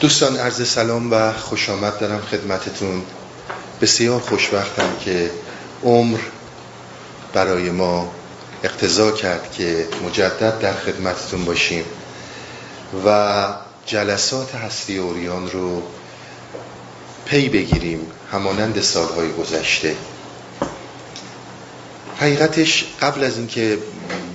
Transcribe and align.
دوستان 0.00 0.36
عرض 0.36 0.68
سلام 0.68 1.12
و 1.12 1.32
خوش 1.32 1.70
آمد 1.70 1.98
دارم 1.98 2.20
خدمتتون. 2.20 3.02
بسیار 3.80 4.20
خوشبختم 4.20 4.96
که 5.04 5.30
عمر 5.84 6.18
برای 7.32 7.70
ما 7.70 8.12
اقتضا 8.62 9.10
کرد 9.10 9.52
که 9.52 9.88
مجدد 10.06 10.58
در 10.58 10.72
خدمتتون 10.72 11.44
باشیم 11.44 11.84
و 13.06 13.46
جلسات 13.86 14.54
هستی 14.54 14.98
اوریان 14.98 15.50
رو 15.50 15.82
پی 17.24 17.48
بگیریم 17.48 18.00
همانند 18.32 18.80
سالهای 18.80 19.32
گذشته. 19.32 19.96
حقیقتش 22.20 22.84
قبل 23.00 23.24
از 23.24 23.36
اینکه 23.36 23.78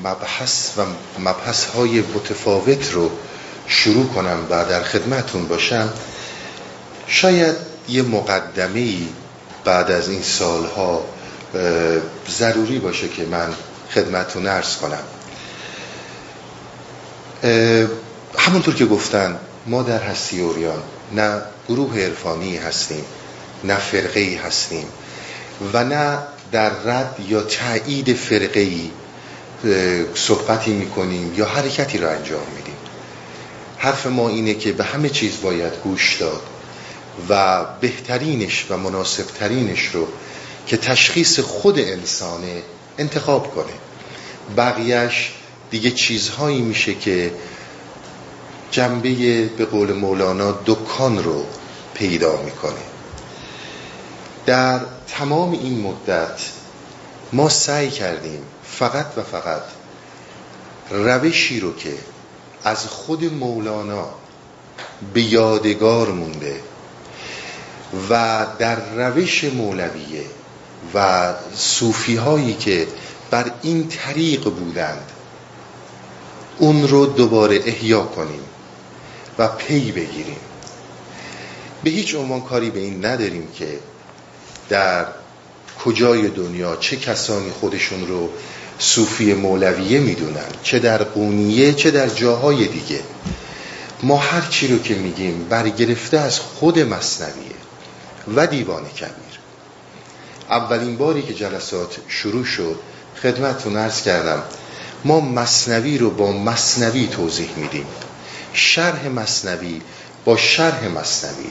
مبحث 0.03 0.77
و 0.77 0.81
مبحث 1.19 1.65
های 1.65 2.01
متفاوت 2.01 2.91
رو 2.91 3.11
شروع 3.69 4.07
کنم 4.07 4.45
و 4.49 4.65
در 4.65 4.83
خدمتون 4.83 5.47
باشم. 5.47 5.89
شاید 7.07 7.55
یه 7.89 8.01
مقدمه 8.01 8.79
ای 8.79 9.07
بعد 9.65 9.91
از 9.91 10.09
این 10.09 10.21
سالها 10.21 11.05
ضروری 12.29 12.79
باشه 12.79 13.07
که 13.07 13.25
من 13.25 13.53
خدمتون 13.93 14.47
ارز 14.47 14.77
کنم. 14.77 15.03
همونطور 18.37 18.75
که 18.75 18.85
گفتن 18.85 19.39
ما 19.65 19.83
در 19.83 20.03
هستی 20.03 20.41
اوریان 20.41 20.81
نه 21.11 21.41
گروه 21.69 21.99
عرفانی 21.99 22.57
هستیم 22.57 23.05
نه 23.63 23.75
فرقه 23.75 24.39
هستیم 24.45 24.85
و 25.73 25.83
نه 25.83 26.17
در 26.51 26.69
رد 26.69 27.15
یا 27.27 27.41
تایید 27.41 28.13
فرقه 28.13 28.59
ای 28.59 28.91
صحبتی 30.15 30.73
می‌کنیم 30.73 31.33
یا 31.35 31.45
حرکتی 31.45 31.97
رو 31.97 32.09
انجام 32.09 32.43
میدیم. 32.55 32.68
حرف 33.79 34.07
ما 34.07 34.29
اینه 34.29 34.53
که 34.53 34.71
به 34.71 34.83
همه 34.83 35.09
چیز 35.09 35.41
باید 35.41 35.73
گوش 35.83 36.17
داد 36.17 36.41
و 37.29 37.65
بهترینش 37.81 38.65
و 38.69 38.77
مناسبترینش 38.77 39.85
رو 39.85 40.07
که 40.67 40.77
تشخیص 40.77 41.39
خود 41.39 41.79
انسانه 41.79 42.61
انتخاب 42.97 43.55
کنه. 43.55 43.73
بقیهش 44.57 45.31
دیگه 45.71 45.91
چیزهایی 45.91 46.61
میشه 46.61 46.95
که 46.95 47.31
جنبه 48.71 49.45
به 49.45 49.65
قول 49.65 49.93
مولانا 49.93 50.51
دکان 50.65 51.23
رو 51.23 51.45
پیدا 51.93 52.41
می‌کنه. 52.41 52.83
در 54.45 54.79
تمام 55.07 55.51
این 55.51 55.81
مدت 55.81 56.41
ما 57.33 57.49
سعی 57.49 57.89
کردیم 57.89 58.41
فقط 58.63 59.05
و 59.17 59.23
فقط 59.23 59.61
روشی 60.91 61.59
رو 61.59 61.75
که 61.75 61.93
از 62.63 62.85
خود 62.85 63.33
مولانا 63.33 64.09
به 65.13 65.21
یادگار 65.21 66.11
مونده 66.11 66.61
و 68.09 68.45
در 68.59 69.09
روش 69.09 69.43
مولویه 69.43 70.25
و 70.93 71.33
صوفی 71.55 72.15
هایی 72.15 72.53
که 72.53 72.87
بر 73.31 73.51
این 73.61 73.87
طریق 73.87 74.43
بودند 74.43 75.11
اون 76.57 76.87
رو 76.87 77.05
دوباره 77.05 77.59
احیا 77.65 78.01
کنیم 78.03 78.41
و 79.37 79.47
پی 79.47 79.91
بگیریم. 79.91 80.37
به 81.83 81.89
هیچ 81.89 82.15
عنوان 82.15 82.41
کاری 82.41 82.69
به 82.69 82.79
این 82.79 83.05
نداریم 83.05 83.47
که 83.55 83.79
در 84.69 85.05
کجای 85.85 86.27
دنیا 86.27 86.75
چه 86.75 86.95
کسانی 86.95 87.51
خودشون 87.51 88.07
رو 88.07 88.29
صوفی 88.79 89.33
مولویه 89.33 89.99
می‌دونن 89.99 90.47
چه 90.63 90.79
در 90.79 91.03
قونیه 91.03 91.73
چه 91.73 91.91
در 91.91 92.07
جاهای 92.07 92.67
دیگه. 92.67 92.99
ما 94.03 94.17
هر 94.17 94.47
چی 94.49 94.67
رو 94.67 94.79
که 94.79 94.95
میگیم 94.95 95.45
برگرفته 95.49 96.17
از 96.17 96.39
خود 96.39 96.79
مصنویه 96.79 97.55
و 98.35 98.47
دیوان 98.47 98.85
کبیر. 98.85 99.39
اولین 100.49 100.97
باری 100.97 101.21
که 101.21 101.33
جلسات 101.33 101.97
شروع 102.07 102.45
شد 102.45 102.79
خدمتتون 103.21 103.77
عرض 103.77 104.01
کردم 104.01 104.43
ما 105.05 105.19
مصنوی 105.19 105.97
رو 105.97 106.09
با 106.09 106.31
مصنوی 106.31 107.07
توضیح 107.07 107.49
میدیم. 107.57 107.85
شرح 108.53 109.07
مصنوی 109.07 109.81
با 110.25 110.37
شرح 110.37 110.87
مصنوی. 110.87 111.49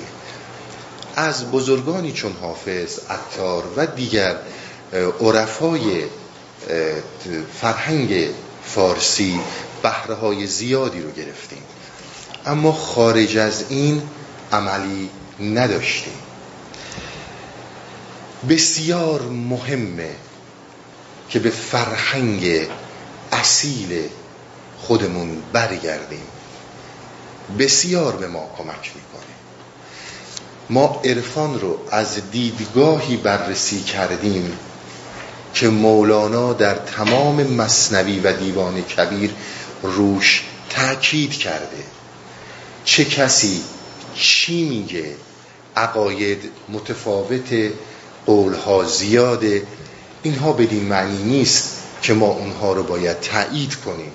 از 1.17 1.51
بزرگانی 1.51 2.13
چون 2.13 2.33
حافظ 2.41 2.99
عطار 3.11 3.65
و 3.77 3.87
دیگر 3.87 4.37
عرفای 5.21 6.05
فرهنگ 7.61 8.29
فارسی 8.65 9.41
بهره 9.83 10.15
های 10.15 10.47
زیادی 10.47 11.01
رو 11.01 11.11
گرفتیم. 11.11 11.63
اما 12.47 12.73
خارج 12.73 13.37
از 13.37 13.65
این 13.69 14.03
عملی 14.53 15.11
نداشتیم. 15.41 16.19
بسیار 18.49 19.23
مهمه 19.23 20.11
که 21.31 21.39
به 21.39 21.51
فرهنگ 21.51 22.69
اصیل 23.33 24.09
خودمون 24.79 25.43
برگردیم. 25.53 26.27
بسیار 27.59 28.17
به 28.17 28.27
ما 28.27 28.51
کمک 28.59 28.93
می‌کنه. 28.95 29.35
ما 30.71 31.01
عرفان 31.05 31.61
رو 31.61 31.79
از 31.91 32.31
دیدگاهی 32.31 33.17
بررسی 33.17 33.81
کردیم. 33.81 34.59
که 35.55 35.69
مولانا 35.69 36.53
در 36.53 36.75
تمام 36.75 37.43
مصنوی 37.43 38.21
و 38.21 38.33
دیوان 38.33 38.83
کبیر 38.83 39.35
روش 39.83 40.45
تاکید 40.71 41.33
کرده. 41.33 41.85
چه 42.85 43.05
کسی 43.05 43.63
چی 44.15 44.69
میگه؟ 44.69 45.15
عقاید 45.77 46.51
متفاوت 46.69 47.73
قولها 48.27 48.85
زیاده. 48.85 49.63
اینها 50.23 50.53
بدین 50.53 50.85
معنی 50.85 51.23
نیست 51.23 51.79
که 52.03 52.15
ما 52.15 52.27
اونها 52.27 52.73
رو 52.73 52.83
باید 52.83 53.21
تایید 53.21 53.75
کنیم 53.75 54.13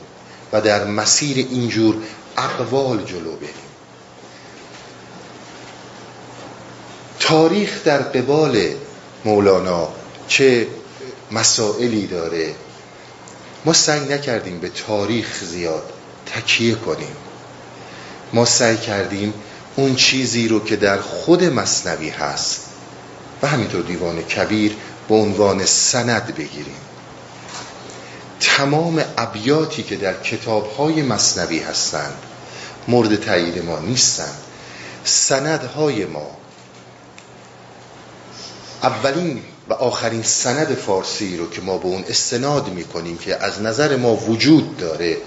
و 0.54 0.62
در 0.62 0.84
مسیر 0.86 1.38
اینجور 1.38 1.96
اقوال 2.38 3.04
جلو 3.04 3.36
بریم. 3.36 3.54
تاریخ 7.20 7.84
در 7.84 7.98
قبال 7.98 8.62
مولانا 9.26 9.88
چه 10.28 10.68
مسائلی 11.34 12.08
داره. 12.08 12.56
ما 13.66 13.74
سعی 13.74 14.00
نکردیم 14.00 14.60
به 14.60 14.70
تاریخ 14.70 15.44
زیاد 15.44 15.94
تکیه 16.26 16.76
کنیم. 16.76 17.16
ما 18.34 18.46
سعی 18.46 18.78
کردیم 18.78 19.34
اون 19.76 19.96
چیزی 19.96 20.48
رو 20.48 20.64
که 20.64 20.76
در 20.76 20.98
خود 21.02 21.44
مصنوی 21.44 22.10
هست 22.10 22.62
و 23.42 23.48
همینطور 23.48 23.82
دیوان 23.82 24.22
کبیر 24.22 24.76
به 25.10 25.16
عنوان 25.16 25.66
سند 25.66 26.36
بگیریم. 26.36 26.78
تمام 28.40 29.04
ابیاتی 29.18 29.84
که 29.84 29.96
در 29.96 30.14
کتابهای 30.14 31.02
مصنوی 31.02 31.60
هستند 31.60 32.16
مورد 32.88 33.16
تایید 33.16 33.66
ما 33.66 33.80
نیستند. 33.80 34.38
سندهای 35.04 36.06
ما 36.06 36.38
اولین 38.84 39.44
و 39.70 39.74
آخرین 39.74 40.24
سند 40.24 40.76
فارسی 40.76 41.38
رو 41.38 41.50
که 41.50 41.62
ما 41.62 41.78
به 41.78 41.86
اون 41.86 42.04
استناد 42.10 42.70
می‌کنیم 42.70 43.18
که 43.18 43.44
از 43.44 43.62
نظر 43.62 43.96
ما 43.96 44.16
وجود 44.16 44.78
داره 44.78 45.18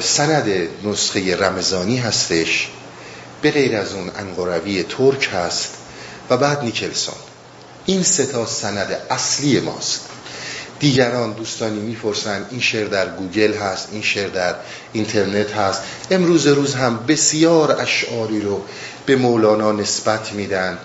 سند 0.00 0.68
نسخه 0.84 1.36
رمزانی 1.36 1.96
هستش 1.96 2.68
به 3.42 3.50
غیر 3.50 3.76
از 3.76 3.92
اون 3.92 4.10
انقروی 4.18 4.82
ترک 4.82 5.28
هست 5.32 5.74
و 6.30 6.36
بعد 6.36 6.62
نیکلسون. 6.62 7.14
این 7.86 8.02
سه 8.02 8.26
تا 8.26 8.46
سند 8.46 9.00
اصلی 9.10 9.60
ماست. 9.60 10.00
دیگران 10.78 11.32
دوستانی 11.32 11.80
می‌پرسن 11.80 12.46
این 12.50 12.60
شعر 12.60 12.86
در 12.86 13.08
گوگل 13.08 13.54
هست 13.54 13.88
این 13.92 14.02
شعر 14.02 14.28
در 14.28 14.54
اینترنت 14.92 15.52
هست. 15.52 15.82
امروز 16.10 16.46
روز 16.46 16.74
هم 16.74 17.04
بسیار 17.08 17.80
اشعاری 17.80 18.40
رو 18.40 18.64
به 19.06 19.16
مولانا 19.16 19.72
نسبت 19.72 20.32
میدن. 20.32 20.78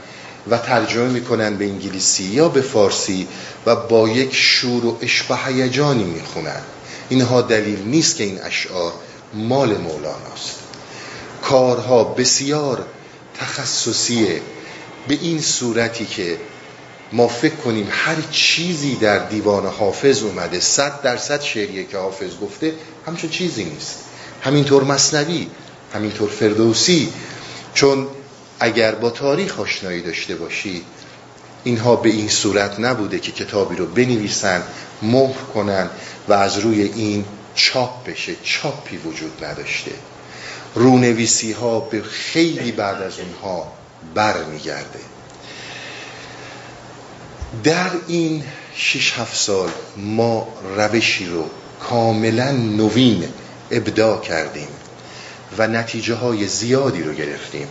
و 0.50 0.58
ترجمه 0.58 1.10
می‌کنن 1.10 1.58
به 1.58 1.66
انگلیسی 1.66 2.24
یا 2.24 2.50
به 2.50 2.62
فارسی 2.62 3.28
و 3.66 3.76
با 3.76 4.10
یک 4.10 4.36
شور 4.36 4.86
و 4.86 4.98
عشق 5.02 5.32
و 5.32 5.36
هیجانی 5.36 6.04
می‌خونن. 6.04 6.62
اینها 7.10 7.42
دلیل 7.42 7.80
نیست 7.86 8.16
که 8.16 8.24
این 8.24 8.42
اشعار 8.42 8.94
مال 9.34 9.78
مولاناست 9.78 10.56
کارها 11.42 12.04
بسیار 12.04 12.86
تخصصیه. 13.40 14.42
به 15.08 15.18
این 15.22 15.42
صورتی 15.42 16.06
که 16.06 16.38
ما 17.14 17.28
فکر 17.28 17.56
کنیم 17.56 17.88
هر 17.92 18.16
چیزی 18.32 18.96
در 18.96 19.18
دیوان 19.18 19.66
حافظ 19.66 20.24
اومده 20.24 20.60
صد 20.60 21.02
درصد 21.02 21.42
شعریه 21.42 21.84
که 21.84 21.98
حافظ 21.98 22.32
گفته 22.42 22.74
همچون 23.08 23.30
چیزی 23.30 23.64
نیست. 23.64 23.96
همینطور 24.42 24.84
مصنوی 24.84 25.48
همینطور 25.94 26.30
فردوسی. 26.30 27.14
چون 27.74 28.08
اگر 28.62 28.96
با 28.96 29.10
تاریخ 29.10 29.60
آشنایی 29.60 30.02
داشته 30.02 30.36
باشی 30.36 30.84
اینها 31.64 31.96
به 31.96 32.10
این 32.10 32.30
صورت 32.30 32.80
نبوده 32.80 33.20
که 33.20 33.32
کتابی 33.32 33.76
رو 33.76 33.86
بنویسن 33.86 34.64
مهر 35.02 35.38
کنن 35.54 35.90
و 36.28 36.34
از 36.34 36.58
روی 36.58 36.82
این 36.82 37.26
چاپ 37.56 38.08
بشه. 38.08 38.36
چاپی 38.44 38.98
وجود 38.98 39.46
نداشته. 39.46 39.92
رونویسی 40.76 41.52
ها 41.52 41.80
به 41.80 42.02
خیلی 42.02 42.72
بعد 42.72 43.02
از 43.02 43.14
اونها 43.20 43.72
بر 44.16 44.44
میگرده 44.44 45.00
در 47.64 47.90
این 48.08 48.44
شش 48.76 49.14
هفت 49.14 49.36
سال 49.36 49.70
ما 49.98 50.48
روشی 50.76 51.26
رو 51.26 51.50
کاملا 51.80 52.52
نوین 52.52 53.26
ابداع 53.72 54.22
کردیم 54.22 54.68
و 55.58 55.68
نتیجه 55.68 56.16
های 56.16 56.48
زیادی 56.48 57.04
رو 57.04 57.14
گرفتیم. 57.14 57.68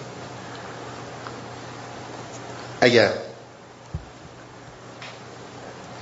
اگر 2.80 3.12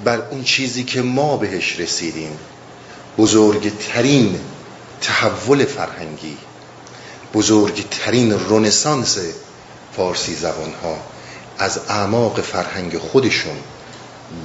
بر 0.04 0.22
اون 0.30 0.44
چیزی 0.44 0.84
که 0.84 1.02
ما 1.02 1.36
بهش 1.36 1.80
رسیدیم 1.80 2.38
بزرگترین 3.18 4.40
تحول 5.00 5.64
فرهنگی 5.64 6.36
بزرگترین 7.34 8.40
رنسانس 8.50 9.18
فارسی 9.96 10.34
زبان 10.34 10.72
ها 10.82 10.96
از 11.58 11.80
اعماق 11.88 12.40
فرهنگ 12.40 12.98
خودشون 12.98 13.56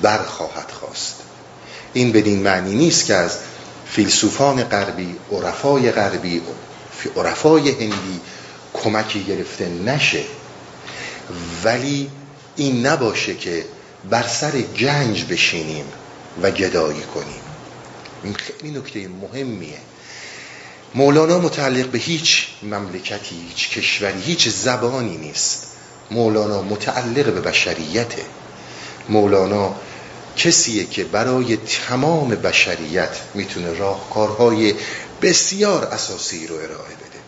برخواهد 0.01 0.71
خواست. 0.71 1.15
این 1.93 2.11
بدین 2.11 2.43
معنی 2.43 2.75
نیست 2.75 3.05
که 3.05 3.13
از 3.13 3.37
فیلسوفان 3.85 4.63
غربی 4.63 5.15
عرفای 5.31 5.91
غربی 5.91 6.41
عرفای 7.15 7.71
هندی 7.71 8.21
کمکی 8.73 9.23
گرفته 9.23 9.69
نشه. 9.69 10.23
ولی 11.63 12.09
این 12.55 12.85
نباشه 12.85 13.35
که 13.35 13.65
بر 14.09 14.27
سر 14.27 14.61
گنج 14.61 15.25
بشینیم 15.25 15.85
و 16.41 16.51
گدایی 16.51 17.01
کنیم. 17.01 17.41
این 18.23 18.33
خیلی 18.33 18.77
نکته 18.77 19.07
مهمیه. 19.07 19.77
مولانا 20.95 21.39
متعلق 21.39 21.85
به 21.85 21.97
هیچ 21.97 22.47
مملکتی 22.63 23.35
هیچ 23.49 23.69
کشوری 23.69 24.21
هیچ 24.21 24.49
زبانی 24.49 25.17
نیست. 25.17 25.67
مولانا 26.11 26.61
متعلق 26.61 27.25
به 27.25 27.41
بشریته. 27.41 28.25
مولانا 29.09 29.75
کسیه 30.37 30.85
که 30.85 31.03
برای 31.03 31.57
تمام 31.57 32.29
بشریت 32.29 33.17
می‌تونه 33.33 33.73
راهکارهای 33.73 34.75
بسیار 35.21 35.83
اساسی 35.85 36.47
رو 36.47 36.55
ارائه 36.55 36.95
بده. 36.95 37.19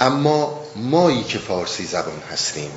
اما 0.00 0.64
مایی 0.76 1.24
که 1.24 1.38
فارسی 1.38 1.86
زبان 1.86 2.22
هستیم 2.32 2.70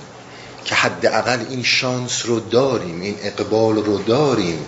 که 0.65 0.75
حداقل 0.75 1.45
این 1.49 1.63
شانس 1.63 2.25
رو 2.25 2.39
داریم 2.39 3.01
این 3.01 3.15
اقبال 3.21 3.75
رو 3.75 3.97
داریم 3.97 4.65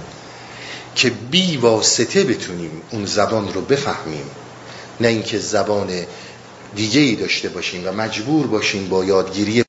که 0.96 1.10
بی 1.10 1.58
واسطه 1.58 2.24
بتونیم 2.24 2.82
اون 2.92 3.06
زبان 3.06 3.54
رو 3.54 3.62
بفهمیم. 3.62 4.32
نه 5.02 5.08
اینکه 5.08 5.40
زبان 5.40 6.06
دیگه 6.76 7.02
ای 7.02 7.16
داشته 7.16 7.50
باشیم 7.50 7.88
و 7.88 7.92
مجبور 7.92 8.48
باشیم 8.48 8.90
با 8.90 9.06
یادگیری 9.06 9.64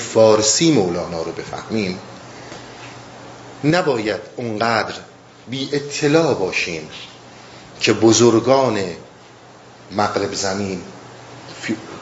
فارسی 0.00 0.72
مولانا 0.72 1.22
رو 1.22 1.32
بفهمیم. 1.32 1.98
نباید 3.64 4.20
اونقدر 4.36 4.94
بی 5.50 5.68
اطلاع 5.72 6.34
باشیم 6.34 6.88
که 7.80 7.92
بزرگان 7.92 8.80
مغرب 9.96 10.34
زمین 10.34 10.82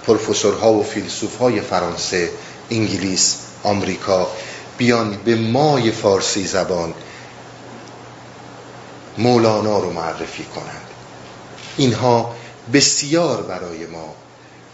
پروفسورها 0.06 0.72
و 0.72 0.82
فیلسوفهای 0.82 1.60
فرانسه 1.60 2.30
انگلیس 2.70 3.36
آمریکا 3.62 4.30
بیان 4.78 5.16
به 5.24 5.36
مای 5.36 5.90
فارسی 5.90 6.46
زبان 6.46 6.94
مولانا 9.18 9.78
رو 9.78 9.92
معرفی 9.92 10.44
کنند. 10.44 10.86
اینها 11.76 12.34
بسیار 12.72 13.42
برای 13.42 13.86
ما 13.86 14.14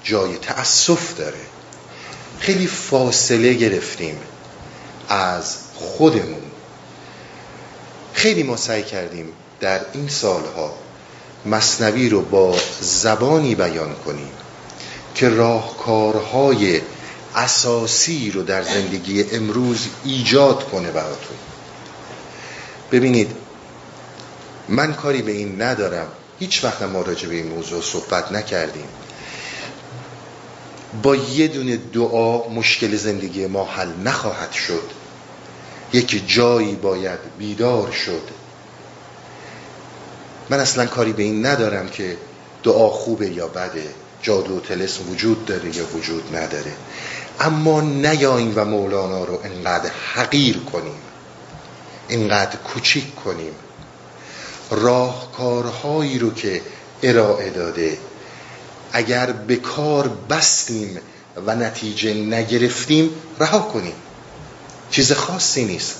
جای 0.04 0.36
تأسف 0.36 1.16
داره. 1.18 1.40
خیلی 2.40 2.66
فاصله 2.66 3.54
گرفتیم 3.54 4.18
از 5.08 5.56
خودمون. 5.74 6.42
خیلی 8.12 8.42
ما 8.42 8.56
سعی 8.56 8.82
کردیم 8.82 9.26
در 9.60 9.80
این 9.92 10.08
سالها 10.08 10.74
مصنوی 11.46 12.08
رو 12.08 12.22
با 12.22 12.56
زبانی 12.80 13.54
بیان 13.54 13.94
کنیم 13.94 14.30
که 15.14 15.28
راهکارهای 15.28 16.80
اساسی 17.36 18.30
رو 18.30 18.42
در 18.42 18.62
زندگی 18.62 19.24
امروز 19.32 19.86
ایجاد 20.04 20.68
کنه 20.70 20.90
براتون. 20.90 21.36
ببینید 22.92 23.30
من 24.68 24.92
کاری 24.94 25.22
به 25.22 25.32
این 25.32 25.62
ندارم. 25.62 26.06
هیچ 26.38 26.64
وقت 26.64 26.82
ما 26.82 27.02
راجع 27.02 27.28
به 27.28 27.34
این 27.34 27.48
موضوع 27.48 27.82
صحبت 27.82 28.32
نکردیم. 28.32 28.88
با 31.02 31.16
یه 31.16 31.48
دونه 31.48 31.76
دعا 31.76 32.48
مشکل 32.48 32.96
زندگی 32.96 33.46
ما 33.46 33.64
حل 33.64 33.92
نخواهد 34.04 34.52
شد. 34.52 34.90
یک 35.92 36.28
جایی 36.28 36.74
باید 36.74 37.18
بیدار 37.38 37.92
شد. 37.92 38.22
من 40.50 40.60
اصلا 40.60 40.86
کاری 40.86 41.12
به 41.12 41.22
این 41.22 41.46
ندارم 41.46 41.88
که 41.88 42.16
دعا 42.62 42.88
خوبه 42.88 43.28
یا 43.28 43.48
بده. 43.48 43.88
جادو 44.22 44.56
و 44.56 44.60
تلسم 44.60 45.10
وجود 45.10 45.44
داره 45.44 45.76
یا 45.76 45.86
وجود 45.96 46.36
نداره. 46.36 46.72
اما 47.40 47.80
نیاییم 47.80 48.52
و 48.56 48.64
مولانا 48.64 49.24
رو 49.24 49.40
انقدر 49.44 49.90
حقیر 50.14 50.58
کنیم 50.58 51.00
انقدر 52.08 52.56
کوچیک 52.56 53.14
کنیم. 53.14 53.52
راهکارهایی 54.70 56.18
رو 56.18 56.34
که 56.34 56.62
ارائه 57.02 57.50
داده 57.50 57.98
اگر 58.92 59.32
به 59.32 59.56
کار 59.56 60.08
بستیم 60.30 60.98
و 61.46 61.54
نتیجه 61.54 62.14
نگرفتیم 62.14 63.10
رها 63.40 63.58
کنیم. 63.58 63.94
چیز 64.90 65.12
خاصی 65.12 65.64
نیست. 65.64 65.96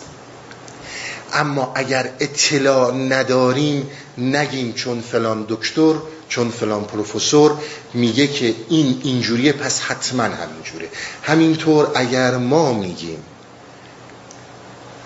اما 1.33 1.73
اگر 1.75 2.11
اطلاع 2.21 2.93
نداریم 2.93 3.91
نگیم 4.19 4.73
چون 4.73 5.01
فلان 5.01 5.47
دکتر 5.49 5.95
چون 6.29 6.51
فلان 6.51 6.85
پروفسور 6.85 7.59
میگه 7.95 8.27
که 8.27 8.55
این 8.69 9.01
اینجوریه 9.05 9.53
پس 9.53 9.81
حتما 9.81 10.23
همینجوره. 10.23 10.89
همینطور 11.23 11.91
اگر 11.95 12.37
ما 12.37 12.73
میگیم 12.73 13.23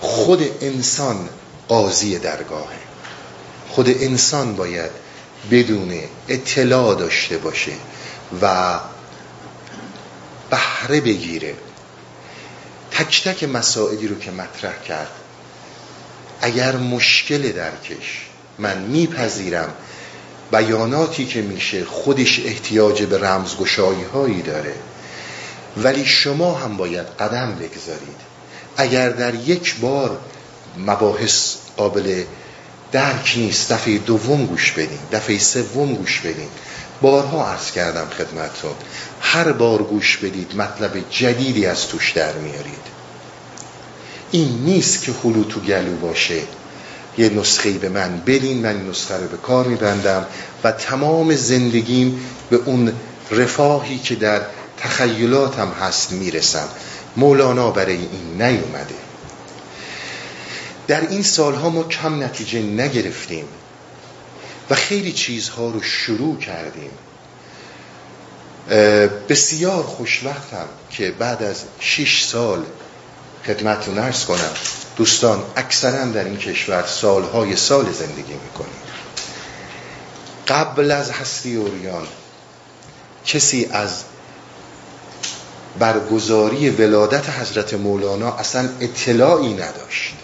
خود 0.01 0.51
انسان 0.61 1.29
قاضی 1.69 2.19
درگاهه 2.19 2.79
خود 3.69 3.89
انسان 3.89 4.57
باید 4.57 4.91
بدون 5.51 6.01
اطلاع 6.29 6.95
داشته 6.95 7.39
باشه 7.39 7.73
و 8.43 8.79
بهره 10.51 11.01
بگیره. 11.01 11.55
تک 12.91 13.29
تک 13.29 13.45
مسائلی 13.45 14.09
رو 14.09 14.19
که 14.19 14.31
مطرح 14.31 14.83
کرد 14.83 15.11
اگر 16.41 16.77
مشکل 16.77 17.53
درکش 17.53 18.27
من 18.59 18.79
میپذیرم 18.79 19.75
بیاناتی 20.53 21.27
که 21.27 21.43
میشه 21.43 21.85
خودش 21.85 22.41
احتیاج 22.45 23.03
به 23.03 23.19
رمزگشایی 23.19 24.03
هایی 24.03 24.43
داره. 24.43 24.75
ولی 25.77 26.05
شما 26.05 26.55
هم 26.55 26.77
باید 26.77 27.07
قدم 27.07 27.55
بگذارید. 27.55 28.21
اگر 28.77 29.09
در 29.09 29.35
یک 29.35 29.77
بار 29.77 30.19
مباحث 30.79 31.55
قابل 31.77 32.25
درک 32.93 33.35
نیست 33.37 33.73
دفعه 33.73 33.99
دوم 33.99 34.47
گوش 34.47 34.73
بدین 34.73 34.99
دفعه 35.13 35.39
سوم 35.39 35.95
گوش 35.95 36.21
بدین. 36.21 36.49
بارها 37.03 37.47
عرض 37.47 37.71
کردم 37.71 38.07
خدمتتون 38.19 38.75
هر 39.21 39.53
بار 39.53 39.83
گوش 39.83 40.17
بدید 40.17 40.57
مطلب 40.57 41.11
جدیدی 41.11 41.67
از 41.67 41.89
توش 41.89 42.13
در 42.13 42.33
میارید. 42.33 42.91
این 44.31 44.63
نیست 44.65 45.03
که 45.03 45.13
خلو 45.13 45.45
تو 45.45 45.61
گلو 45.61 45.97
باشه. 45.97 46.43
یه 47.21 47.29
نسخه 47.29 47.73
به 47.73 47.89
من 47.89 48.23
بدین 48.27 48.63
من 48.63 48.77
این 48.77 48.91
نسخه 48.91 49.17
رو 49.17 49.29
به 49.29 49.37
کار 49.37 49.67
میبندم 49.67 50.27
و 50.65 50.73
تمام 50.73 51.37
زندگیم 51.37 52.27
به 52.51 52.57
اون 52.57 52.93
رفاهی 53.31 53.99
که 53.99 54.15
در 54.15 54.43
تخیلاتم 54.79 55.69
هست 55.69 56.13
می‌رسم 56.13 56.69
مولانا 57.17 57.71
برای 57.71 57.97
این 57.97 58.43
نیومده. 58.43 58.95
در 60.87 61.09
این 61.09 61.23
سالها 61.23 61.71
ما 61.71 61.83
کم 61.83 62.23
نتیجه 62.23 62.63
نگرفتیم 62.63 63.45
و 64.71 64.75
خیلی 64.75 65.13
چیزها 65.13 65.71
رو 65.71 65.83
شروع 65.83 66.39
کردیم. 66.39 66.91
بسیار 69.29 69.83
خوشوقتم 69.83 70.67
که 70.91 71.11
بعد 71.11 71.43
از 71.43 71.63
شش 71.81 72.25
سال 72.25 72.63
خدمتتون 73.47 73.99
ارز 73.99 74.25
کنم. 74.25 74.51
دوستان 75.01 75.43
اکثرا 75.57 76.05
در 76.05 76.25
این 76.25 76.37
کشور 76.37 76.87
سالهای 76.87 77.57
سال 77.57 77.93
زندگی 77.93 78.33
می‌کنیم. 78.33 78.81
قبل 80.49 80.91
از 80.91 81.11
هستی 81.11 81.57
اوریان 81.57 82.07
کسی 83.27 83.69
از 83.73 84.03
برگزاری 85.79 86.71
ولادت 86.71 87.29
حضرت 87.31 87.75
مولانا 87.75 88.33
اصلا 88.33 88.69
اطلاعی 88.81 89.53
نداشت. 89.53 90.15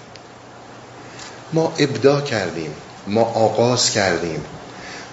ما 1.53 1.75
ابدا 1.79 2.21
کردیم 2.21 2.75
ما 3.07 3.23
آغاز 3.23 3.91
کردیم 3.91 4.45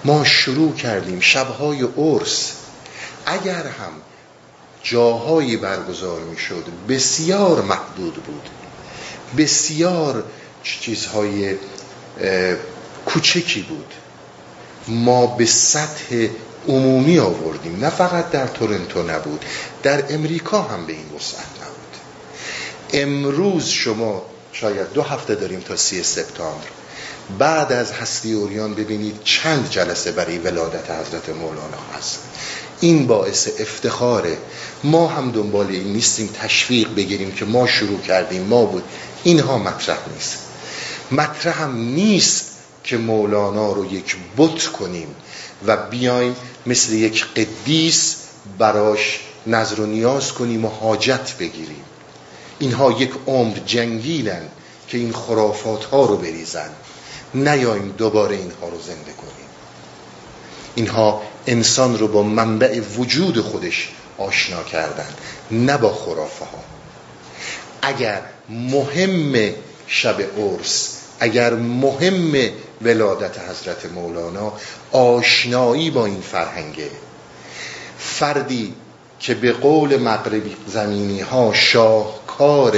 ما 0.05 0.23
شروع 0.23 0.75
کردیم 0.75 1.19
شبهای 1.19 1.83
عرس. 1.97 2.51
اگر 3.25 3.63
هم 3.67 3.91
جاهایی 4.83 5.57
برگزار 5.57 6.19
می 6.19 6.37
شد 6.37 6.65
بسیار 6.89 7.61
محدود 7.61 8.13
بود. 8.13 8.49
بسیار 9.37 10.23
چیزهای 10.63 11.55
کوچکی 13.05 13.61
بود. 13.61 13.93
ما 14.87 15.27
به 15.27 15.45
سطح 15.45 16.27
عمومی 16.67 17.19
آوردیم. 17.19 17.79
نه 17.79 17.89
فقط 17.89 18.29
در 18.31 18.47
تورنتو 18.47 19.03
نبود 19.03 19.45
در 19.83 20.13
امریکا 20.13 20.61
هم 20.61 20.85
به 20.85 20.93
این 20.93 21.05
وسعت 21.15 21.45
نبود. 21.61 21.73
امروز 22.93 23.67
شما 23.67 24.25
شاید 24.51 24.93
دو 24.93 25.01
هفته 25.01 25.35
داریم 25.35 25.59
تا 25.59 25.75
سی 25.75 26.03
سپتامبر. 26.03 26.67
بعد 27.39 27.71
از 27.71 27.91
هستی 27.91 28.33
اوریان 28.33 28.73
ببینید 28.73 29.23
چند 29.23 29.69
جلسه 29.69 30.11
برای 30.11 30.37
ولادت 30.37 30.91
حضرت 30.91 31.29
مولانا 31.29 31.77
هست. 31.97 32.19
این 32.81 33.07
باعث 33.07 33.47
افتخاره. 33.59 34.37
ما 34.83 35.07
هم 35.07 35.31
دنبال 35.31 35.67
این 35.67 35.93
نیستیم 35.93 36.29
تشویق 36.41 36.95
بگیریم 36.95 37.31
که 37.31 37.45
ما 37.45 37.67
شروع 37.67 38.01
کردیم 38.01 38.41
ما 38.41 38.65
بود. 38.65 38.83
اینها 39.23 39.57
مطرح 39.57 39.97
نیست. 40.13 40.37
مطرح 41.11 41.61
هم 41.61 41.75
نیست 41.77 42.45
که 42.83 42.97
مولانا 42.97 43.71
رو 43.71 43.93
یک 43.93 44.15
بت 44.37 44.67
کنیم 44.67 45.07
و 45.67 45.77
بیایم 45.77 46.35
مثل 46.65 46.93
یک 46.93 47.25
قدیس 47.25 48.15
براش 48.57 49.19
نظر 49.47 49.79
و 49.79 49.85
نیاز 49.85 50.33
کنیم 50.33 50.65
و 50.65 50.69
حاجت 50.69 51.37
بگیریم. 51.39 51.83
اینها 52.59 52.91
یک 52.91 53.11
عمر 53.27 53.57
جنگیلن 53.65 54.41
که 54.87 54.97
این 54.97 55.13
خرافات 55.13 55.85
ها 55.85 56.05
رو 56.05 56.17
بریزن. 56.17 56.69
نیایم 57.33 57.95
دوباره 57.97 58.35
اینها 58.35 58.69
رو 58.69 58.81
زنده 58.81 59.11
کنیم. 59.11 59.47
اینها 60.75 61.21
انسان 61.47 61.99
رو 61.99 62.07
با 62.07 62.23
منبع 62.23 62.79
وجود 62.79 63.41
خودش 63.41 63.89
آشنا 64.17 64.63
کردن 64.63 65.07
نه 65.51 65.77
با 65.77 65.93
خرافه 65.93 66.45
ها 66.45 66.63
اگر 67.81 68.21
مهم 68.49 69.53
شب 69.87 70.21
عرس 70.37 70.97
اگر 71.19 71.53
مهم 71.53 72.51
ولادت 72.81 73.39
حضرت 73.39 73.85
مولانا 73.85 74.53
آشنایی 74.91 75.91
با 75.91 76.05
این 76.05 76.21
فرهنگه. 76.21 76.89
فردی 77.97 78.73
که 79.19 79.33
به 79.33 79.51
قول 79.51 79.97
مغربی 79.97 80.55
زمینی 80.67 81.19
ها 81.19 81.53
شاهکار 81.53 82.77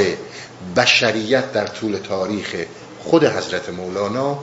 بشریت 0.75 1.51
در 1.51 1.67
طول 1.67 1.97
تاریخ 1.97 2.55
خود 3.03 3.23
حضرت 3.25 3.69
مولانا 3.69 4.39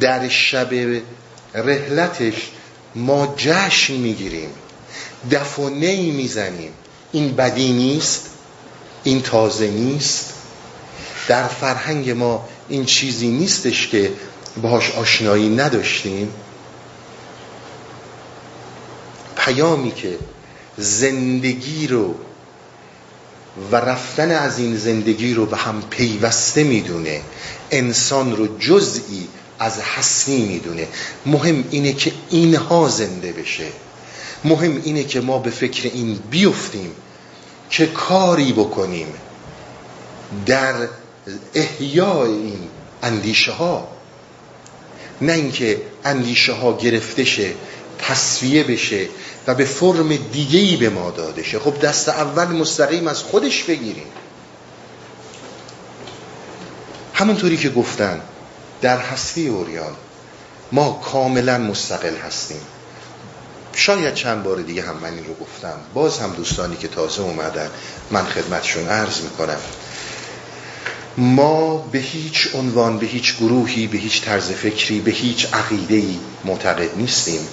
در 0.00 0.28
شب 0.28 1.00
رحلتش 1.54 2.50
ما 2.94 3.34
جشن 3.36 3.94
می‌گیریم. 3.94 4.50
دف 5.30 5.58
و 5.58 5.68
نی 5.68 6.10
می‌زنیم. 6.10 6.72
این 7.12 7.36
بدی 7.36 7.72
نیست 7.72 8.26
این 9.04 9.22
تازه 9.22 9.66
نیست. 9.66 10.32
در 11.28 11.48
فرهنگ 11.48 12.10
ما 12.10 12.48
این 12.68 12.84
چیزی 12.84 13.28
نیستش 13.28 13.88
که 13.88 14.12
باهاش 14.62 14.90
آشنایی 14.90 15.48
نداشتیم. 15.48 16.32
پیامی 19.36 19.92
که 19.92 20.18
زندگی 20.76 21.86
رو 21.86 22.14
و 23.72 23.76
رفتن 23.76 24.30
از 24.30 24.58
این 24.58 24.76
زندگی 24.76 25.34
رو 25.34 25.46
به 25.46 25.56
هم 25.56 25.82
پیوسته 25.90 26.64
می‌دونه. 26.64 27.20
انسان 27.70 28.36
رو 28.36 28.58
جزئی 28.58 29.28
از 29.58 29.80
هستی 29.80 30.42
می‌دونه. 30.42 30.88
مهم 31.26 31.64
اینه 31.70 31.92
که 31.92 32.12
اینها 32.30 32.88
زنده 32.88 33.32
بشه. 33.32 33.66
مهم 34.44 34.82
اینه 34.84 35.04
که 35.04 35.20
ما 35.20 35.38
به 35.38 35.50
فکر 35.50 35.90
این 35.94 36.18
بیفتیم 36.30 36.92
که 37.70 37.86
کاری 37.86 38.52
بکنیم 38.52 39.06
در 40.46 40.74
احیای 41.54 42.30
این 42.30 42.68
اندیشه 43.02 43.52
ها 43.52 43.88
نه 45.20 45.32
اینکه 45.32 45.82
اندیشه 46.04 46.52
ها 46.52 46.76
گرفته 46.76 47.24
شه 47.24 47.54
تصفیه 47.98 48.64
بشه 48.64 49.08
و 49.46 49.54
به 49.54 49.64
فرم 49.64 50.16
دیگهی 50.16 50.76
به 50.76 50.88
ما 50.88 51.10
داده 51.10 51.42
شه. 51.42 51.58
خب 51.58 51.80
دست 51.80 52.08
اول 52.08 52.46
مستقیم 52.46 53.08
از 53.08 53.22
خودش 53.22 53.64
بگیریم. 53.64 54.06
همونطوری 57.14 57.56
که 57.56 57.70
گفتن 57.70 58.20
در 58.80 58.98
هستی 58.98 59.48
اوریان. 59.48 59.96
ما 60.72 61.00
کاملا 61.12 61.58
مستقل 61.58 62.16
هستیم. 62.16 62.60
شاید 63.72 64.14
چند 64.14 64.42
بار 64.42 64.56
دیگه 64.56 64.82
هم 64.82 64.96
من 64.96 65.14
این 65.14 65.24
رو 65.26 65.34
گفتم. 65.34 65.80
باز 65.94 66.18
هم 66.18 66.32
دوستانی 66.32 66.76
که 66.76 66.88
تازه 66.88 67.22
اومدن 67.22 67.70
من 68.10 68.24
خدمتشون 68.24 68.88
عرض 68.88 69.20
می‌کنم. 69.20 69.58
ما 71.16 71.76
به 71.76 71.98
هیچ 71.98 72.48
عنوان 72.54 72.98
به 72.98 73.06
هیچ 73.06 73.36
گروهی 73.36 73.86
به 73.86 73.98
هیچ 73.98 74.22
طرز 74.22 74.50
فکری 74.50 75.00
به 75.00 75.10
هیچ 75.10 75.54
عقیده‌ای 75.54 76.18
معتقد 76.44 76.96
نیستیم. 76.96 77.48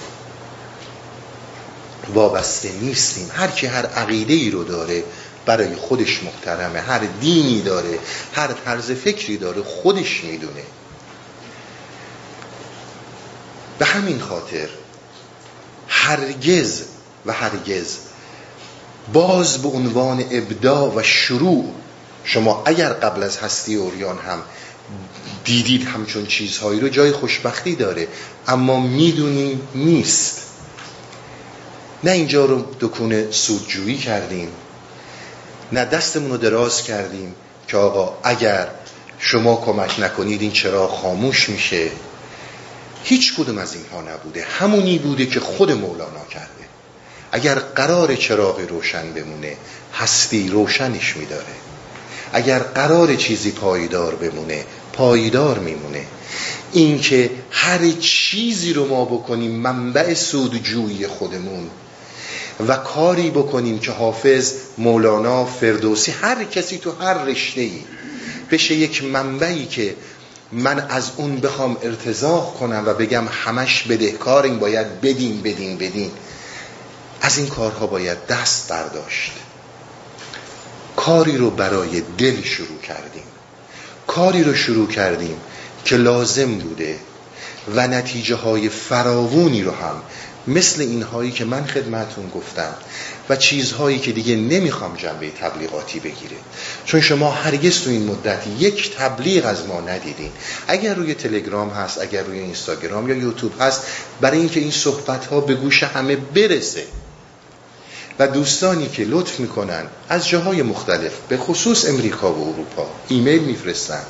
وابسته 2.14 2.72
نیستیم. 2.72 3.30
هر 3.34 3.48
کی 3.48 3.66
هر 3.66 3.86
عقیده 3.86 4.50
رو 4.50 4.64
داره 4.64 5.04
برای 5.46 5.76
خودش 5.76 6.22
محترمه. 6.22 6.80
هر 6.80 7.00
دینی 7.20 7.62
داره 7.62 7.98
هر 8.34 8.52
طرز 8.64 8.90
فکری 8.90 9.36
داره 9.36 9.62
خودش 9.62 10.24
می‌دونه. 10.24 10.62
به 13.78 13.84
همین 13.84 14.20
خاطر 14.20 14.68
هرگز 15.88 16.82
و 17.26 17.32
هرگز 17.32 17.96
باز 19.12 19.62
به 19.62 19.68
عنوان 19.68 20.24
ابداع 20.30 20.94
و 20.94 21.02
شروع 21.02 21.72
شما 22.24 22.62
اگر 22.66 22.92
قبل 22.92 23.22
از 23.22 23.38
هستی 23.38 23.74
اوریان 23.74 24.18
هم 24.18 24.42
دیدید 25.44 25.84
همچون 25.84 26.26
چیزهایی 26.26 26.80
رو 26.80 26.88
جای 26.88 27.12
خوشبختی 27.12 27.76
داره. 27.76 28.08
اما 28.48 28.80
می‌دونیم 28.80 29.68
نیست. 29.74 30.40
نه 32.04 32.10
اینجا 32.10 32.44
رو 32.44 32.64
دکون 32.80 33.30
سودجویی 33.30 33.98
کردیم 33.98 34.48
نه 35.72 35.84
دستمون 35.84 36.30
رو 36.30 36.36
دراز 36.36 36.82
کردیم 36.82 37.34
که 37.68 37.76
آقا 37.76 38.18
اگر 38.22 38.68
شما 39.18 39.56
کمک 39.56 40.00
نکنید 40.00 40.42
این 40.42 40.52
چرا 40.52 40.88
خاموش 40.88 41.48
میشه. 41.48 41.90
هیچ 43.08 43.34
کدوم 43.34 43.58
از 43.58 43.74
اینها 43.74 44.14
نبوده. 44.14 44.44
همونی 44.44 44.98
بوده 44.98 45.26
که 45.26 45.40
خود 45.40 45.72
مولانا 45.72 46.24
کرده. 46.30 46.50
اگر 47.32 47.54
قرار 47.54 48.14
چراغ 48.14 48.60
روشن 48.60 49.12
بمونه 49.12 49.56
هستی 49.94 50.48
روشنش 50.48 51.16
میداره. 51.16 51.54
اگر 52.32 52.58
قرار 52.58 53.14
چیزی 53.14 53.50
پایدار 53.50 54.14
بمونه 54.14 54.64
پایدار 54.92 55.58
میمونه. 55.58 56.04
اینکه 56.72 57.30
هر 57.50 57.90
چیزی 58.00 58.72
رو 58.72 58.88
ما 58.88 59.04
بکنیم 59.04 59.50
منبع 59.50 60.14
سودجویی 60.14 61.06
خودمون 61.06 61.70
و 62.68 62.76
کاری 62.76 63.30
بکنیم 63.30 63.78
که 63.78 63.92
حافظ 63.92 64.52
مولانا 64.78 65.44
فردوسی 65.44 66.12
هر 66.12 66.44
کسی 66.44 66.78
تو 66.78 66.92
هر 66.92 67.24
رشته 67.24 67.60
ای 67.60 67.80
بشه 68.50 68.74
یک 68.74 69.04
منبعی 69.04 69.66
که 69.66 69.94
من 70.52 70.86
از 70.88 71.10
اون 71.16 71.36
بخوام 71.36 71.76
ارتزاق 71.82 72.58
کنم 72.58 72.82
و 72.86 72.94
بگم 72.94 73.28
همش 73.30 73.82
بدهکار 73.82 74.44
این 74.44 74.58
باید 74.58 75.00
بدین 75.00 75.42
بدین 75.42 75.78
بدین. 75.78 76.10
از 77.20 77.38
این 77.38 77.46
کارها 77.46 77.86
باید 77.86 78.26
دست 78.26 78.68
برداشت. 78.68 79.32
کاری 80.96 81.36
رو 81.36 81.50
برای 81.50 82.02
دل 82.18 82.42
شروع 82.42 82.80
کردیم. 82.82 83.22
کاری 84.06 84.44
رو 84.44 84.54
شروع 84.54 84.88
کردیم 84.88 85.40
که 85.84 85.96
لازم 85.96 86.54
بوده 86.54 86.98
و 87.74 87.86
نتیجه 87.88 88.34
های 88.34 88.68
فراوونی 88.68 89.62
رو 89.62 89.70
هم 89.70 90.02
مثل 90.46 90.82
اینهایی 90.82 91.30
که 91.30 91.44
من 91.44 91.64
خدمتون 91.64 92.30
گفتم 92.34 92.74
و 93.28 93.36
چیزهایی 93.36 93.98
که 93.98 94.12
دیگه 94.12 94.36
نمی‌خوام 94.36 94.96
جنبه 94.96 95.30
تبلیغاتی 95.30 96.00
بگیره. 96.00 96.36
چون 96.84 97.00
شما 97.00 97.30
هرگز 97.30 97.80
تو 97.80 97.90
این 97.90 98.06
مدت 98.06 98.42
یک 98.58 98.96
تبلیغ 98.96 99.46
از 99.46 99.66
ما 99.66 99.80
ندیدین. 99.80 100.30
اگر 100.68 100.94
روی 100.94 101.14
تلگرام 101.14 101.70
هست 101.70 102.00
اگر 102.00 102.22
روی 102.22 102.38
اینستاگرام 102.38 103.08
یا 103.08 103.16
یوتیوب 103.16 103.52
هست 103.60 103.82
برای 104.20 104.38
اینکه 104.38 104.60
این 104.60 104.70
صحبت 104.70 105.26
ها 105.26 105.40
به 105.40 105.54
گوش 105.54 105.82
همه 105.82 106.16
برسه. 106.16 106.84
و 108.18 108.28
دوستانی 108.28 108.88
که 108.88 109.04
لطف 109.04 109.40
می‌کنن 109.40 109.86
از 110.08 110.28
جاهای 110.28 110.62
مختلف 110.62 111.12
به 111.28 111.36
خصوص 111.36 111.84
امریکا 111.88 112.32
و 112.32 112.48
اروپا 112.48 112.90
ایمیل 113.08 113.42
میفرستن 113.42 114.02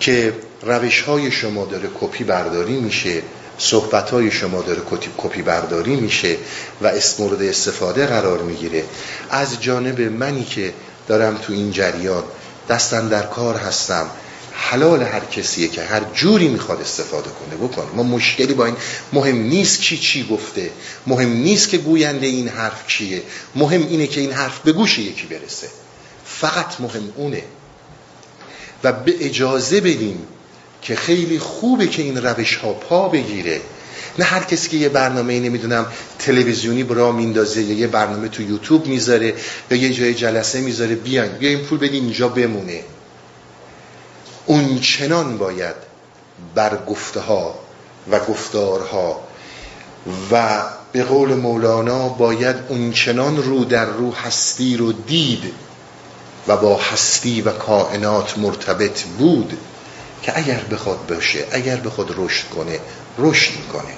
که 0.00 0.34
روش 0.62 1.00
های 1.00 1.30
شما 1.30 1.64
داره 1.64 1.88
کپی 2.00 2.24
برداری 2.24 2.72
میشه 2.72 3.22
صحبت 3.60 4.10
های 4.10 4.30
شما 4.30 4.62
داره 4.62 4.80
کپی 5.16 5.42
برداری 5.42 5.96
میشه 5.96 6.36
و 6.80 6.86
اسم 6.86 7.22
مورد 7.22 7.42
استفاده 7.42 8.06
قرار 8.06 8.42
می‌گیره. 8.42 8.84
از 9.30 9.60
جانب 9.62 10.00
منی 10.00 10.44
که 10.44 10.74
دارم 11.08 11.36
تو 11.36 11.52
این 11.52 11.70
جریان 11.70 12.24
دستن 12.68 13.08
در 13.08 13.22
کار 13.22 13.56
هستم. 13.56 14.06
حلال 14.52 15.02
هر 15.02 15.20
کسیه 15.20 15.68
که 15.68 15.82
هر 15.82 16.00
جوری 16.14 16.48
می‌خواد 16.48 16.80
استفاده 16.80 17.30
کنه. 17.30 17.68
بکنه 17.68 17.86
ما 17.94 18.02
مشکلی 18.02 18.54
با 18.54 18.66
این 18.66 18.76
مهم 19.12 19.36
نیست 19.36 19.80
کی 19.80 19.98
چی 19.98 20.26
گفته. 20.26 20.70
مهم 21.06 21.32
نیست 21.32 21.68
که 21.68 21.78
گوینده 21.78 22.26
این 22.26 22.48
حرف 22.48 22.86
کیه. 22.86 23.22
مهم 23.54 23.86
اینه 23.86 24.06
که 24.06 24.20
این 24.20 24.32
حرف 24.32 24.58
به 24.58 24.72
گوش 24.72 24.98
یکی 24.98 25.26
برسه. 25.26 25.68
فقط 26.24 26.80
مهم 26.80 27.12
اونه. 27.16 27.42
و 28.84 28.92
به 28.92 29.26
اجازه 29.26 29.80
بدیم 29.80 30.26
که 30.82 30.96
خیلی 30.96 31.38
خوبه 31.38 31.86
که 31.86 32.02
این 32.02 32.16
روش 32.16 32.56
ها 32.56 32.72
پا 32.72 33.08
بگیره. 33.08 33.60
نه 34.18 34.24
هر 34.24 34.44
کسی 34.44 34.68
که 34.68 34.76
یه 34.76 34.88
برنامه 34.88 35.40
نمی‌دونم 35.40 35.86
تلویزیونی 36.18 36.84
برا 36.84 37.12
میندازه 37.12 37.62
یا 37.62 37.74
یه 37.74 37.86
برنامه 37.86 38.28
تو 38.28 38.42
یوتیوب 38.42 38.86
می‌ذاره 38.86 39.34
یا 39.70 39.76
یه 39.76 39.92
جای 39.92 40.14
جلسه 40.14 40.60
می‌ذاره 40.60 40.94
بیاین. 40.94 41.32
بیا 41.32 41.50
این 41.50 41.58
پول 41.58 41.78
بدین 41.78 42.04
اینجا 42.04 42.28
بمونه. 42.28 42.80
اون 44.46 44.80
چنان 44.80 45.38
باید 45.38 45.74
بر 46.54 46.76
گفته 46.86 47.20
ها 47.20 47.58
و 48.10 48.20
گفتارها 48.20 49.20
و 50.32 50.62
به 50.92 51.04
قول 51.04 51.34
مولانا 51.34 52.08
باید 52.08 52.56
اون 52.68 52.92
چنان 52.92 53.36
رو 53.36 53.64
در 53.64 53.84
رو 53.84 54.14
هستی 54.14 54.76
رو 54.76 54.92
دید 54.92 55.52
و 56.48 56.56
با 56.56 56.76
هستی 56.76 57.42
و 57.42 57.50
کائنات 57.50 58.38
مرتبط 58.38 59.02
بود 59.02 59.58
که 60.22 60.38
اگر 60.38 60.60
بخواد 60.60 61.06
باشه 61.06 61.46
اگر 61.50 61.76
بخواد 61.76 62.14
رشد 62.16 62.48
کنه 62.48 62.80
رشد 63.18 63.52
می‌کنه. 63.56 63.94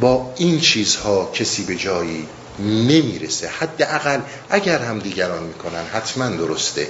با 0.00 0.32
این 0.36 0.60
چیزها 0.60 1.30
کسی 1.34 1.64
به 1.64 1.76
جایی 1.76 2.28
نمی‌رسه. 2.58 3.48
حداقل 3.48 4.20
اگر 4.50 4.78
هم 4.78 4.98
دیگران 4.98 5.42
می‌کنن 5.42 5.84
حتما 5.92 6.28
درسته. 6.28 6.88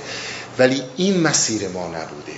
ولی 0.58 0.82
این 0.96 1.20
مسیر 1.20 1.68
ما 1.68 1.86
نبوده. 1.86 2.32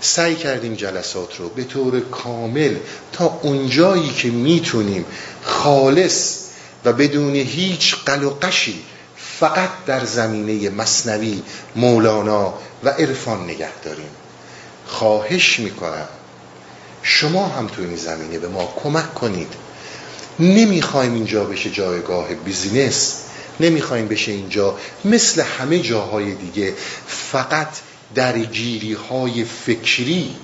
سعی 0.00 0.34
کردیم 0.34 0.74
جلسات 0.74 1.36
رو 1.36 1.48
به 1.48 1.64
طور 1.64 2.00
کامل 2.00 2.76
تا 3.12 3.38
اونجایی 3.42 4.10
که 4.10 4.28
می‌تونیم 4.28 5.04
خالص 5.42 6.36
و 6.84 6.92
بدون 6.92 7.34
هیچ 7.34 7.96
قل 8.06 8.24
و 8.24 8.30
قشی 8.42 8.82
فقط 9.16 9.70
در 9.86 10.04
زمینه 10.04 10.70
مصنوی 10.70 11.42
مولانا 11.76 12.54
و 12.84 12.88
عرفان 12.88 13.44
نگه 13.44 13.72
داریم. 13.84 14.10
خواهش 14.90 15.60
می‌کنم. 15.60 16.08
شما 17.02 17.48
هم 17.48 17.66
تو 17.66 17.82
این 17.82 17.96
زمینه 17.96 18.38
به 18.38 18.48
ما 18.48 18.74
کمک 18.82 19.14
کنید. 19.14 19.52
نمی‌خوایم 20.38 21.14
اینجا 21.14 21.44
بشه 21.44 21.70
جایگاه 21.70 22.34
بیزینس. 22.34 23.14
نمی‌خوایم 23.60 24.08
بشه 24.08 24.32
اینجا 24.32 24.78
مثل 25.04 25.42
همه 25.42 25.78
جاهای 25.78 26.34
دیگه 26.34 26.74
فقط 27.06 27.68
درگیری 28.14 28.92
های 28.92 29.44
فکری. 29.44 30.36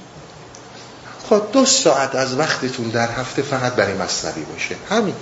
خب 1.29 1.43
دو 1.53 1.67
ساعت 1.67 2.15
از 2.15 2.39
وقتتون 2.39 2.89
در 2.89 3.11
هفته 3.11 3.43
فقط 3.43 3.73
برای 3.73 3.95
مصنوی 3.95 4.43
باشه. 4.43 4.77
همین. 4.91 5.15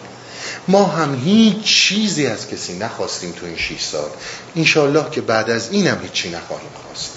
ما 0.69 0.85
هم 0.85 1.15
هیچ 1.25 1.65
چیزی 1.65 2.27
از 2.27 2.49
کسی 2.49 2.79
نخواستیم 2.79 3.33
تو 3.33 3.47
این 3.47 3.57
6 3.57 3.81
سال. 3.81 4.11
انشالله 4.57 5.11
که 5.11 5.21
بعد 5.21 5.51
از 5.51 5.73
اینم 5.73 5.99
هیچی 6.03 6.31
نخواهیم 6.31 6.71
خواست. 6.87 7.11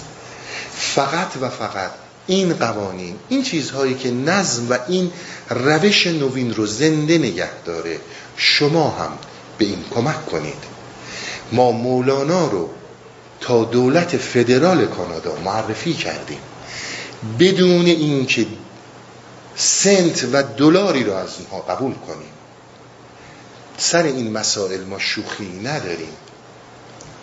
فقط 0.78 1.36
و 1.40 1.48
فقط 1.48 1.90
این 2.26 2.54
قوانین 2.54 3.16
این 3.28 3.42
چیزهایی 3.42 3.94
که 3.94 4.10
نظم 4.10 4.70
و 4.70 4.78
این 4.88 5.12
روش 5.50 6.06
نوین 6.06 6.54
رو 6.54 6.66
زنده 6.66 7.18
نگه 7.18 7.62
داره 7.64 8.00
شما 8.36 8.90
هم 8.90 9.18
به 9.58 9.64
این 9.64 9.84
کمک 9.94 10.26
کنید. 10.26 10.78
ما 11.52 11.72
مولانا 11.72 12.46
رو 12.46 12.70
تا 13.40 13.64
دولت 13.64 14.16
فدرال 14.16 14.86
کانادا 14.86 15.36
معرفی 15.44 15.92
کردیم. 15.94 16.40
بدون 17.38 17.86
اینکه 17.86 18.46
سنت 19.56 20.28
و 20.32 20.42
دلاری 20.42 21.04
رو 21.04 21.12
از 21.12 21.28
اونها 21.38 21.74
قبول 21.74 21.94
کنیم. 21.94 22.32
سر 23.78 24.02
این 24.02 24.32
مسائل 24.32 24.84
ما 24.84 24.98
شوخی 24.98 25.60
نداریم. 25.64 26.12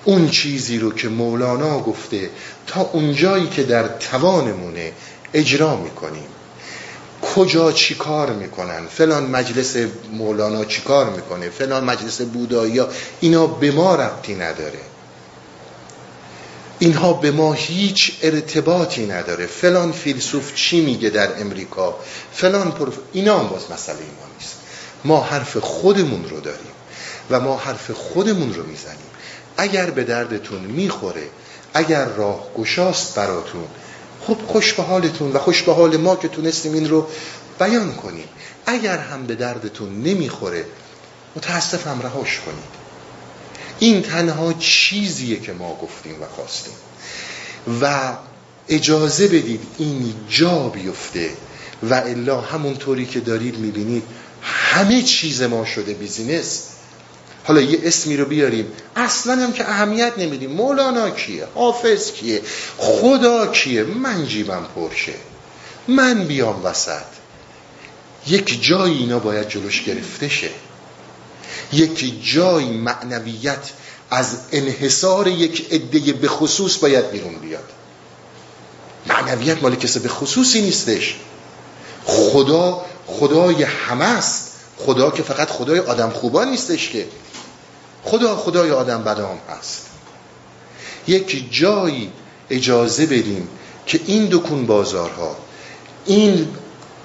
اون 0.05 0.29
چیزی 0.29 0.79
رو 0.79 0.93
که 0.93 1.09
مولانا 1.09 1.79
گفته 1.79 2.29
تا 2.67 2.81
اونجایی 2.81 3.47
که 3.47 3.63
در 3.63 3.87
توانمونه 3.87 4.91
اجرا 5.33 5.75
می‌کنیم. 5.75 6.27
کجا 7.35 7.71
چی 7.71 7.95
کار 7.95 8.33
می‌کنن؟ 8.33 8.87
فلان 8.87 9.23
مجلس 9.23 9.75
مولانا 10.13 10.65
چی 10.65 10.81
کار 10.81 11.09
می‌کنه؟ 11.09 11.49
فلان 11.49 11.83
مجلس 11.83 12.21
بودایی 12.21 12.81
اینا 13.19 13.47
به 13.47 13.71
ما 13.71 13.95
ربطی 13.95 14.35
نداره. 14.35 14.79
اینها 16.79 17.13
به 17.13 17.31
ما 17.31 17.53
هیچ 17.53 18.17
ارتباطی 18.21 19.05
نداره. 19.05 19.45
فلان 19.45 19.91
فیلسوف 19.91 20.55
چی 20.55 20.81
میگه 20.81 21.09
در 21.09 21.41
امریکا؟ 21.41 21.95
فلان 22.33 22.71
پروف... 22.71 22.97
اینا 23.13 23.39
هم 23.39 23.47
باز 23.47 23.71
مسئله 23.71 23.97
ما 23.97 24.27
نیست. 24.39 24.55
ما 25.05 25.21
حرف 25.21 25.57
خودمون 25.57 26.29
رو 26.29 26.39
داریم 26.39 26.71
و 27.29 27.39
ما 27.39 27.57
حرف 27.57 27.91
خودمون 27.91 28.53
رو 28.53 28.63
می‌زنیم. 28.63 29.04
اگر 29.57 29.89
به 29.89 30.03
دردتون 30.03 30.61
می‌خوره 30.61 31.29
اگر 31.73 32.05
راه 32.05 32.47
گشاست 32.57 33.15
براتون 33.15 33.67
خب 34.21 34.37
خوش 34.47 34.73
به 34.73 34.83
حالتون 34.83 35.31
و 35.31 35.39
خوش 35.39 35.61
به 35.63 35.73
حال 35.73 35.97
ما 35.97 36.15
که 36.15 36.27
تونستیم 36.27 36.73
این 36.73 36.89
رو 36.89 37.07
بیان 37.59 37.93
کنیم. 37.93 38.27
اگر 38.65 38.97
هم 38.97 39.25
به 39.25 39.35
دردتون 39.35 40.03
نمی‌خوره 40.03 40.65
متاسفم 41.35 42.01
رهاش 42.03 42.39
کنید. 42.39 42.85
این 43.79 44.01
تنها 44.01 44.53
چیزیه 44.53 45.39
که 45.39 45.53
ما 45.53 45.75
گفتیم 45.81 46.21
و 46.21 46.25
خواستیم. 46.25 46.73
و 47.81 48.13
اجازه 48.69 49.27
بدید 49.27 49.61
این 49.77 50.13
جا 50.29 50.69
بیفته 50.69 51.29
و 51.83 51.93
الا 51.93 52.41
همونطوری 52.41 53.05
که 53.05 53.19
دارید 53.19 53.57
می‌بینید 53.57 54.03
همه 54.41 55.01
چیز 55.01 55.41
ما 55.41 55.65
شده 55.65 55.93
بیزینس. 55.93 56.63
حالا 57.45 57.61
یه 57.61 57.79
اسمی 57.83 58.17
رو 58.17 58.25
بیاریم. 58.25 58.71
اصلا 58.95 59.43
هم 59.43 59.53
که 59.53 59.69
اهمیت 59.69 60.13
نمیدیم. 60.17 60.51
مولانا 60.51 61.09
کیه؟ 61.09 61.47
حافظ 61.55 62.11
کیه؟ 62.11 62.41
خدا 62.77 63.47
کیه؟ 63.47 63.83
من 63.83 64.25
جیبم 64.25 64.65
پرشه. 64.75 65.13
من 65.87 66.23
بیام 66.23 66.65
وسط. 66.65 67.05
یک 68.27 68.63
جایی 68.63 68.97
اینا 68.97 69.19
باید 69.19 69.47
جلوش 69.47 69.83
گرفته 69.83 70.29
شه. 70.29 70.49
یک 71.73 72.33
جای 72.33 72.65
معنویت 72.65 73.71
از 74.11 74.37
انحصار 74.51 75.27
یک 75.27 75.67
عده 75.71 76.13
به 76.13 76.27
خصوص 76.27 76.77
باید 76.77 77.11
بیرون 77.11 77.35
بیاد. 77.35 77.69
معنویت 79.07 79.63
مال 79.63 79.75
کسی 79.75 79.99
به 79.99 80.09
خصوصی 80.09 80.61
نیستش. 80.61 81.15
خدا 82.05 82.85
خدای 83.07 83.63
همه 83.63 84.05
است. 84.05 84.51
خدا 84.77 85.11
که 85.11 85.23
فقط 85.23 85.49
خدای 85.49 85.79
آدم 85.79 86.09
خوبان 86.09 86.49
نیستش 86.49 86.89
که. 86.89 87.07
خدا 88.05 88.35
خدای 88.35 88.71
آدم 88.71 89.03
بدام 89.03 89.39
هست 89.49 89.85
یک 91.07 91.47
جایی 91.51 92.11
اجازه 92.49 93.05
بدیم 93.05 93.47
که 93.85 93.99
این 94.05 94.27
دکون 94.31 94.65
بازارها 94.65 95.37
این 96.05 96.47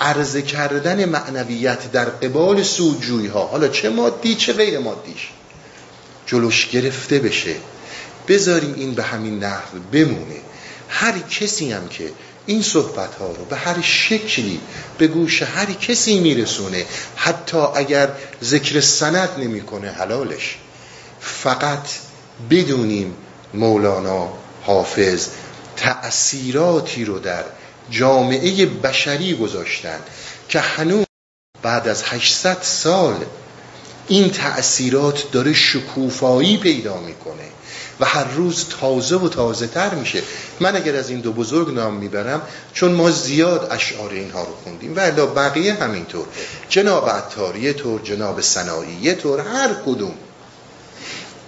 عرضه 0.01 0.43
کردن 0.43 1.05
معنویت 1.05 1.93
در 1.93 2.05
قبال 2.05 2.63
سودجویی 2.63 3.27
ها 3.27 3.47
حالا 3.47 3.69
چه 3.69 3.89
مادی 3.91 4.35
چه 4.35 4.53
غیر 4.53 4.79
مادیش 4.79 5.29
جلوش 6.27 6.69
گرفته 6.69 7.19
بشه. 7.19 7.55
بذاریم 8.29 8.75
این 8.75 8.95
به 8.95 9.03
همین 9.03 9.39
نحو 9.45 9.79
بمونه. 9.93 10.37
هر 10.89 11.19
کسی 11.19 11.73
هم 11.73 11.89
که 11.89 12.13
این 12.47 12.63
صحبت 12.63 13.15
ها 13.15 13.27
رو 13.27 13.45
به 13.45 13.57
هر 13.57 13.81
شکلی 13.81 14.61
به 14.99 15.07
گوش 15.07 15.43
هر 15.43 15.73
کسی 15.73 16.21
میرسونه 16.21 16.87
حتی 17.17 17.59
اگر 17.59 18.09
ذکر 18.43 18.81
سند 18.81 19.29
نمی‌کنه 19.39 19.91
حلالش. 19.91 20.59
فقط 21.21 21.89
بدونیم 22.51 23.15
مولانا 23.55 24.29
حافظ 24.63 25.29
تأثیراتی 25.77 27.05
رو 27.05 27.19
در 27.19 27.45
جامعه 27.91 28.67
بشری 28.67 29.37
گذاشتن 29.37 29.99
که 30.49 30.61
هنوز 30.61 31.07
بعد 31.63 31.89
از 31.89 32.03
800 32.03 32.59
سال 32.63 33.25
این 34.09 34.31
تأثیرات 34.31 35.31
داره 35.33 35.53
شکوفایی 35.53 36.57
پیدا 36.57 36.97
می‌کنه 36.97 37.45
و 38.01 38.05
هر 38.05 38.25
روز 38.25 38.67
تازه 38.81 39.17
و 39.17 39.29
تازه 39.29 39.67
تر 39.67 39.95
میشه. 39.95 40.23
من 40.61 40.77
اگر 40.77 40.97
از 40.97 41.11
این 41.11 41.21
دو 41.21 41.33
بزرگ 41.33 41.75
نام 41.75 41.95
می‌برم 41.95 42.43
چون 42.73 42.93
ما 42.93 43.11
زیاد 43.11 43.69
اشعار 43.71 44.11
اینها 44.11 44.45
رو 44.45 44.55
خوندیم 44.65 44.97
و 44.97 45.01
الا 45.01 45.27
بقیه 45.27 45.75
همینطور. 45.75 46.27
جناب 46.69 47.09
عطاری 47.09 47.73
طور 47.73 48.01
جناب 48.01 48.41
سنایی 48.41 49.15
طور 49.15 49.41
هر 49.41 49.75
کدوم 49.87 50.15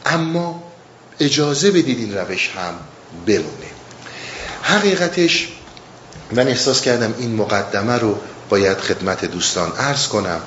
اما 0.07 0.63
اجازه 1.21 1.71
بدید 1.71 1.99
این 1.99 2.19
روش 2.19 2.51
هم 2.57 2.75
بمونه. 3.27 3.71
حقیقتش 4.63 5.49
من 6.33 6.49
احساس 6.49 6.81
کردم 6.81 7.15
این 7.19 7.35
مقدمه 7.35 7.99
رو 7.99 8.19
باید 8.49 8.79
خدمت 8.79 9.25
دوستان 9.25 9.73
عرض 9.73 10.09
کنم 10.09 10.41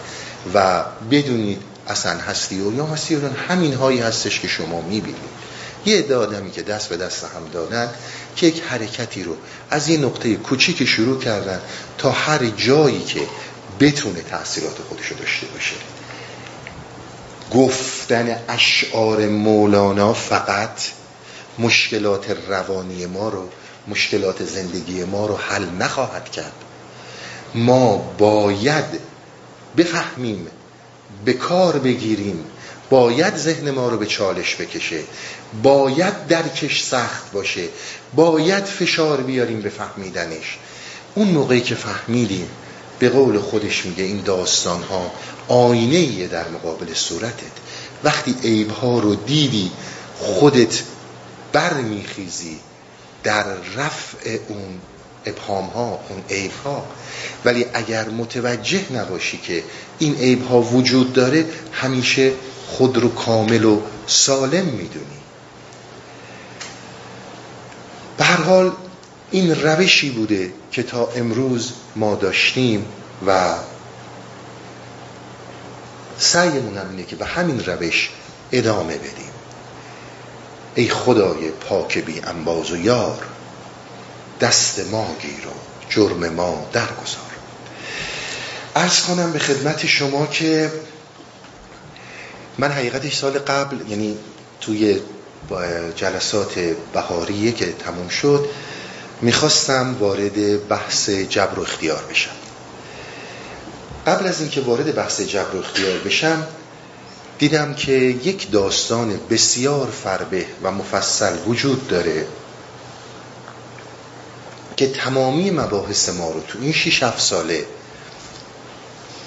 و 0.53 0.83
بدونید 1.11 1.61
اصلا 1.87 2.19
هستی 2.19 2.61
و 2.61 2.75
یا 2.75 2.85
هستی 2.85 3.15
همین 3.49 3.73
هایی 3.73 3.99
هستش 3.99 4.39
که 4.39 4.47
شما 4.47 4.81
می‌بینید. 4.81 5.45
یه 5.85 5.97
عده 5.97 6.15
آدمی 6.15 6.51
که 6.51 6.61
دست 6.61 6.89
به 6.89 6.97
دست 6.97 7.23
هم 7.23 7.49
دادن 7.53 7.89
که 8.35 8.47
یک 8.47 8.61
حرکتی 8.67 9.23
رو 9.23 9.37
از 9.69 9.87
این 9.87 10.05
نقطه 10.05 10.35
کوچیک 10.35 10.85
شروع 10.85 11.19
کردن 11.19 11.61
تا 11.97 12.11
هر 12.11 12.45
جایی 12.45 13.03
که 13.03 13.21
بتونه 13.79 14.21
تاثیرات 14.21 14.77
خودش 14.89 15.05
رو 15.05 15.17
داشته 15.17 15.47
باشه. 15.47 15.75
گفتن 17.53 18.39
اشعار 18.49 19.27
مولانا 19.27 20.13
فقط 20.13 20.81
مشکلات 21.59 22.37
روانی 22.49 23.05
ما 23.05 23.29
رو 23.29 23.49
مشکلات 23.87 24.43
زندگی 24.43 25.03
ما 25.03 25.25
رو 25.25 25.37
حل 25.37 25.65
نخواهد 25.79 26.31
کرد. 26.31 26.53
ما 27.55 27.97
باید 27.97 28.85
بفهمیم 29.77 30.47
به 31.25 31.33
کار 31.33 31.79
بگیریم 31.79 32.45
باید 32.89 33.35
ذهن 33.35 33.71
ما 33.71 33.89
رو 33.89 33.97
به 33.97 34.05
چالش 34.05 34.55
بکشه 34.55 34.99
باید 35.63 36.27
درکش 36.27 36.83
سخت 36.83 37.31
باشه 37.31 37.67
باید 38.15 38.63
فشار 38.63 39.21
بیاریم 39.21 39.61
به 39.61 39.69
فهمیدنش. 39.69 40.57
اون 41.15 41.27
موقعی 41.27 41.61
که 41.61 41.75
فهمیدیم 41.75 42.49
به 42.99 43.09
قول 43.09 43.39
خودش 43.39 43.85
میگه 43.85 44.03
این 44.03 44.21
داستان 44.21 44.83
ها 44.83 45.11
آینه 45.47 45.95
ایه 45.95 46.27
در 46.27 46.47
مقابل 46.47 46.93
صورتت. 46.93 47.55
وقتی 48.03 48.35
عیب 48.43 48.71
ها 48.71 48.99
رو 48.99 49.15
دیدی 49.15 49.71
خودت 50.19 50.81
برمیخیزی 51.51 52.59
در 53.23 53.45
رفع 53.77 54.37
اون 54.47 54.79
ابهام 55.25 55.65
ها 55.65 55.99
اون 56.09 56.23
عیب 56.29 56.51
ها 56.65 56.85
ولی 57.45 57.65
اگر 57.73 58.09
متوجه 58.09 58.91
نباشی 58.93 59.37
که 59.37 59.63
این 59.99 60.15
عیب 60.15 60.47
ها 60.47 60.61
وجود 60.61 61.13
داره 61.13 61.45
همیشه 61.71 62.31
خود 62.67 62.97
رو 62.97 63.09
کامل 63.09 63.65
و 63.65 63.81
سالم 64.07 64.65
می‌دونی. 64.65 65.05
به 68.17 68.23
هر 68.23 68.41
حال 68.41 68.71
این 69.31 69.61
روشی 69.61 70.09
بوده 70.09 70.53
که 70.71 70.83
تا 70.83 71.07
امروز 71.15 71.73
ما 71.95 72.15
داشتیم 72.15 72.85
و 73.27 73.55
سعیمون 76.17 76.77
هم 76.77 76.89
اینه 76.89 77.03
که 77.03 77.15
به 77.15 77.25
همین 77.25 77.65
روش 77.65 78.09
ادامه 78.51 78.97
بدیم. 78.97 79.31
ای 80.75 80.89
خدای 80.89 81.49
پاک 81.49 81.97
بی 81.97 82.21
انباز 82.21 82.71
و 82.71 82.77
یار 82.77 83.25
دست 84.41 84.79
ما 84.91 85.15
گیر 85.21 85.47
و 85.47 85.51
جرم 85.89 86.29
ما 86.29 86.67
درگذار. 86.73 87.25
ارز 88.75 89.01
کنم 89.01 89.31
به 89.31 89.39
خدمت 89.39 89.85
شما 89.85 90.25
که 90.25 90.71
من 92.57 92.71
حقیقتش 92.71 93.17
سال 93.17 93.39
قبل 93.39 93.77
یعنی 93.89 94.17
توی 94.61 94.99
جلسات 95.95 96.59
بهاریه 96.93 97.51
که 97.51 97.71
تموم 97.71 98.07
شد 98.07 98.49
می‌خواستم 99.21 99.95
وارد 99.99 100.67
بحث 100.67 101.09
جبر 101.09 101.59
و 101.59 101.61
اختیار 101.61 102.03
بشم. 102.09 102.35
قبل 104.07 104.27
از 104.27 104.41
اینکه 104.41 104.61
وارد 104.61 104.95
بحث 104.95 105.21
جبر 105.21 105.55
و 105.55 105.59
اختیار 105.59 105.97
بشم 105.97 106.47
دیدم 107.37 107.73
که 107.73 107.91
یک 107.91 108.51
داستان 108.51 109.19
بسیار 109.29 109.87
فربه 110.03 110.45
و 110.63 110.71
مفصل 110.71 111.37
وجود 111.47 111.87
داره 111.87 112.27
که 114.75 114.91
تمامی 114.91 115.51
مباحث 115.51 116.09
ما 116.09 116.31
رو 116.31 116.41
تو 116.47 116.59
این 116.61 116.73
6 116.73 117.03
7 117.03 117.19
ساله 117.19 117.65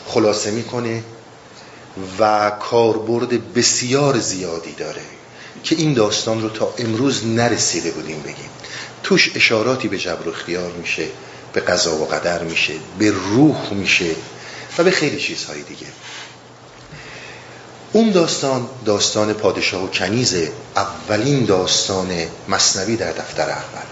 خلاصه 0.06 0.50
می‌کنه 0.50 1.02
و 2.18 2.50
کاربرد 2.50 3.54
بسیار 3.54 4.18
زیادی 4.18 4.72
داره 4.72 5.02
که 5.64 5.76
این 5.76 5.94
داستان 5.94 6.42
رو 6.42 6.48
تا 6.48 6.74
امروز 6.78 7.26
نرسیده 7.26 7.90
بودیم 7.90 8.22
بگیم. 8.22 8.50
توش 9.02 9.30
اشاراتی 9.34 9.88
به 9.88 9.98
جبر 9.98 10.28
و 10.28 10.30
اختیار 10.30 10.72
میشه 10.72 11.06
به 11.52 11.60
قضا 11.60 11.96
و 11.96 12.06
قدر 12.06 12.42
میشه 12.42 12.72
به 12.98 13.10
روح 13.10 13.72
میشه 13.72 14.14
و 14.78 14.84
به 14.84 14.90
خیلی 14.90 15.20
چیزهای 15.20 15.62
دیگه. 15.62 15.86
اون 17.92 18.10
داستان 18.10 18.68
داستان 18.84 19.32
پادشاه 19.32 19.84
و 19.84 19.88
کنیز 19.88 20.34
اولین 20.76 21.44
داستان 21.44 22.10
مصنوی 22.48 22.96
در 22.96 23.12
دفتر 23.12 23.50
اول. 23.50 23.86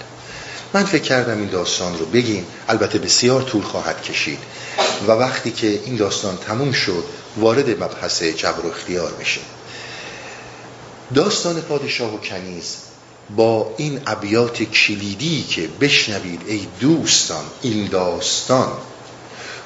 من 0.72 0.84
فکر 0.84 1.02
کردم 1.02 1.38
این 1.38 1.48
داستان 1.48 1.98
رو 1.98 2.06
بگیم 2.06 2.46
البته 2.68 2.98
بسیار 2.98 3.42
طول 3.42 3.62
خواهد 3.62 4.02
کشید 4.02 4.38
و 5.08 5.10
وقتی 5.12 5.50
که 5.50 5.66
این 5.66 5.96
داستان 5.96 6.36
تموم 6.36 6.72
شد 6.72 7.04
وارد 7.36 7.82
مبحث 7.82 8.22
جبر 8.22 8.66
و 8.66 8.68
اختیار 8.68 9.12
بشه 9.12 9.40
داستان 11.14 11.60
پادشاه 11.60 12.14
و 12.14 12.18
کنیز 12.18 12.76
با 13.30 13.74
این 13.76 14.00
ابیات 14.06 14.62
کلیدی 14.62 15.42
که 15.42 15.68
بشنوید 15.80 16.40
ای 16.46 16.66
دوستان 16.80 17.44
این 17.62 17.86
داستان 17.86 18.72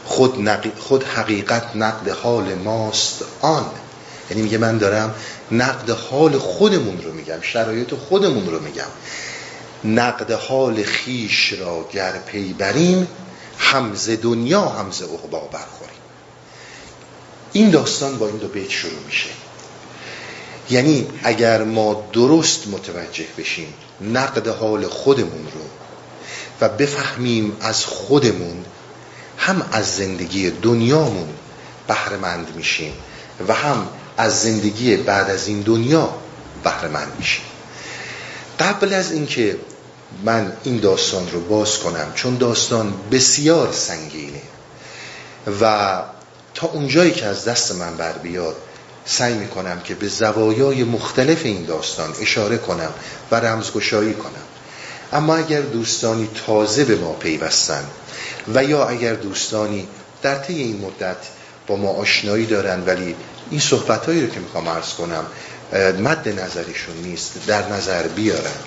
خود, 0.04 0.48
خود 0.78 1.04
حقیقت 1.04 1.76
نقد 1.76 2.08
حال 2.08 2.54
ماست 2.54 3.24
آن. 3.40 3.66
یعنی 4.30 4.42
میگه 4.42 4.58
من 4.58 4.78
دارم 4.78 5.14
نقد 5.52 5.90
حال 5.90 6.38
خودمون 6.38 7.02
رو 7.02 7.12
میگم 7.12 7.40
شرایط 7.42 7.94
خودمون 7.94 8.46
رو 8.46 8.60
میگم. 8.60 8.90
نقد 9.84 10.30
حال 10.30 10.82
خیش 10.82 11.52
را 11.52 11.88
گر 11.92 12.12
پی 12.12 12.52
بریم 12.52 13.08
همز 13.58 14.10
دنیا 14.22 14.68
همز 14.68 15.02
عقبا 15.02 15.40
برخوریم. 15.40 16.00
این 17.52 17.70
داستان 17.70 18.18
با 18.18 18.26
این 18.26 18.36
دو 18.36 18.48
بیت 18.48 18.70
شروع 18.70 19.00
میشه. 19.06 19.30
یعنی 20.70 21.06
اگر 21.22 21.64
ما 21.64 22.04
درست 22.12 22.68
متوجه 22.68 23.26
بشیم 23.38 23.74
نقد 24.00 24.48
حال 24.48 24.86
خودمون 24.86 25.44
رو 25.54 25.60
و 26.60 26.68
بفهمیم 26.68 27.56
از 27.60 27.84
خودمون 27.84 28.64
هم 29.38 29.68
از 29.72 29.96
زندگی 29.96 30.50
دنیامون 30.50 31.28
بهرهمند 31.88 32.56
میشیم 32.56 32.92
و 33.48 33.54
هم 33.54 33.88
از 34.16 34.40
زندگی 34.40 34.96
بعد 34.96 35.30
از 35.30 35.48
این 35.48 35.60
دنیا 35.60 36.14
بهرهمند 36.64 37.12
میشیم. 37.18 37.44
قبل 38.58 38.92
از 38.92 39.12
اینکه 39.12 39.58
من 40.24 40.52
این 40.64 40.76
داستان 40.76 41.30
رو 41.30 41.40
باز 41.40 41.78
کنم 41.78 42.12
چون 42.14 42.36
داستان 42.36 42.94
بسیار 43.10 43.72
سنگینه 43.72 44.42
و 45.60 46.02
تا 46.54 46.66
اونجایی 46.66 47.10
که 47.10 47.26
از 47.26 47.44
دست 47.44 47.72
من 47.72 47.96
بر 47.96 48.12
بیاد 48.12 48.56
سعی 49.04 49.34
می‌کنم 49.34 49.80
که 49.80 49.94
به 49.94 50.08
زوایای 50.08 50.84
مختلف 50.84 51.44
این 51.44 51.64
داستان 51.64 52.14
اشاره 52.20 52.58
کنم 52.58 52.90
و 53.30 53.36
رمزگشایی 53.36 54.14
کنم. 54.14 54.42
اما 55.12 55.36
اگر 55.36 55.60
دوستانی 55.60 56.28
تازه 56.46 56.84
به 56.84 56.96
ما 56.96 57.12
پیوستن 57.12 57.84
و 58.54 58.64
یا 58.64 58.88
اگر 58.88 59.14
دوستانی 59.14 59.88
در 60.22 60.34
طی 60.34 60.54
این 60.54 60.80
مدت 60.80 61.16
با 61.66 61.76
ما 61.76 61.88
آشنایی 61.88 62.46
دارن 62.46 62.82
ولی 62.86 63.14
این 63.50 63.60
صحبتهایی 63.60 64.22
رو 64.22 64.28
که 64.28 64.40
می‌خوام 64.40 64.68
عرض 64.68 64.94
کنم 64.94 65.26
مد 66.02 66.28
نظرشون 66.28 66.96
نیست 67.02 67.32
در 67.46 67.68
نظر 67.68 68.02
بیارن. 68.02 68.60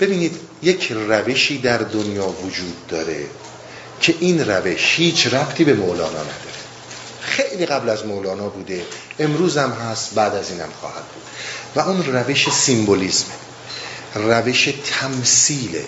ببینید 0.00 0.36
یک 0.62 0.92
روشی 0.92 1.58
در 1.58 1.78
دنیا 1.78 2.28
وجود 2.28 2.86
داره 2.88 3.26
که 4.00 4.14
این 4.20 4.50
روش 4.50 4.94
هیچ 4.96 5.26
ربطی 5.26 5.64
به 5.64 5.74
مولانا 5.74 6.08
نداره. 6.08 6.57
خیلی 7.38 7.66
قبل 7.66 7.88
از 7.88 8.06
مولانا 8.06 8.48
بوده. 8.48 8.82
امروز 9.18 9.56
هم 9.56 9.70
هست 9.70 10.14
بعد 10.14 10.34
از 10.34 10.50
اینم 10.50 10.68
خواهد 10.80 11.04
بود. 11.04 11.22
و 11.76 11.80
اون 11.80 12.04
روش 12.04 12.50
سیمبولیزم 12.50 13.24
روش 14.14 14.68
تمثیل 14.84 15.78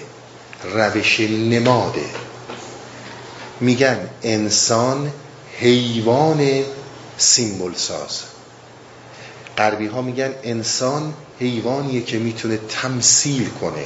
روش 0.74 1.20
نماده. 1.20 2.04
میگن 3.60 4.08
انسان 4.22 5.12
حیوان 5.58 6.64
سیمبل 7.18 7.74
ساز 7.74 8.20
غربی 9.58 9.86
ها 9.86 10.02
میگن 10.02 10.34
انسان 10.42 11.14
حیوانیه 11.40 12.02
که 12.02 12.18
می‌تونه 12.18 12.56
تمثیل 12.56 13.48
کنه. 13.48 13.84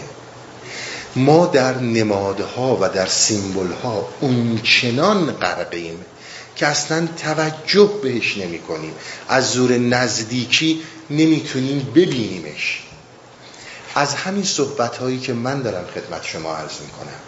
ما 1.17 1.47
در 1.47 1.79
نمادها 1.79 2.79
و 2.81 2.89
در 2.89 3.07
سیمبل 3.07 3.73
ها 3.83 4.09
اونچنان 4.21 5.33
غرقیم 5.33 6.05
که 6.57 6.67
اصلا 6.67 7.09
توجه 7.23 7.91
بهش 8.03 8.39
نمی 8.39 8.59
کنیم. 8.59 8.93
از 9.29 9.51
زور 9.51 9.79
نزدیکی 9.79 10.83
نمی‌تونیم 11.11 11.93
ببینیمش. 11.95 12.83
از 13.95 14.15
همین 14.15 14.45
صحبت 14.45 14.97
هایی 14.97 15.19
که 15.19 15.33
من 15.33 15.63
دارم 15.63 15.85
خدمت 15.95 16.25
شما 16.25 16.57
عرض 16.57 16.81
می‌کنم. 16.81 17.19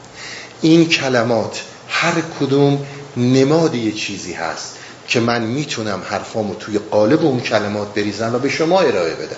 این 0.62 0.88
کلمات 0.88 1.62
هر 1.88 2.14
کدوم 2.40 2.86
نماد 3.16 3.74
یه 3.74 3.92
چیزی 3.92 4.32
هست 4.32 4.76
که 5.08 5.20
من 5.20 5.42
می‌تونم 5.42 6.02
حرفامو 6.10 6.54
توی 6.54 6.78
قالب 6.78 7.24
اون 7.24 7.40
کلمات 7.40 7.94
بریزم 7.94 8.34
و 8.34 8.38
به 8.38 8.48
شما 8.48 8.80
ارائه 8.80 9.14
بدم. 9.14 9.36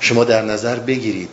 شما 0.00 0.24
در 0.24 0.42
نظر 0.42 0.76
بگیرید 0.76 1.28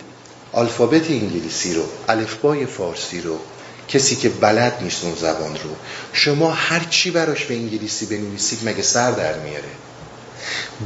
الفابت 0.53 1.11
انگلیسی 1.11 1.73
رو 1.73 1.83
الفبای 2.09 2.65
فارسی 2.65 3.21
رو 3.21 3.39
کسی 3.87 4.15
که 4.15 4.29
بلد 4.29 4.77
نیست 4.81 5.03
اون 5.03 5.15
زبان 5.15 5.51
رو. 5.51 5.69
شما 6.13 6.51
هر 6.51 6.87
چی 6.89 7.11
براش 7.11 7.45
به 7.45 7.53
انگلیسی 7.53 8.05
بنویسید 8.05 8.59
مگه 8.69 8.81
سر 8.81 9.11
در 9.11 9.39
میاره؟ 9.39 9.69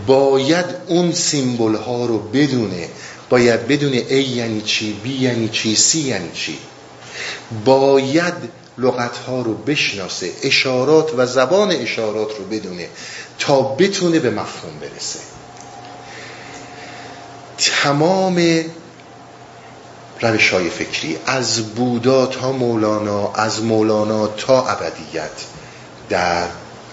باید 0.08 0.66
اون 0.88 1.12
سیمبل 1.12 1.76
ها 1.76 2.06
رو 2.06 2.20
بدونه. 2.20 2.90
باید 3.30 3.68
بدونه 3.68 3.98
ای 4.10 4.24
یعنی 4.24 4.62
چی 4.62 4.94
بی 4.94 5.14
یعنی 5.14 5.50
چی 5.50 5.76
سی 5.76 6.00
یعنی 6.00 6.32
چی. 6.34 6.58
باید 7.66 8.34
لغت 8.78 9.18
ها 9.18 9.42
رو 9.42 9.54
بشناسه 9.54 10.32
اشارات 10.44 11.14
و 11.18 11.26
زبان 11.26 11.72
اشارات 11.72 12.30
رو 12.38 12.46
بدونه 12.46 12.90
تا 13.40 13.62
بتونه 13.62 14.20
به 14.20 14.30
مفهوم 14.30 14.80
برسه. 14.82 15.20
تمام 17.58 18.64
روش 20.22 20.50
های 20.50 20.70
فکری 20.70 21.18
از 21.26 21.62
بودا 21.76 22.26
تا 22.26 22.52
مولانا 22.52 23.34
از 23.34 23.64
مولانا 23.64 24.28
تا 24.28 24.68
ابدیت 24.68 25.32
در 26.10 26.48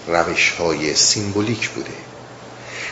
روش 0.07 0.49
های 0.49 0.95
سیمبولیک 0.95 1.69
بوده. 1.69 1.89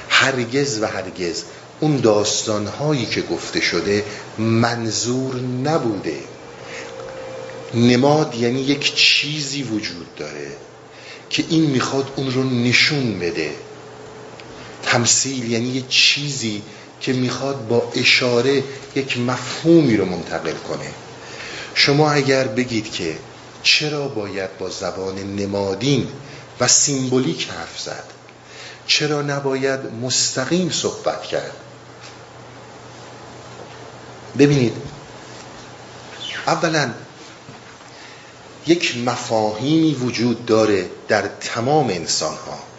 هرگز 0.09 0.81
و 0.81 0.85
هرگز 0.87 1.43
اون 1.79 1.97
داستان 1.97 2.67
هایی 2.67 3.05
که 3.05 3.21
گفته 3.21 3.61
شده 3.61 4.05
منظور 4.37 5.35
نبوده. 5.39 6.17
نماد 7.73 8.35
یعنی 8.35 8.61
یک 8.61 8.95
چیزی 8.95 9.63
وجود 9.63 10.15
داره 10.15 10.51
که 11.29 11.45
این 11.49 11.65
می‌خواد 11.65 12.11
اون 12.15 12.33
رو 12.33 12.43
نشون 12.43 13.19
بده. 13.19 13.51
تمثیل 14.83 15.51
یعنی 15.51 15.67
یک 15.69 15.87
چیزی 15.87 16.61
که 17.03 17.13
می‌خواد 17.13 17.67
با 17.67 17.91
اشاره 17.95 18.63
یک 18.95 19.19
مفهومی 19.19 19.97
رو 19.97 20.05
منتقل 20.05 20.53
کنه. 20.53 20.91
شما 21.75 22.11
اگر 22.11 22.47
بگید 22.47 22.91
که 22.91 23.17
چرا 23.63 24.07
باید 24.07 24.57
با 24.57 24.69
زبان 24.69 25.35
نمادین 25.35 26.07
و 26.59 26.67
سیمبولیک 26.67 27.49
حرف 27.49 27.79
زد؟ 27.79 28.03
چرا 28.87 29.21
نباید 29.21 29.79
مستقیم 30.01 30.69
صحبت 30.69 31.23
کرد؟ 31.23 31.55
ببینید 34.37 34.73
اولا 36.47 36.91
یک 38.67 38.97
مفاهیمی 38.97 39.93
وجود 39.93 40.45
داره 40.45 40.89
در 41.07 41.29
تمام 41.41 41.89
انسان 41.89 42.35
ها 42.35 42.72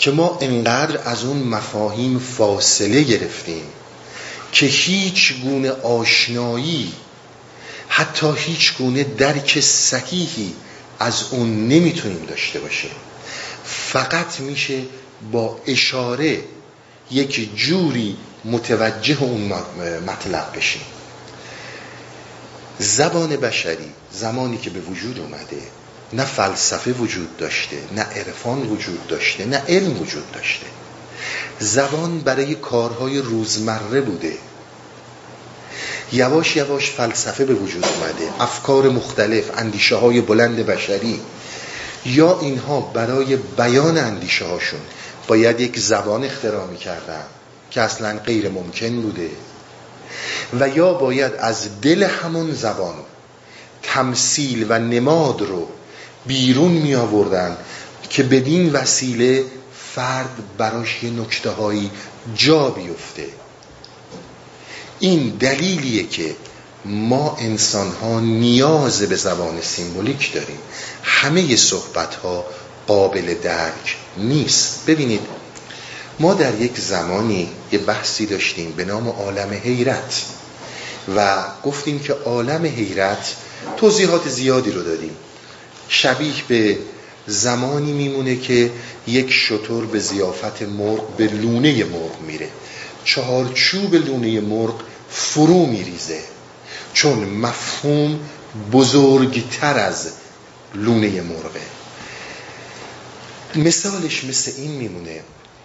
که 0.00 0.10
ما 0.10 0.38
انقدر 0.40 1.00
از 1.04 1.24
اون 1.24 1.36
مفاهیم 1.36 2.18
فاصله 2.18 3.02
گرفتیم 3.02 3.62
که 4.52 4.66
هیچ 4.66 5.34
گونه 5.42 5.70
آشنایی 5.70 6.92
حتی 7.88 8.32
هیچ 8.36 8.76
گونه 8.76 9.04
درک 9.04 9.60
صحیحی 9.60 10.54
از 10.98 11.24
اون 11.30 11.68
نمی‌تونیم 11.68 12.26
داشته 12.26 12.60
باشیم. 12.60 12.90
فقط 13.64 14.40
میشه 14.40 14.82
با 15.32 15.60
اشاره 15.66 16.44
یک 17.10 17.56
جوری 17.56 18.16
متوجه 18.44 19.22
اون 19.22 19.52
مطلب 20.06 20.52
بشیم. 20.56 20.82
زبان 22.78 23.36
بشری 23.36 23.92
زمانی 24.12 24.58
که 24.58 24.70
به 24.70 24.80
وجود 24.80 25.18
اومده 25.18 25.62
نه 26.12 26.24
فلسفه 26.24 26.92
وجود 26.92 27.36
داشته 27.36 27.76
نه 27.96 28.02
عرفان 28.02 28.62
وجود 28.62 29.06
داشته 29.06 29.44
نه 29.44 29.62
علم 29.68 30.00
وجود 30.02 30.32
داشته. 30.32 30.66
زبان 31.58 32.20
برای 32.20 32.54
کارهای 32.54 33.18
روزمره 33.18 34.00
بوده. 34.00 34.32
یواش 36.12 36.56
یواش 36.56 36.90
فلسفه 36.90 37.44
به 37.44 37.54
وجود 37.54 37.84
اومده. 37.84 38.42
افکار 38.42 38.88
مختلف 38.88 39.44
اندیشه 39.56 39.96
های 39.96 40.20
بلند 40.20 40.56
بشری. 40.56 41.20
یا 42.06 42.40
اینها 42.40 42.80
برای 42.80 43.36
بیان 43.36 43.98
اندیشه 43.98 44.44
هاشون 44.44 44.80
باید 45.26 45.60
یک 45.60 45.78
زبان 45.78 46.24
اختراع 46.24 46.66
می‌کردن 46.66 47.24
که 47.70 47.80
اصلا 47.80 48.18
غیر 48.18 48.48
ممکن 48.48 49.02
بوده. 49.02 49.30
و 50.60 50.68
یا 50.68 50.92
باید 50.92 51.32
از 51.38 51.80
دل 51.80 52.02
همون 52.02 52.54
زبان 52.54 52.94
تمثیل 53.82 54.66
و 54.68 54.78
نماد 54.78 55.40
رو 55.42 55.68
بیرون 56.26 56.72
می 56.72 56.94
آوردن 56.94 57.56
که 58.10 58.22
بدین 58.22 58.72
وسیله 58.72 59.44
فرد 59.94 60.56
براش 60.58 61.02
یه 61.02 61.10
نکته 61.10 61.50
هایی 61.50 61.90
جا 62.34 62.70
بیفته. 62.70 63.26
این 65.00 65.28
دلیلیه 65.28 66.06
که 66.08 66.36
ما 66.84 67.36
انسان 67.40 67.92
ها 68.02 68.20
نیاز 68.20 69.02
به 69.02 69.16
زبان 69.16 69.60
سیمبولیک 69.60 70.32
داریم. 70.34 70.58
همه 71.02 71.56
صحبت 71.56 72.14
ها 72.14 72.44
قابل 72.86 73.34
درک 73.34 73.96
نیست. 74.16 74.86
ببینید 74.86 75.20
ما 76.20 76.34
در 76.34 76.60
یک 76.60 76.78
زمانی 76.78 77.48
یه 77.72 77.78
بحثی 77.78 78.26
داشتیم 78.26 78.72
به 78.72 78.84
نام 78.84 79.08
عالم 79.08 79.50
حیرت 79.50 80.24
و 81.16 81.44
گفتیم 81.64 81.98
که 81.98 82.12
عالم 82.12 82.64
حیرت 82.64 83.36
توضیحات 83.76 84.28
زیادی 84.28 84.70
رو 84.70 84.82
دادیم. 84.82 85.16
شبیه 85.92 86.34
به 86.48 86.78
زمانی 87.26 87.92
میمونه 87.92 88.36
که 88.36 88.70
یک 89.06 89.32
شطور 89.32 89.86
به 89.86 89.98
زیافت 89.98 90.62
مرغ 90.62 91.16
به 91.16 91.26
لونه 91.26 91.84
مرغ 91.84 92.20
میره. 92.20 92.48
چهارچوب 93.04 93.94
لونه 93.94 94.40
مرغ 94.40 94.80
فرو 95.10 95.66
میریزه. 95.66 96.20
چون 96.92 97.18
مفهوم 97.18 98.20
بزرگتر 98.72 99.78
از 99.78 100.10
لونه 100.74 101.20
مرغه. 101.20 101.60
مثالش 103.54 104.24
مثل 104.24 104.52
این 104.56 104.70
میمونه 104.70 105.20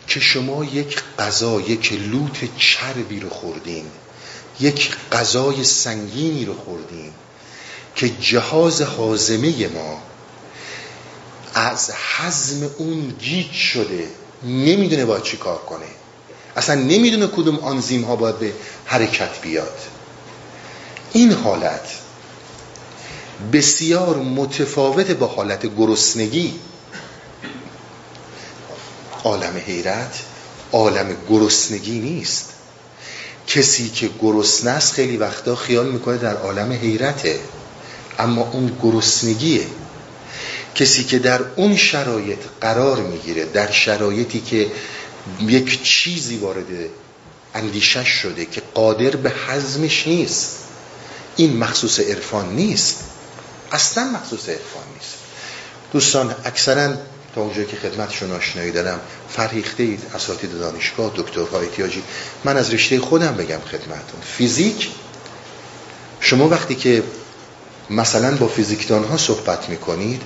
که 0.08 0.20
شما 0.20 0.66
یک 0.66 0.98
غذا 1.20 1.62
یک 1.62 1.94
لوت 1.94 2.58
چربی 2.58 3.20
رو 3.20 3.30
خوردین 3.30 3.86
یک 4.60 4.92
غذای 5.12 5.64
سنگینی 5.64 6.46
رو 6.46 6.54
خوردین 6.54 7.12
که 7.96 8.10
جهاز 8.10 8.82
حازمه 8.82 9.68
ما 9.68 10.02
از 11.56 11.92
حزم 12.18 12.70
اون 12.78 13.16
گیج 13.20 13.52
شده 13.52 14.08
نمی‌دونه 14.44 15.06
باید 15.06 15.24
چی 15.24 15.38
کار 15.38 15.58
کنه. 15.58 15.86
اصلا 16.56 16.76
نمی‌دونه 16.76 17.28
کدوم 17.28 17.60
آنزیم 17.60 18.04
ها 18.04 18.16
باید 18.16 18.40
به 18.40 18.54
حرکت 18.86 19.42
بیاد. 19.42 19.78
این 21.14 21.32
حالت 21.32 21.88
بسیار 23.54 24.18
متفاوت 24.18 25.12
با 25.12 25.28
حالت 25.28 25.76
گرسنگی. 25.78 26.54
عالم 29.24 29.62
حیرت 29.66 30.20
عالم 30.72 31.18
گرسنگی 31.30 32.00
نیست. 32.00 32.50
کسی 33.48 33.90
که 33.90 34.10
گرسنه 34.22 34.72
است 34.72 34.94
خیلی 34.94 35.18
وقتا 35.18 35.56
خیال 35.56 35.90
می‌کنه 35.92 36.18
در 36.18 36.36
عالم 36.38 36.72
حیرته 36.72 37.40
اما 38.20 38.50
اون 38.54 38.78
گرسنگیه. 38.84 39.66
کسی 40.76 41.04
که 41.04 41.20
در 41.20 41.42
اون 41.56 41.76
شرایط 41.76 42.40
قرار 42.62 42.98
می‌گیره 42.98 43.46
در 43.46 43.72
شرایطی 43.72 44.40
که 44.40 44.72
یک 45.42 45.84
چیزی 45.84 46.38
وارد 46.38 46.66
اندیشش 47.54 48.08
شده 48.08 48.46
که 48.46 48.62
قادر 48.74 49.10
به 49.10 49.34
حزمش 49.48 50.08
نیست 50.08 50.58
این 51.36 51.58
مخصوص 51.58 52.00
عرفان 52.00 52.56
نیست. 52.56 53.00
اصلا 53.72 54.04
مخصوص 54.04 54.50
عرفان 54.50 54.84
نیست. 54.94 55.16
دوستان 55.94 56.36
اکثرا 56.46 56.94
تا 57.36 57.42
اونجایی 57.42 57.68
که 57.68 57.78
خدمتشون 57.78 58.32
آشنایی 58.32 58.72
دارم 58.72 59.00
فرهیخته 59.30 59.84
اید 59.84 60.02
اساتید 60.16 60.60
دانشگاه 60.60 61.12
دکترها 61.16 61.60
احتیاجی. 61.60 62.04
من 62.44 62.58
از 62.58 62.74
رشته 62.74 63.00
خودم 63.00 63.36
بگم 63.36 63.60
خدمتون. 63.72 64.22
فیزیک 64.38 64.90
شما 66.20 66.50
وقتی 66.50 66.76
که 66.76 67.04
مثلا 67.90 68.36
با 68.36 68.48
فیزیکدان 68.48 69.04
ها 69.04 69.18
صحبت 69.18 69.70
می‌کنید 69.70 70.22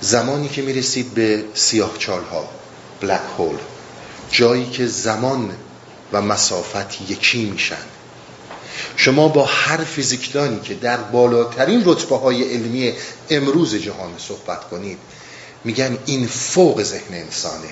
زمانی 0.00 0.48
که 0.48 0.62
می‌رسید 0.62 1.14
به 1.14 1.44
سیاه 1.54 1.98
چال 1.98 2.24
ها 2.24 2.48
بلک 3.00 3.20
هول 3.38 3.56
جایی 4.30 4.70
که 4.70 4.86
زمان 4.86 5.52
و 6.12 6.22
مسافت 6.22 7.10
یکی 7.10 7.44
میشن. 7.44 7.76
شما 8.96 9.28
با 9.28 9.44
هر 9.44 9.76
فیزیکدانی 9.76 10.60
که 10.60 10.74
در 10.74 10.96
بالاترین 10.96 11.82
رتبه 11.84 12.16
های 12.16 12.42
علمی 12.54 12.92
امروز 13.30 13.74
جهان 13.74 14.10
صحبت 14.18 14.68
کنید 14.68 14.98
میگن 15.64 15.98
این 16.06 16.26
فوق 16.26 16.82
ذهن 16.82 17.14
انسانه. 17.14 17.68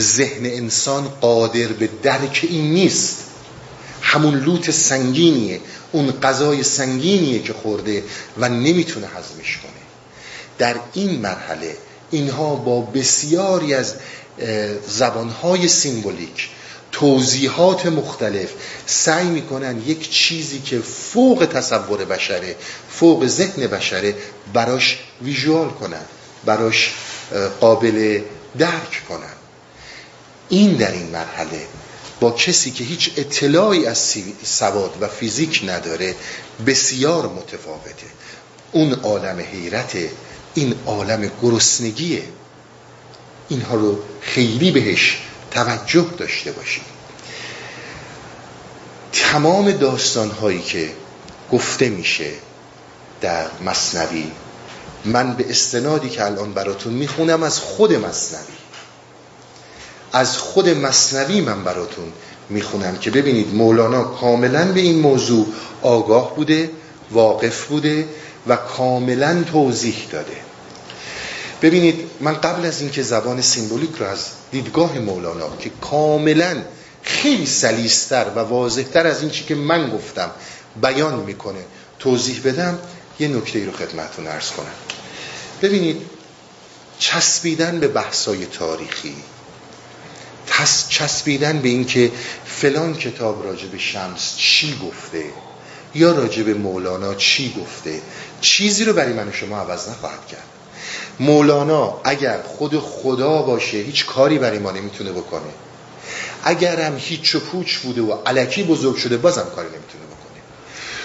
ذهن 0.00 0.46
انسان 0.46 1.08
قادر 1.08 1.66
به 1.66 1.88
درک 2.02 2.46
این 2.50 2.72
نیست. 2.72 3.16
همون 4.02 4.34
لوت 4.34 4.70
سنگینیه 4.70 5.60
اون 5.92 6.20
غذای 6.20 6.62
سنگینیه 6.62 7.42
که 7.42 7.52
خورده 7.52 8.04
و 8.38 8.48
نمی‌تونه 8.48 9.06
هضمش 9.06 9.58
کنه. 9.58 9.83
در 10.58 10.74
این 10.92 11.20
مرحله 11.20 11.76
اینها 12.10 12.54
با 12.54 12.80
بسیاری 12.80 13.74
از 13.74 13.94
زبانهای 14.88 15.68
سیمبولیک 15.68 16.50
توضیحات 16.92 17.86
مختلف 17.86 18.48
سعی 18.86 19.26
می‌کنن 19.26 19.82
یک 19.86 20.10
چیزی 20.10 20.60
که 20.60 20.80
فوق 20.80 21.48
تصور 21.52 22.04
بشره 22.04 22.56
فوق 22.90 23.26
ذهن 23.26 23.66
بشره 23.66 24.14
براش 24.52 24.98
ویژوال 25.22 25.68
کنن 25.68 26.04
براش 26.44 26.94
قابل 27.60 28.20
درک 28.58 29.02
کنن. 29.08 29.34
این 30.48 30.72
در 30.72 30.92
این 30.92 31.06
مرحله 31.06 31.66
با 32.20 32.30
کسی 32.30 32.70
که 32.70 32.84
هیچ 32.84 33.10
اطلاعی 33.16 33.86
از 33.86 34.14
سواد 34.44 34.96
و 35.00 35.08
فیزیک 35.08 35.62
نداره 35.66 36.14
بسیار 36.66 37.26
متفاوته. 37.26 38.06
اون 38.72 38.92
عالم 38.92 39.38
حیرت 39.52 39.96
این 40.54 40.74
عالم 40.86 41.30
گرسنگیه. 41.42 42.22
اینها 43.48 43.74
رو 43.76 43.98
خیلی 44.20 44.70
بهش 44.70 45.18
توجه 45.50 46.06
داشته 46.18 46.52
باشید. 46.52 46.82
تمام 49.12 49.72
داستان 49.72 50.30
هایی 50.30 50.62
که 50.62 50.90
گفته 51.52 51.88
میشه 51.88 52.30
در 53.20 53.46
مصنوی 53.64 54.26
من 55.04 55.34
به 55.34 55.50
استنادی 55.50 56.08
که 56.08 56.24
الان 56.24 56.52
براتون 56.52 56.92
می‌خونم 56.92 57.42
از 57.42 57.60
خود 57.60 57.92
مصنوی. 57.92 58.54
از 60.12 60.38
خود 60.38 60.68
مصنوی 60.68 61.40
من 61.40 61.64
براتون 61.64 62.12
می‌خونم 62.48 62.96
که 62.96 63.10
ببینید 63.10 63.54
مولانا 63.54 64.04
کاملا 64.04 64.72
به 64.72 64.80
این 64.80 64.98
موضوع 64.98 65.46
آگاه 65.82 66.36
بوده 66.36 66.70
واقف 67.10 67.66
بوده 67.66 68.08
و 68.46 68.56
کاملا 68.56 69.42
توضیح 69.52 70.08
داده. 70.12 70.43
ببینید 71.64 72.10
من 72.20 72.34
قبل 72.34 72.66
از 72.66 72.80
اینکه 72.80 73.02
زبان 73.02 73.40
سیمبولیک 73.40 73.90
رو 73.98 74.06
از 74.06 74.26
دیدگاه 74.50 74.98
مولانا 74.98 75.56
که 75.56 75.70
کاملا 75.80 76.56
خیلی 77.02 77.46
سلیستر 77.46 78.26
و 78.36 78.38
واضحتر 78.38 79.06
از 79.06 79.20
این 79.20 79.30
چی 79.30 79.44
که 79.44 79.54
من 79.54 79.90
گفتم 79.90 80.30
بیان 80.82 81.14
می‌کنه 81.20 81.64
توضیح 81.98 82.40
بدم 82.44 82.78
یه 83.18 83.28
نکته 83.28 83.64
رو 83.64 83.72
خدمتون 83.72 84.26
ارز 84.26 84.50
کنم. 84.50 84.74
ببینید 85.62 86.02
چسبیدن 86.98 87.80
به 87.80 87.88
بحثای 87.88 88.46
تاریخی 88.46 89.16
چسبیدن 90.88 91.58
به 91.58 91.68
اینکه 91.68 92.12
فلان 92.46 92.94
کتاب 92.94 93.44
راجع 93.44 93.66
به 93.66 93.78
شمس 93.78 94.36
چی 94.36 94.78
گفته 94.78 95.24
یا 95.94 96.12
راجع 96.12 96.42
به 96.42 96.54
مولانا 96.54 97.14
چی 97.14 97.54
گفته 97.60 98.02
چیزی 98.40 98.84
رو 98.84 98.92
برای 98.92 99.12
من 99.12 99.28
و 99.28 99.32
شما 99.32 99.58
عوض 99.58 99.88
نخواهد 99.88 100.26
کرد. 100.26 100.53
مولانا 101.20 102.00
اگر 102.04 102.42
خود 102.42 102.78
خدا 102.78 103.42
باشه 103.42 103.76
هیچ 103.76 104.06
کاری 104.06 104.38
برای 104.38 104.58
ما 104.58 104.70
نمی‌تونه 104.70 105.12
بکنه. 105.12 105.40
اگر 106.44 106.80
هم 106.80 106.96
هیچ 106.98 107.34
و 107.34 107.40
پوچ 107.40 107.76
بوده 107.76 108.02
و 108.02 108.12
علکی 108.26 108.62
بزرگ 108.62 108.96
شده 108.96 109.16
بازم 109.16 109.46
کاری 109.56 109.68
نمی‌تونه 109.68 110.04
بکنه. 110.04 110.42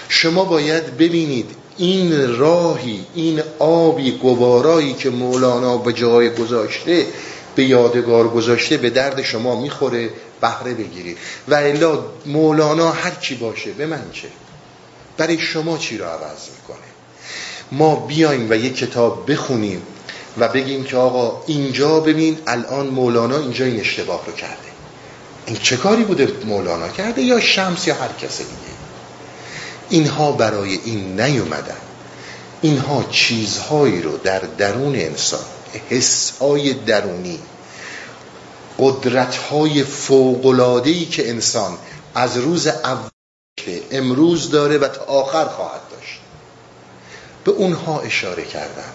شما 0.08 0.44
باید 0.44 0.96
ببینید 0.96 1.50
این 1.76 2.38
راهی 2.38 3.06
این 3.14 3.42
آبی 3.58 4.12
گوارایی 4.12 4.94
که 4.94 5.10
مولانا 5.10 5.76
به 5.76 5.92
جای 5.92 6.30
گذاشته 6.30 7.06
به 7.54 7.64
یادگار 7.64 8.28
گذاشته 8.28 8.76
به 8.76 8.90
درد 8.90 9.22
شما 9.22 9.60
می‌خوره 9.60 10.10
بهره 10.40 10.74
بگیرید. 10.74 11.18
و 11.48 11.54
الا 11.54 12.04
مولانا 12.26 12.90
هر 12.90 13.10
کی 13.10 13.34
باشه 13.34 13.70
به 13.70 13.86
من 13.86 14.04
چه؟ 14.12 14.28
برای 15.16 15.38
شما 15.38 15.78
چی 15.78 15.98
رو 15.98 16.04
عوض 16.04 16.48
می‌کنه؟ 16.58 16.86
ما 17.72 17.96
بیایم 17.96 18.50
و 18.50 18.54
یک 18.54 18.76
کتاب 18.76 19.30
بخونیم. 19.32 19.82
و 20.38 20.48
بگیم 20.48 20.84
که 20.84 20.96
آقا 20.96 21.42
اینجا 21.46 22.00
ببین 22.00 22.38
الان 22.46 22.86
مولانا 22.86 23.38
اینجا 23.38 23.64
این 23.64 23.80
اشتباه 23.80 24.26
رو 24.26 24.32
کرده. 24.32 24.70
این 25.46 25.56
چه 25.56 25.76
کاری 25.76 26.04
بوده 26.04 26.32
مولانا 26.44 26.88
کرده 26.88 27.22
یا 27.22 27.40
شمس 27.40 27.86
یا 27.86 27.94
هر 27.94 28.12
کس 28.12 28.38
دیگه؟ 28.38 28.50
اینها 29.88 30.32
برای 30.32 30.78
این 30.84 31.20
نیومدن. 31.20 31.76
اینها 32.62 33.04
چیزهایی 33.10 34.02
رو 34.02 34.16
در 34.16 34.38
درون 34.38 34.96
انسان 34.96 35.40
حسهای 35.90 36.72
درونی 36.72 37.38
قدرتهای 38.78 39.84
فوقلادهی 39.84 41.06
که 41.06 41.28
انسان 41.30 41.78
از 42.14 42.36
روز 42.36 42.66
اول 42.66 43.10
امروز 43.90 44.50
داره 44.50 44.78
و 44.78 44.88
تا 44.88 45.04
آخر 45.04 45.44
خواهد 45.44 45.80
داشت. 45.90 46.20
به 47.44 47.50
اونها 47.50 48.00
اشاره 48.00 48.44
کردن. 48.44 48.92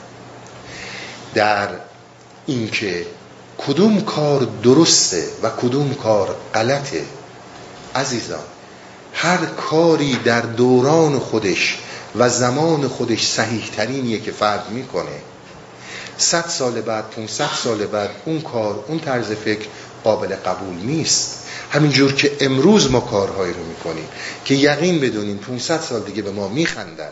در 1.35 1.69
اینکه 2.45 3.05
کدوم 3.57 4.01
کار 4.01 4.47
درسته 4.63 5.27
و 5.43 5.49
کدوم 5.49 5.93
کار 5.93 6.35
غلطه 6.53 7.05
عزیزان 7.95 8.43
هر 9.13 9.37
کاری 9.45 10.15
در 10.15 10.41
دوران 10.41 11.19
خودش 11.19 11.77
و 12.15 12.29
زمان 12.29 12.87
خودش 12.87 13.27
صحیح 13.27 13.69
ترینیه 13.77 14.19
که 14.19 14.31
فرد 14.31 14.69
می‌کنه. 14.69 15.21
صد 16.17 16.45
سال 16.47 16.81
بعد 16.81 17.09
500 17.09 17.49
سال 17.63 17.85
بعد 17.85 18.09
اون 18.25 18.41
کار 18.41 18.85
اون 18.87 18.99
طرز 18.99 19.31
فکر 19.31 19.67
قابل 20.03 20.35
قبول 20.35 20.75
نیست. 20.75 21.39
همینجور 21.71 22.13
که 22.13 22.31
امروز 22.39 22.91
ما 22.91 22.99
کارهایی 22.99 23.53
رو 23.53 23.63
می‌کنیم 23.63 24.07
که 24.45 24.55
یقین 24.55 24.99
بدونیم 24.99 25.37
500 25.37 25.81
سال 25.81 26.01
دیگه 26.01 26.21
به 26.21 26.31
ما 26.31 26.47
میخندن 26.47 27.11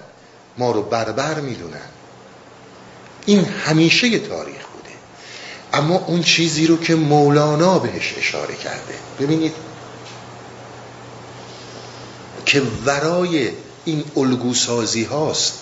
ما 0.57 0.71
رو 0.71 0.81
بربر 0.81 1.39
می‌دونن. 1.39 1.89
این 3.25 3.45
همیشه 3.45 4.19
تاریخ 4.19 4.65
بوده. 4.73 4.95
اما 5.73 5.95
اون 6.07 6.23
چیزی 6.23 6.67
رو 6.67 6.77
که 6.77 6.95
مولانا 6.95 7.79
بهش 7.79 8.13
اشاره 8.17 8.55
کرده. 8.55 8.93
ببینید. 9.19 9.53
که 12.45 12.61
ورای 12.85 13.49
این 13.85 14.03
الگوسازی 14.17 15.03
هاست. 15.03 15.53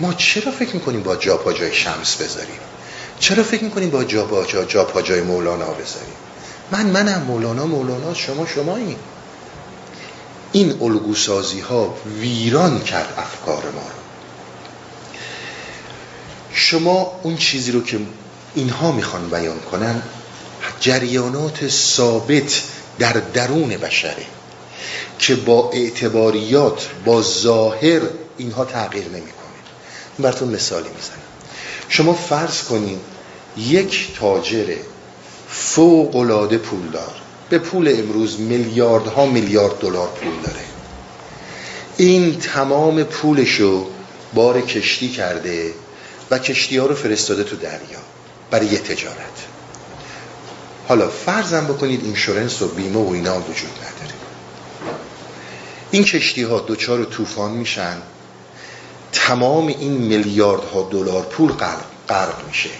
ما 0.00 0.14
چرا 0.14 0.52
فکر 0.52 0.74
می‌کنیم 0.74 1.02
با 1.02 1.16
جا 1.16 1.52
جای 1.58 1.72
شمس 1.72 2.16
بذاریم؟ 2.16 2.58
چرا 3.20 3.42
فکر 3.42 3.64
می‌کنیم 3.64 3.90
با 3.90 4.04
جا 4.04 4.24
پا 4.24 4.44
جا, 4.44 4.64
جا 4.64 4.84
پا 4.84 5.02
جای 5.02 5.20
مولانا 5.20 5.66
بذاریم؟ 5.66 6.14
من 6.70 6.86
منم 6.86 7.22
مولانا 7.22 7.66
مولانا 7.66 8.14
شما 8.14 8.46
شمایی. 8.46 8.96
این 10.52 10.78
الگوسازی 10.82 11.60
ها 11.60 11.94
ویران 12.20 12.80
کرد 12.80 13.14
افکار 13.18 13.62
ما 13.62 13.80
رو. 13.80 14.03
شما 16.54 17.20
اون 17.22 17.36
چیزی 17.36 17.72
رو 17.72 17.82
که 17.82 17.98
اینها 18.54 18.92
می‌خوان 18.92 19.30
بیان 19.30 19.60
کنن 19.60 20.02
جریانات 20.80 21.68
ثابت 21.68 22.62
در 22.98 23.12
درون 23.12 23.68
بشره 23.68 24.26
که 25.18 25.34
با 25.34 25.70
اعتباریات 25.70 26.88
با 27.04 27.22
ظاهر 27.22 28.00
اینها 28.38 28.64
تغییر 28.64 29.04
نمی‌کنه. 29.04 29.34
براتون 30.18 30.48
مثالی 30.48 30.88
می‌زنم. 30.88 31.18
شما 31.88 32.12
فرض 32.12 32.62
کنید 32.62 32.98
یک 33.56 34.08
تاجر 34.20 34.76
فوق 35.48 36.16
العاده 36.16 36.58
پولدار 36.58 37.14
به 37.50 37.58
پول 37.58 37.94
امروز 37.98 38.40
میلیاردها 38.40 39.26
میلیارد 39.26 39.78
دلار 39.78 40.08
پول 40.08 40.32
داره. 40.44 40.64
این 41.96 42.38
تمام 42.38 43.02
پولشو 43.02 43.86
بار 44.34 44.60
کشتی 44.60 45.08
کرده 45.08 45.72
کشتی 46.38 46.76
ها 46.76 46.86
رو 46.86 46.94
فرستاده 46.94 47.44
تو 47.44 47.56
دریا 47.56 48.00
برای 48.50 48.78
تجارت. 48.78 49.46
حالا 50.88 51.08
فرضم 51.08 51.64
بکنید 51.66 52.04
اینشورنس 52.04 52.62
و 52.62 52.68
بیمه 52.68 53.08
و 53.08 53.12
اینا 53.12 53.40
وجود 53.40 53.70
نداره. 53.78 54.14
این 55.90 56.04
کشتی 56.04 56.42
ها 56.42 56.58
دوچار 56.58 57.04
طوفان 57.04 57.50
میشن. 57.50 57.96
تمام 59.12 59.66
این 59.66 59.92
میلیاردها 59.92 60.88
دلار 60.90 61.22
پول 61.22 61.52
غرق 62.08 62.46
میشه. 62.46 62.70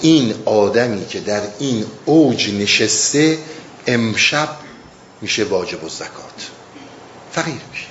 این 0.00 0.34
آدمی 0.44 1.06
که 1.06 1.20
در 1.20 1.42
این 1.58 1.86
اوج 2.04 2.54
نشسته 2.54 3.38
امشب 3.86 4.48
میشه 5.20 5.44
واجب 5.44 5.84
و 5.84 5.88
زکات 5.88 6.50
فقیر 7.32 7.60
میشه. 7.72 7.86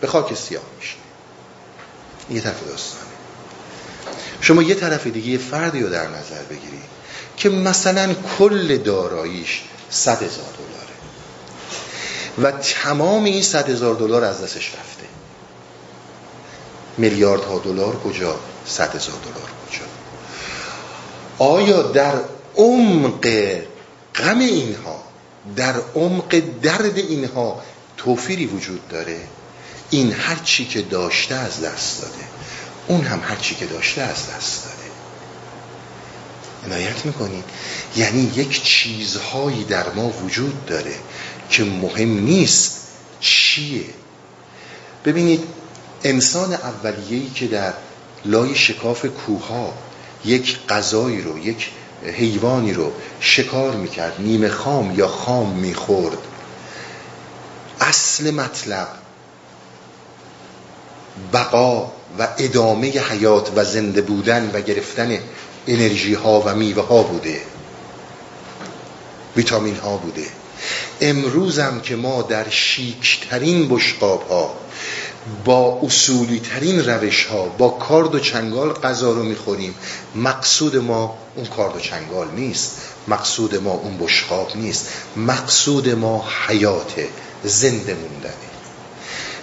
به 0.00 0.06
خاک 0.06 0.34
سیاه 0.34 0.62
میشه. 0.80 0.94
یه 2.30 2.40
طرف 2.40 2.68
داستانه 2.68 3.03
شما 4.44 4.62
یه 4.62 4.74
طرف 4.74 5.06
دیگه 5.06 5.28
یه 5.28 5.38
فردی 5.38 5.80
رو 5.80 5.88
در 5.88 6.08
نظر 6.08 6.42
بگیرید 6.50 6.84
که 7.36 7.48
مثلا 7.48 8.14
کل 8.38 8.76
داراییش 8.76 9.62
صد 9.90 10.22
هزار 10.22 10.46
دلاره. 10.58 10.94
و 12.38 12.58
تمام 12.60 13.24
این 13.24 13.42
صد 13.42 13.70
هزار 13.70 13.94
دلار 13.94 14.24
از 14.24 14.42
دستش 14.42 14.74
رفته. 14.74 15.04
میلیاردها 16.98 17.58
دلار 17.58 18.00
کجا؟ 18.00 18.40
صد 18.66 18.94
هزار 18.94 19.16
دلار 19.24 19.50
کجا؟ 19.68 19.86
آیا 21.38 21.82
در 21.82 22.14
عمق 22.56 23.28
غم 24.14 24.38
اینها 24.38 25.02
در 25.56 25.74
عمق 25.94 26.42
درد 26.62 26.98
اینها 26.98 27.62
توفیری 27.96 28.46
وجود 28.46 28.88
داره؟ 28.88 29.20
این 29.90 30.12
هر 30.12 30.36
چی 30.44 30.64
که 30.64 30.82
داشته 30.82 31.34
از 31.34 31.60
دست 31.60 32.02
داده. 32.02 32.24
اون 32.88 33.04
هم 33.04 33.20
هر 33.20 33.36
چی 33.36 33.54
که 33.54 33.66
داشته 33.66 34.02
از 34.02 34.30
دست 34.30 34.64
داده. 34.64 34.84
عنایت 36.66 37.06
می‌کنید. 37.06 37.44
یعنی 37.96 38.32
یک 38.34 38.62
چیزهایی 38.62 39.64
در 39.64 39.90
ما 39.90 40.08
وجود 40.08 40.66
داره 40.66 40.94
که 41.50 41.64
مهم 41.64 42.18
نیست 42.18 42.80
چیه. 43.20 43.84
ببینید 45.04 45.44
انسان 46.04 46.52
اولیه‌ای 46.52 47.30
که 47.30 47.46
در 47.46 47.72
لای 48.24 48.54
شکاف 48.54 49.06
کوها 49.06 49.74
یک 50.24 50.58
غذایی 50.68 51.22
رو 51.22 51.38
یک 51.38 51.70
حیوانی 52.04 52.72
رو 52.72 52.92
شکار 53.20 53.76
می‌کرد 53.76 54.14
نیمه 54.18 54.48
خام 54.48 54.98
یا 54.98 55.08
خام 55.08 55.50
می‌خورد 55.50 56.18
اصل 57.80 58.30
مطلب 58.30 58.88
بقا 61.32 61.92
و 62.18 62.28
ادامه 62.38 62.88
حیات 62.88 63.50
و 63.56 63.64
زنده 63.64 64.02
بودن 64.02 64.50
و 64.54 64.60
گرفتن 64.60 65.18
انرژی 65.66 66.14
ها 66.14 66.40
و 66.40 66.54
میوه 66.54 66.86
ها 66.86 67.02
بوده. 67.02 67.40
ویتامین 69.36 69.76
ها 69.76 69.96
بوده. 69.96 70.26
امروزم 71.00 71.80
که 71.80 71.96
ما 71.96 72.22
در 72.22 72.48
شیکترین 72.48 73.68
بشقاب 73.68 74.28
ها 74.28 74.54
با 75.44 75.80
اصولی 75.82 76.40
ترین 76.40 76.84
روش 76.84 77.24
ها 77.24 77.44
با 77.44 77.68
کارد 77.68 78.14
و 78.14 78.18
چنگال 78.18 78.72
غذا 78.72 79.12
رو 79.12 79.22
می‌خوریم 79.22 79.74
مقصود 80.14 80.76
ما 80.76 81.18
اون 81.36 81.46
کارد 81.46 81.76
و 81.76 81.80
چنگال 81.80 82.28
نیست. 82.30 82.76
مقصود 83.08 83.54
ما 83.54 83.72
اون 83.72 83.98
بشقاب 83.98 84.56
نیست. 84.56 84.88
مقصود 85.16 85.88
ما 85.88 86.24
حیات 86.48 86.92
زنده 87.44 87.94
موندنه. 87.94 88.53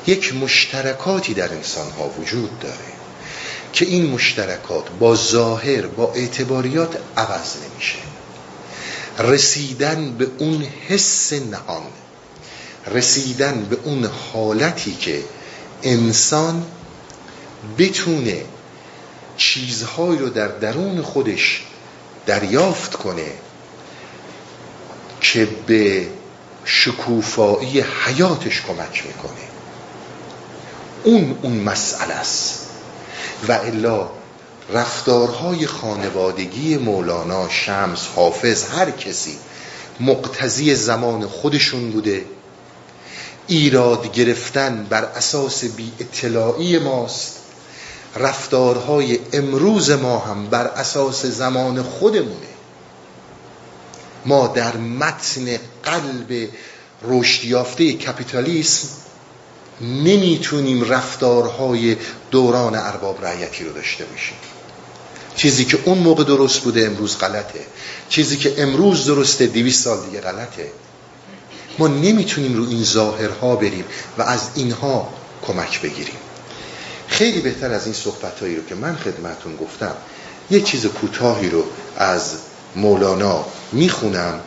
یک 0.08 0.36
مشترکاتی 0.36 1.34
در 1.34 1.54
انسان 1.54 1.92
ها 1.92 2.10
وجود 2.10 2.60
داره 2.60 2.76
که 3.74 3.86
این 3.86 4.06
مشترکات 4.06 4.90
با 5.00 5.16
ظاهر 5.16 5.88
با 5.88 6.14
اعتباریات 6.14 6.98
عوض 7.18 7.56
نمیشه. 7.58 7.98
رسیدن 9.20 10.12
به 10.12 10.28
اون 10.38 10.66
حس 10.88 11.34
نهان 11.34 11.88
رسیدن 12.88 13.66
به 13.70 13.78
اون 13.84 14.10
حالتی 14.34 14.94
که 14.94 15.24
انسان 15.84 16.66
بتونه 17.78 18.42
چیزهایی 19.38 20.20
رو 20.20 20.30
در 20.30 20.48
درون 20.48 21.02
خودش 21.02 21.64
دریافت 22.26 22.96
کنه 22.96 23.32
که 25.22 25.48
به 25.68 26.08
شکوفایی 26.66 27.82
حیاتش 28.06 28.62
کمک 28.62 29.04
می‌کنه. 29.08 29.51
اون 31.04 31.38
اون 31.42 31.54
مسئله 31.54 32.14
است. 32.14 32.68
و 33.48 33.52
الا 33.52 34.10
رفتارهای 34.74 35.68
خانوادگی 35.68 36.78
مولانا 36.78 37.50
شمس 37.50 38.08
حافظ 38.16 38.64
هر 38.64 38.92
کسی 38.92 39.38
مقتضی 40.00 40.76
زمان 40.76 41.28
خودشون 41.28 41.92
بوده. 41.92 42.26
ایراد 43.48 44.12
گرفتن 44.12 44.88
بر 44.90 45.04
اساس 45.04 45.66
بی 45.66 45.92
اطلاعی 46.00 46.80
ماست. 46.80 47.38
رفتارهای 48.16 49.20
امروز 49.34 49.92
ما 49.92 50.20
هم 50.20 50.48
بر 50.48 50.68
اساس 50.68 51.26
زمان 51.26 51.84
خودمونه. 51.84 52.52
ما 54.26 54.48
در 54.48 54.78
متن 54.78 55.58
قلب 55.84 56.50
رشد 57.04 57.44
یافته 57.44 57.94
کپیتالیسم 57.94 58.88
نمی‌تونیم 59.82 60.84
رفتارهای 60.84 61.98
دوران 62.32 62.76
ارباب 62.76 63.26
رعیتی 63.26 63.64
رو 63.64 63.74
داشته 63.74 64.06
باشیم. 64.06 64.38
چیزی 65.36 65.66
که 65.66 65.80
اون 65.86 65.98
موقع 65.98 66.24
درست 66.24 66.60
بوده 66.60 66.86
امروز 66.86 67.18
غلطه. 67.18 67.66
چیزی 68.10 68.38
که 68.38 68.54
امروز 68.58 69.06
درسته 69.06 69.48
دیویس 69.48 69.84
سال 69.84 70.06
دیگه 70.06 70.22
غلطه. 70.22 70.72
ما 71.80 71.88
نمی‌تونیم 71.88 72.58
رو 72.58 72.70
این 72.70 72.84
ظاهرها 72.84 73.56
بریم 73.56 73.86
و 74.18 74.22
از 74.22 74.42
اینها 74.56 75.14
کمک 75.42 75.82
بگیریم. 75.82 76.18
خیلی 77.08 77.42
بهتر 77.42 77.72
از 77.72 77.86
این 77.86 77.94
صحبتهایی 77.94 78.56
رو 78.56 78.66
که 78.66 78.76
من 78.76 78.96
خدمتون 78.96 79.56
گفتم 79.56 79.94
یه 80.52 80.62
چیز 80.62 80.86
کوتاهی 80.86 81.50
رو 81.50 81.64
از 81.98 82.34
مولانا 82.76 83.46
می‌خونم. 83.72 84.40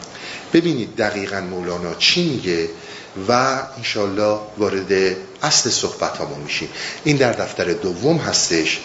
ببینید 0.53 0.97
دقیقا 0.97 1.41
مولانا 1.41 1.95
چی 1.95 2.29
میگه؟ 2.29 2.69
و 3.29 3.59
انشالله 3.77 4.39
وارد 4.59 5.17
اصل 5.43 5.71
صحبت 5.71 6.17
همون 6.17 6.39
میشیم. 6.39 6.69
این 7.05 7.17
در 7.17 7.33
دفتر 7.33 7.73
دوم 7.73 8.17
هستش 8.17 8.81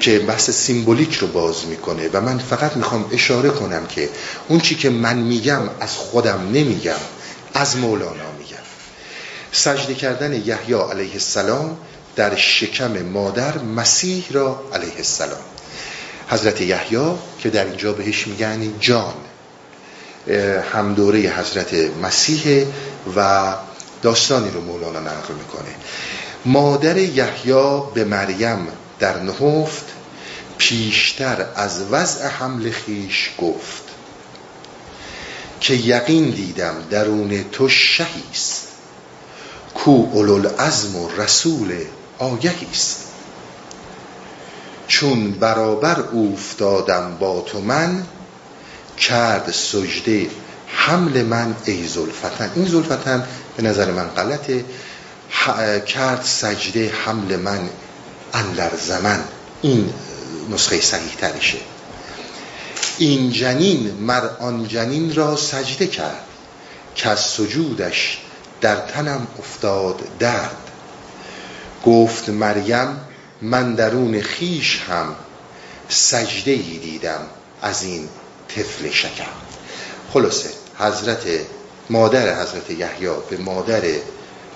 که 0.00 0.18
بحث 0.18 0.50
سیمبولیک 0.50 1.14
رو 1.14 1.26
باز 1.26 1.66
می‌کنه 1.66 2.08
و 2.12 2.20
من 2.20 2.38
فقط 2.38 2.76
می‌خوام 2.76 3.04
اشاره 3.12 3.50
کنم 3.50 3.86
که 3.86 4.08
اون 4.48 4.60
چی 4.60 4.74
که 4.74 4.90
من 4.90 5.16
میگم 5.16 5.62
از 5.80 5.96
خودم 5.96 6.48
نمیگم 6.52 7.00
از 7.54 7.76
مولانا 7.76 8.32
میگم. 8.38 8.56
سجده 9.52 9.94
کردن 9.94 10.32
یحیی 10.32 10.74
علیه 10.74 11.12
السلام 11.12 11.76
در 12.16 12.36
شکم 12.36 13.02
مادر 13.02 13.58
مسیح 13.58 14.24
را 14.30 14.62
علیه 14.72 14.96
السلام. 14.96 15.40
حضرت 16.28 16.60
یحیی 16.60 17.10
که 17.38 17.50
در 17.50 17.64
اینجا 17.64 17.92
بهش 17.92 18.26
میگن 18.26 18.72
جان. 18.80 19.14
هم 20.72 20.94
دوره 20.94 21.18
حضرت 21.18 21.74
مسیح 22.02 22.66
و 23.16 23.54
داستانی 24.02 24.50
رو 24.50 24.60
مولانا 24.60 25.00
نقل 25.00 25.34
می‌کنه. 25.34 25.74
مادر 26.44 26.96
یحیی 26.96 27.80
به 27.94 28.04
مریم 28.04 28.68
در 28.98 29.18
نهفت 29.22 29.84
پیشتر 30.58 31.46
از 31.54 31.82
وضع 31.90 32.26
حمل 32.26 32.70
خیش 32.70 33.30
گفت 33.38 33.82
که 35.60 35.74
یقین 35.74 36.30
دیدم 36.30 36.74
درون 36.90 37.44
تو 37.52 37.68
شهیست 37.68 38.68
کو 39.74 39.90
اولوالعزم 39.90 40.96
و 40.96 41.08
رسول 41.08 41.74
آگهیست 42.18 43.04
چون 44.86 45.30
برابر 45.30 46.00
افتادم 46.00 47.16
با 47.20 47.40
تو 47.40 47.60
من 47.60 48.06
کرد 48.98 49.50
سجده 49.50 50.30
حمل 50.68 51.22
من 51.22 51.56
ای 51.64 51.86
زلفتن 51.86 52.50
این 52.54 52.66
زلفتن 52.66 53.26
به 53.56 53.62
نظر 53.62 53.90
من 53.90 54.08
غلطه. 54.08 54.64
کرد 55.86 56.22
سجده 56.22 56.92
حمل 57.04 57.36
من 57.36 57.68
اندر 58.34 58.70
زمن. 58.76 59.20
این 59.62 59.92
نسخه 60.50 60.80
صحیح 60.80 61.14
ترشه 61.18 61.58
این 62.98 63.30
جنین 63.30 63.94
مر 64.00 64.28
آن 64.40 64.68
جنین 64.68 65.14
را 65.14 65.36
سجده 65.36 65.86
کرد. 65.86 66.24
که 66.94 67.08
از 67.08 67.20
سجودش 67.20 68.18
در 68.60 68.76
تنم 68.76 69.26
افتاد 69.38 70.00
درد. 70.18 70.56
گفت 71.86 72.28
مریم 72.28 73.00
من 73.42 73.74
درون 73.74 74.20
خیش 74.20 74.80
هم 74.88 75.14
سجده 75.88 76.50
ای 76.50 76.78
دیدم 76.78 77.20
از 77.62 77.82
این 77.82 78.08
طفل 78.48 78.90
شکم. 78.90 79.24
خلاصه 80.12 80.48
حضرت 80.78 81.26
مادر 81.90 82.42
حضرت 82.42 82.70
یحیی 82.70 83.08
به 83.30 83.36
مادر 83.36 83.82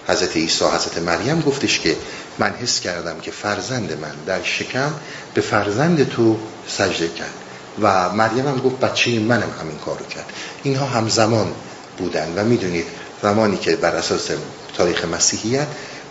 حضرت 0.06 0.36
عیسی 0.36 0.64
حضرت 0.64 0.98
مریم 0.98 1.40
گفتش 1.40 1.80
که 1.80 1.96
من 2.38 2.50
حس 2.50 2.80
کردم 2.80 3.20
که 3.20 3.30
فرزند 3.30 3.92
من 4.00 4.14
در 4.26 4.42
شکم 4.42 4.92
به 5.34 5.40
فرزند 5.40 6.08
تو 6.08 6.38
سجده 6.68 7.08
کرد. 7.08 7.34
و 7.80 8.08
مریم 8.12 8.48
هم 8.48 8.58
گفت 8.58 8.80
بچه 8.80 9.20
منم 9.20 9.50
همین 9.60 9.78
کارو 9.78 10.06
کرد. 10.06 10.32
اینها 10.62 10.86
همزمان 10.86 11.52
بودن 11.98 12.32
و 12.36 12.44
می‌دونید 12.44 12.86
زمانی 13.22 13.56
که 13.56 13.76
بر 13.76 13.96
اساس 13.96 14.30
تاریخ 14.76 15.04
مسیحیت 15.04 15.66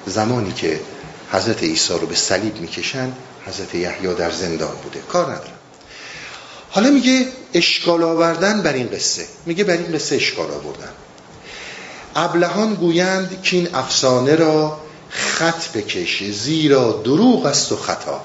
زمانی 0.05 0.51
که 0.51 0.79
حضرت 1.31 1.63
عیسی 1.63 1.93
رو 1.93 2.07
به 2.07 2.15
صلیب 2.15 2.61
می‌کشن 2.61 3.11
حضرت 3.45 3.75
یحیی 3.75 4.13
در 4.13 4.31
زندان 4.31 4.75
بوده. 4.83 4.99
کار 4.99 5.25
ندارم 5.25 5.60
حالا 6.71 6.89
میگه 6.89 7.27
اشکال 7.53 8.03
آوردن 8.03 8.61
بر 8.61 8.73
این 8.73 8.87
قصه. 8.87 9.25
میگه 9.45 9.63
بر 9.63 9.77
این 9.77 9.95
قصه 9.95 10.15
اشکال 10.15 10.51
آوردن. 10.51 10.89
ابلهان 12.15 12.73
گویند 12.73 13.41
که 13.43 13.57
این 13.57 13.75
افسانه 13.75 14.35
را 14.35 14.79
خط 15.09 15.71
بکش 15.71 16.23
زیرا 16.23 17.01
دروغ 17.03 17.45
است 17.45 17.71
و 17.71 17.75
خطا. 17.75 18.21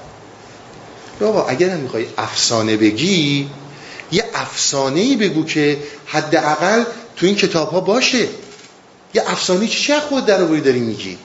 بابا 1.19 1.47
اگر 1.47 1.69
هم 1.69 1.79
می‌خوای 1.79 2.05
افسانه 2.17 2.77
بگی 2.77 3.49
یه 4.11 4.25
افسانه 4.33 4.99
ای 4.99 5.15
بگو 5.15 5.45
که 5.45 5.77
حداقل 6.05 6.83
تو 7.15 7.25
این 7.25 7.35
کتاب 7.35 7.71
ها 7.71 7.79
باشه. 7.79 8.27
یه 9.13 9.23
افسانه 9.27 9.67
چی 9.67 9.83
چه 9.83 9.99
خود 9.99 10.25
در 10.25 10.37
داری 10.37 10.79
میگی؟ 10.79 11.17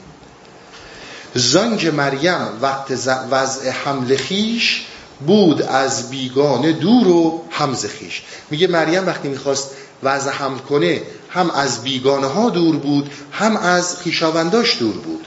زنگ 1.35 1.87
مریم 1.87 2.49
وقت 2.61 2.93
وضع 3.31 3.71
حمل 3.71 4.17
خیش 4.17 4.83
بود 5.27 5.63
از 5.63 6.11
بیگانه 6.11 6.73
دور 6.73 7.09
و 7.09 7.43
همز 7.51 7.87
خیش. 7.87 8.23
میگه 8.51 8.67
مریم 8.67 9.07
وقتی 9.07 9.29
می‌خواست 9.29 9.71
وضع 10.03 10.31
حمل 10.31 10.59
کنه 10.59 11.03
هم 11.31 11.51
از 11.51 11.83
بیگانه 11.83 12.27
ها 12.27 12.51
دور 12.51 12.77
بود 12.77 13.11
هم 13.33 13.57
از 13.57 13.97
خیشاونداش 13.97 14.79
دور 14.79 14.95
بود. 14.95 15.27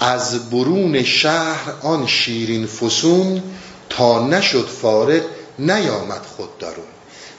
از 0.00 0.50
برون 0.50 1.02
شهر 1.02 1.72
آن 1.82 2.06
شیرین 2.06 2.66
فسون 2.66 3.42
تا 3.88 4.26
نشد 4.26 4.66
فارغ 4.66 5.22
نیامد 5.58 6.22
خود 6.36 6.58
دارون 6.58 6.84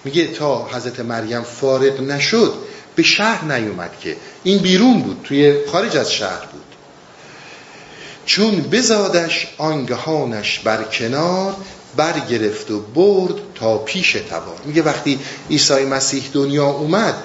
میگه 0.04 0.28
تا 0.28 0.68
حضرت 0.68 1.00
مریم 1.00 1.42
فارغ 1.42 2.02
نشد 2.02 2.54
به 2.96 3.04
شهر 3.04 3.58
نیومد 3.58 3.92
که. 4.02 4.18
این 4.44 4.58
بیرون 4.58 5.02
بود 5.02 5.22
توی 5.24 5.66
خارج 5.72 5.98
از 5.98 6.12
شهر 6.12 6.46
بود. 6.46 6.62
چون 8.26 8.61
بزادش 8.61 9.47
آنگهانش 9.57 10.59
بر 10.59 10.84
کنار 10.84 11.55
برگرفت 11.95 12.71
و 12.71 12.80
برد 12.80 13.34
تا 13.55 13.78
پیش 13.78 14.11
تبار. 14.11 14.57
میگه 14.65 14.82
وقتی 14.82 15.19
عیسی 15.49 15.86
مسیح 15.86 16.24
دنیا 16.34 16.65
اومد 16.65 17.15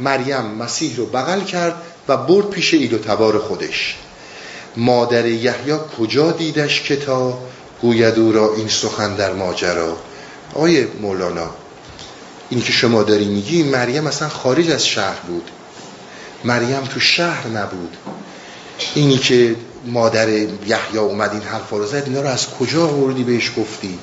مریم 0.00 0.44
مسیح 0.44 0.96
رو 0.96 1.06
بغل 1.06 1.40
کرد 1.40 1.82
و 2.08 2.16
برد 2.16 2.50
پیش 2.50 2.74
ایل 2.74 2.98
تبار 2.98 3.38
خودش. 3.38 3.96
مادر 4.76 5.26
یحیی 5.26 5.76
کجا 5.98 6.30
دیدش 6.30 6.82
که 6.82 6.96
تا 6.96 7.38
گوید 7.82 8.18
او 8.18 8.32
را 8.32 8.54
این 8.54 8.68
سخن 8.68 9.14
در 9.14 9.32
ماجرا؟ 9.32 9.96
آقای 10.54 10.84
مولانا 10.84 11.50
این 12.50 12.62
که 12.62 12.72
شما 12.72 13.02
داری 13.02 13.24
میگی 13.24 13.62
مریم 13.62 14.06
اصلا 14.06 14.28
خارج 14.28 14.70
از 14.70 14.86
شهر 14.86 15.20
بود. 15.26 15.50
مریم 16.44 16.80
تو 16.80 17.00
شهر 17.00 17.46
نبود. 17.48 17.96
اینی 18.94 19.18
که 19.18 19.56
مادر 19.86 20.28
یحیی 20.28 20.98
اومد 20.98 21.32
این 21.32 21.42
حرفا 21.42 21.76
رو 21.76 21.86
زد 21.86 22.02
اینا 22.06 22.20
رو 22.20 22.28
از 22.28 22.50
کجا 22.50 22.86
آوردی 22.86 23.24
بهش 23.24 23.50
گفتی؟ 23.56 23.98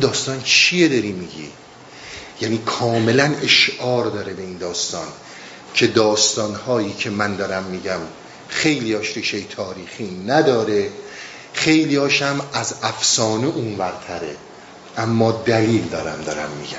داستان 0.00 0.42
چیه 0.42 0.88
داری 0.88 1.12
میگی؟ 1.12 1.50
یعنی 2.40 2.58
کاملا 2.66 3.34
اشعار 3.42 4.06
داره 4.06 4.32
به 4.32 4.42
این 4.42 4.58
داستان 4.58 5.08
که 5.74 5.86
داستان 5.86 6.54
هایی 6.54 6.92
که 6.92 7.10
من 7.10 7.36
دارم 7.36 7.62
میگم 7.62 8.00
خیلی 8.48 8.94
هاش 8.94 9.16
ریشه 9.16 9.40
تاریخی 9.40 10.22
نداره 10.26 10.90
خیلی 11.52 11.96
هاشم 11.96 12.40
از 12.52 12.74
افسانه 12.82 13.46
اونورتره 13.46 14.36
اما 14.96 15.32
دلیل 15.32 15.82
دارم 15.82 16.22
دارم 16.26 16.50
میگم. 16.60 16.76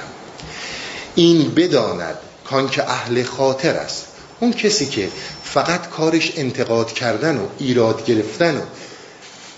این 1.16 1.54
بداند 1.56 2.16
کان 2.46 2.70
که 2.70 2.90
اهل 2.90 3.24
خاطر 3.24 3.76
است. 3.76 4.06
اون 4.40 4.54
کسی 4.54 4.86
که 4.86 5.10
فقط 5.54 5.90
کارش 5.90 6.32
انتقاد 6.36 6.94
کردن 6.94 7.38
و 7.38 7.46
ایراد 7.60 8.06
گرفتن 8.06 8.58
و 8.58 8.62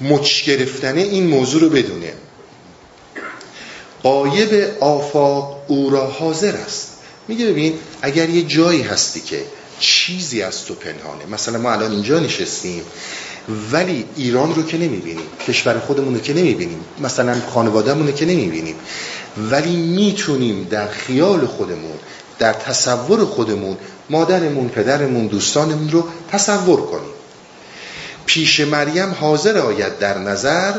مچ 0.02 0.46
گرفتن 0.46 0.98
این 0.98 1.28
موضوع 1.28 1.62
رو 1.62 1.70
بدونه. 1.70 2.14
قایب 4.04 4.78
آفاق 4.80 5.64
او 5.68 5.90
را 5.90 6.08
حاضر 6.08 6.56
است. 6.56 6.92
میگه 7.28 7.46
ببین 7.46 7.74
اگر 8.02 8.30
یه 8.30 8.44
جایی 8.44 8.82
هستی 8.82 9.22
که 9.22 9.44
چیزی 9.80 10.42
از 10.42 10.66
تو 10.66 10.74
پنهانه 10.74 11.26
مثلا 11.32 11.58
ما 11.58 11.72
الان 11.72 11.92
اینجا 11.92 12.20
نشستیم 12.20 12.84
ولی 13.72 14.06
ایران 14.16 14.56
رو 14.56 14.64
که 14.64 14.78
نمی‌بینیم 14.78 15.26
کشور 15.48 15.80
خودمون 15.80 16.16
رو 16.16 16.22
که 16.22 16.34
نمی‌بینیم 16.34 16.80
مثلا 17.00 17.42
خانوادهمون 17.54 18.08
رو 18.08 18.14
که 18.14 18.26
نمی‌بینیم 18.26 18.76
ولی 19.52 19.76
می‌تونیم 19.76 20.64
در 20.64 20.88
خیال 20.88 21.46
خودمون 21.46 22.00
در 22.42 22.54
تصور 22.54 23.26
خودمون 23.26 23.78
مادرمون 24.10 24.70
پدرمون 24.70 25.28
دوستانمون 25.28 25.92
رو 25.92 26.08
تصور 26.32 26.82
کنیم. 26.82 27.14
پیش 28.26 28.60
مریم 28.60 29.16
حاضر 29.20 29.58
آید 29.58 30.00
در 30.00 30.18
نظر 30.18 30.74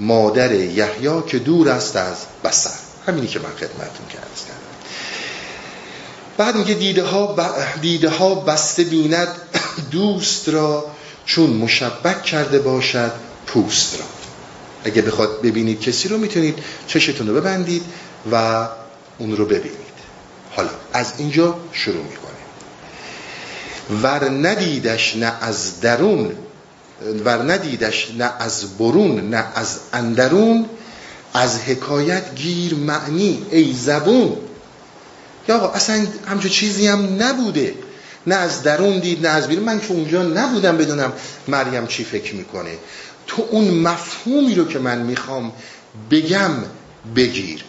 مادر 0.00 0.52
یحیی 0.52 1.22
که 1.26 1.38
دور 1.38 1.68
است 1.68 1.96
از 1.96 2.16
بسر. 2.44 2.70
همینی 3.06 3.26
که 3.26 3.38
من 3.38 3.50
خدمتون 3.50 4.06
کردم. 4.12 4.26
بعد 6.36 6.56
میگه 6.56 6.74
دیده 6.74 7.04
ها, 7.04 7.36
دیده 7.80 8.08
ها 8.08 8.34
بسته 8.34 8.84
بیند 8.84 9.28
دوست 9.90 10.48
را 10.48 10.84
چون 11.26 11.50
مشبک 11.50 12.22
کرده 12.22 12.58
باشد 12.58 13.12
پوست 13.46 13.94
را. 13.94 14.04
اگه 14.84 15.02
بخواد 15.02 15.42
ببینید 15.42 15.80
کسی 15.80 16.08
رو 16.08 16.18
می‌تونید 16.18 16.58
چشتون 16.86 17.28
رو 17.28 17.34
ببندید 17.34 17.82
و 18.32 18.66
اون 19.18 19.36
رو 19.36 19.44
ببینید. 19.44 19.81
حالا 20.56 20.70
از 20.92 21.12
اینجا 21.18 21.58
شروع 21.72 22.02
می‌کنه 22.02 22.32
ور 24.02 24.30
ندیدش 24.30 25.16
نه 25.16 25.32
از 25.40 25.80
درون 25.80 26.32
ور 27.24 27.52
ندیدش 27.52 28.10
نه 28.18 28.32
از 28.38 28.78
برون 28.78 29.30
نه 29.30 29.44
از 29.54 29.78
اندرون 29.92 30.66
از 31.34 31.60
حکایت 31.60 32.34
گیر 32.34 32.74
معنی 32.74 33.46
ای 33.50 33.72
زبون. 33.72 34.36
یا 35.48 35.56
آقا 35.56 35.68
اصلا 35.68 36.06
همچون 36.26 36.50
چیزی 36.50 36.86
هم 36.86 37.22
نبوده. 37.22 37.74
نه 38.26 38.34
از 38.34 38.62
درون 38.62 38.98
دید 38.98 39.26
نه 39.26 39.32
از 39.32 39.48
بیرون. 39.48 39.64
من 39.64 39.80
که 39.80 39.92
اونجا 39.92 40.22
نبودم 40.22 40.76
بدونم 40.76 41.12
مریم 41.48 41.86
چی 41.86 42.04
فکر 42.04 42.34
می‌کنه. 42.34 42.70
تو 43.26 43.46
اون 43.50 43.70
مفهومی 43.70 44.54
رو 44.54 44.64
که 44.64 44.78
من 44.78 44.98
می‌خوام 44.98 45.52
بگم 46.10 46.50
بگیر. 47.16 47.64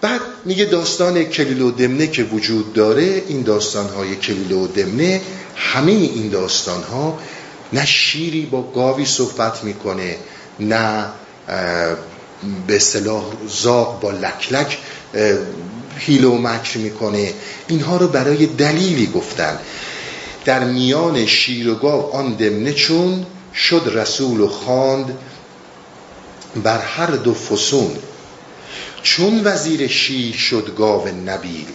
بعد 0.00 0.20
میگه 0.44 0.64
داستان 0.64 1.24
کلیل 1.24 1.62
و 1.62 1.70
دمنه 1.70 2.06
که 2.06 2.22
وجود 2.22 2.72
داره 2.72 3.22
این 3.28 3.42
داستانهای 3.42 4.16
کلیل 4.16 4.52
و 4.52 4.66
دمنه 4.66 5.20
همه 5.56 5.92
این 5.92 6.28
داستانها 6.28 7.18
نه 7.72 7.86
شیری 7.86 8.46
با 8.46 8.62
گاوی 8.62 9.04
صحبت 9.04 9.64
می‌کنه 9.64 10.16
نه 10.60 11.06
به 12.66 12.78
صلاح 12.78 13.24
زاق 13.48 14.00
با 14.00 14.10
لکلک 14.10 14.78
هیل 15.98 16.24
و 16.24 16.38
مکر 16.38 16.78
می‌کنه. 16.78 17.32
اینها 17.68 17.96
رو 17.96 18.08
برای 18.08 18.46
دلیلی 18.46 19.06
گفتن. 19.06 19.58
در 20.44 20.64
میان 20.64 21.26
شیر 21.26 21.68
و 21.68 21.74
گاو 21.74 22.16
آن 22.16 22.32
دمنه 22.32 22.72
چون 22.72 23.26
شد 23.54 23.82
رسول 23.94 24.40
و 24.40 24.48
خواند 24.48 25.18
بر 26.62 26.78
هر 26.78 27.06
دو 27.06 27.34
فسون. 27.34 27.90
چون 29.08 29.40
وزیر 29.44 29.86
شیر 29.86 30.34
شد 30.34 30.74
گاو 30.76 31.08
نبیل 31.08 31.66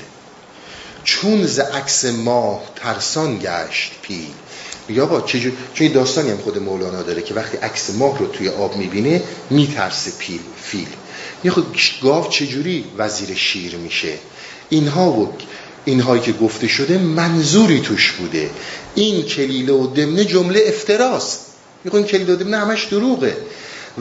چون 1.04 1.46
ز 1.46 1.60
عکس 1.60 2.06
ماه 2.06 2.62
ترسان 2.76 3.40
گشت 3.40 3.92
پیل. 4.02 4.34
میگه 4.88 5.02
آقا 5.02 5.22
چجور 5.22 5.54
چون 5.74 5.88
داستانی 5.88 6.32
هم 6.32 6.38
خود 6.38 6.58
مولانا 6.58 7.02
داره 7.02 7.22
که 7.22 7.34
وقتی 7.34 7.58
عکس 7.58 7.90
ماه 7.90 8.20
رو 8.20 8.28
توی 8.28 8.50
آب 8.50 8.76
می‌بینه 8.76 9.24
میترسه 9.50 10.12
پیل 10.20 10.40
فیل. 10.64 10.88
یه 11.44 11.52
خود 11.52 11.78
گاو 12.04 12.28
چجوری 12.30 12.86
وزیر 12.98 13.36
شیر 13.36 13.76
میشه؟ 13.76 14.14
اینها 14.70 15.12
و 15.12 15.34
اینهایی 15.86 16.22
که 16.22 16.32
گفته 16.32 16.68
شده 16.68 16.98
منظوری 16.98 17.80
توش 17.80 18.12
بوده. 18.12 18.50
این 18.96 19.26
کلیله 19.26 19.74
و 19.74 19.88
دمنه 19.88 20.26
جمله 20.26 20.64
افتراست. 20.68 21.40
میگه 21.84 21.98
این 21.98 22.06
کلیله 22.06 22.34
و 22.34 22.36
دمنه 22.36 22.58
همش 22.58 22.86
دروغه. 22.86 23.38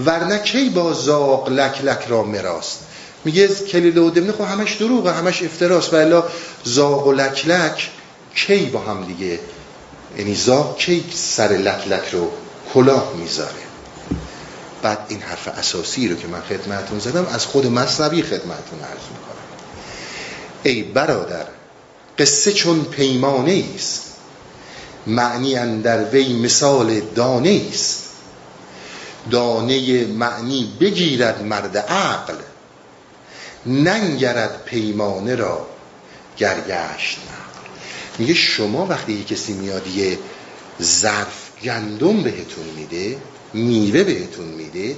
ورنه 0.07 0.39
کی 0.39 0.68
با 0.68 0.93
زاق 0.93 1.49
لک 1.49 1.85
لک 1.85 2.05
را 2.09 2.22
مراست؟ 2.22 2.91
میگه 3.24 3.48
کلیله 3.48 4.00
و 4.00 4.10
دمنه 4.10 4.32
خب 4.32 4.40
همش 4.40 4.76
دروغه 4.76 5.12
همش 5.12 5.42
افتراست. 5.42 5.94
و 5.94 5.96
الا 5.96 6.24
زاق 6.64 7.06
و 7.06 7.12
لک 7.12 7.48
لک 7.48 7.90
کی 8.34 8.66
با 8.66 8.80
هم 8.80 9.04
دیگه؟ 9.04 9.38
یعنی 10.18 10.34
زاق 10.34 10.78
کی 10.78 11.04
سر 11.14 11.48
لک 11.48 11.88
لک 11.88 12.08
رو 12.12 12.30
کلاه 12.74 13.12
می‌ذاره؟ 13.16 13.62
بعد 14.82 14.98
این 15.08 15.20
حرف 15.20 15.48
اساسی 15.48 16.08
رو 16.08 16.16
که 16.16 16.26
من 16.26 16.40
خدمتون 16.40 16.98
زدم 16.98 17.26
از 17.26 17.46
خود 17.46 17.66
مصنوی 17.66 18.22
خدمتون 18.22 18.80
عرض 18.80 19.06
می‌کنم. 19.10 19.42
ای 20.62 20.82
برادر 20.82 21.44
قصه 22.18 22.52
چون 22.52 22.84
پیمانه 22.84 23.64
است 23.74 24.02
معنی 25.06 25.56
اندر 25.56 26.04
وی 26.04 26.32
مثال 26.32 27.00
دانه 27.00 27.62
است. 27.72 28.02
دانه 29.30 30.06
معنی 30.06 30.72
بگیرد 30.80 31.42
مرد 31.42 31.76
عقل 31.76 32.34
ننگرد 33.66 34.64
پیمانه 34.64 35.34
را 35.34 35.66
گرگشت 36.38 37.18
میگه 38.18 38.34
شما 38.34 38.86
وقتی 38.86 39.12
یه 39.12 39.24
کسی 39.24 39.52
میاد 39.52 39.86
یه 39.86 40.18
ظرف 40.82 41.50
گندم 41.62 42.22
بهتون 42.22 42.64
میده 42.76 43.16
میوه 43.54 44.04
بهتون 44.04 44.44
میده 44.46 44.96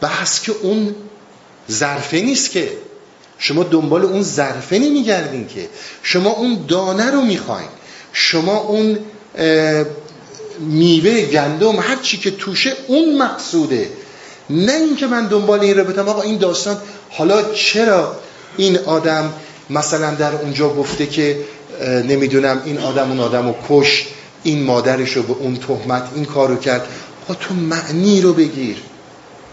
بحث 0.00 0.42
که 0.42 0.52
اون 0.62 0.94
ظرفه 1.70 2.20
نیست 2.20 2.50
که. 2.50 2.72
شما 3.38 3.62
دنبال 3.62 4.04
اون 4.04 4.22
ظرفه 4.22 4.78
نمیگردین 4.78 5.48
که. 5.48 5.68
شما 6.02 6.30
اون 6.30 6.64
دانه 6.68 7.10
رو 7.10 7.20
می‌خواین. 7.20 7.68
شما 8.12 8.56
اون 8.56 8.98
میوه 10.58 11.22
گندم 11.22 11.76
هر 11.76 11.96
چی 12.02 12.18
که 12.18 12.30
توشه 12.30 12.72
اون 12.86 13.18
مقصوده. 13.18 13.90
نه 14.50 14.72
اینکه 14.72 15.06
من 15.06 15.26
دنبال 15.26 15.60
این 15.60 15.78
رو 15.78 15.84
بتم 15.84 16.08
آقا 16.08 16.22
این 16.22 16.38
داستان 16.38 16.78
حالا 17.10 17.52
چرا 17.52 18.16
این 18.56 18.78
آدم 18.78 19.32
مثلا 19.70 20.14
در 20.14 20.34
اونجا 20.34 20.68
گفته 20.68 21.06
که 21.06 21.44
نمی‌دونم 21.82 22.62
این 22.64 22.78
آدم 22.78 23.08
اون 23.08 23.20
آدم 23.20 23.46
رو 23.46 23.54
کش 23.68 24.06
این 24.42 24.62
مادرش 24.62 25.12
رو 25.12 25.22
به 25.22 25.32
اون 25.32 25.56
تهمت 25.56 26.08
این 26.14 26.24
کارو 26.24 26.56
کرد. 26.56 26.88
خب 27.28 27.34
تو 27.34 27.54
معنی 27.54 28.20
رو 28.20 28.32
بگیر. 28.32 28.76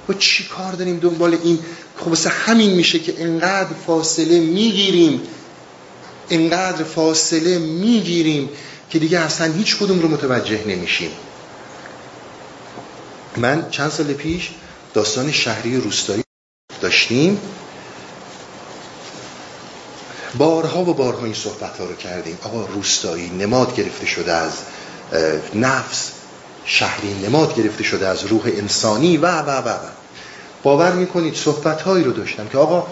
و 0.09 0.13
چی 0.13 0.43
کار 0.43 0.73
داریم 0.73 0.99
دنبال 0.99 1.37
این؟ 1.43 1.59
خب 1.97 2.29
همین 2.29 2.71
میشه 2.71 2.99
که 2.99 3.13
انقدر 3.17 3.73
فاصله 3.87 4.39
می‌گیریم. 4.39 5.21
انقدر 6.29 6.83
فاصله 6.83 7.57
می‌گیریم 7.57 8.49
که 8.89 8.99
دیگه 8.99 9.19
اصلا 9.19 9.53
هیچ 9.53 9.77
کدوم 9.77 9.99
رو 9.99 10.07
متوجه 10.07 10.59
نمیشیم. 10.67 11.09
من 13.37 13.67
چند 13.71 13.91
سال 13.91 14.13
پیش 14.13 14.49
داستان 14.93 15.31
شهری 15.31 15.77
روستایی 15.77 16.24
داشتیم. 16.86 17.39
بارها 20.38 20.81
و 20.81 20.93
بارها 20.93 21.25
این 21.25 21.33
صحبت 21.33 21.77
ها 21.77 21.86
رو 21.86 21.95
کردیم. 21.95 22.38
آقا 22.43 22.65
روستایی 22.65 23.29
نماد 23.29 23.75
گرفته 23.75 24.05
شده 24.05 24.33
از 24.33 24.51
نفس. 25.53 26.11
شهری 26.65 27.13
نماد 27.27 27.55
گرفته 27.55 27.83
شده 27.83 28.07
از 28.07 28.25
روح 28.25 28.41
انسانی. 28.45 29.17
و 29.17 29.25
و 29.25 29.49
و 29.49 29.69
و. 29.69 29.77
باور 30.63 30.91
می‌کنید 30.91 31.36
صحبت 31.36 31.81
هایی 31.81 32.03
رو 32.03 32.11
داشتم 32.11 32.47
که 32.47 32.57
آقا 32.57 32.88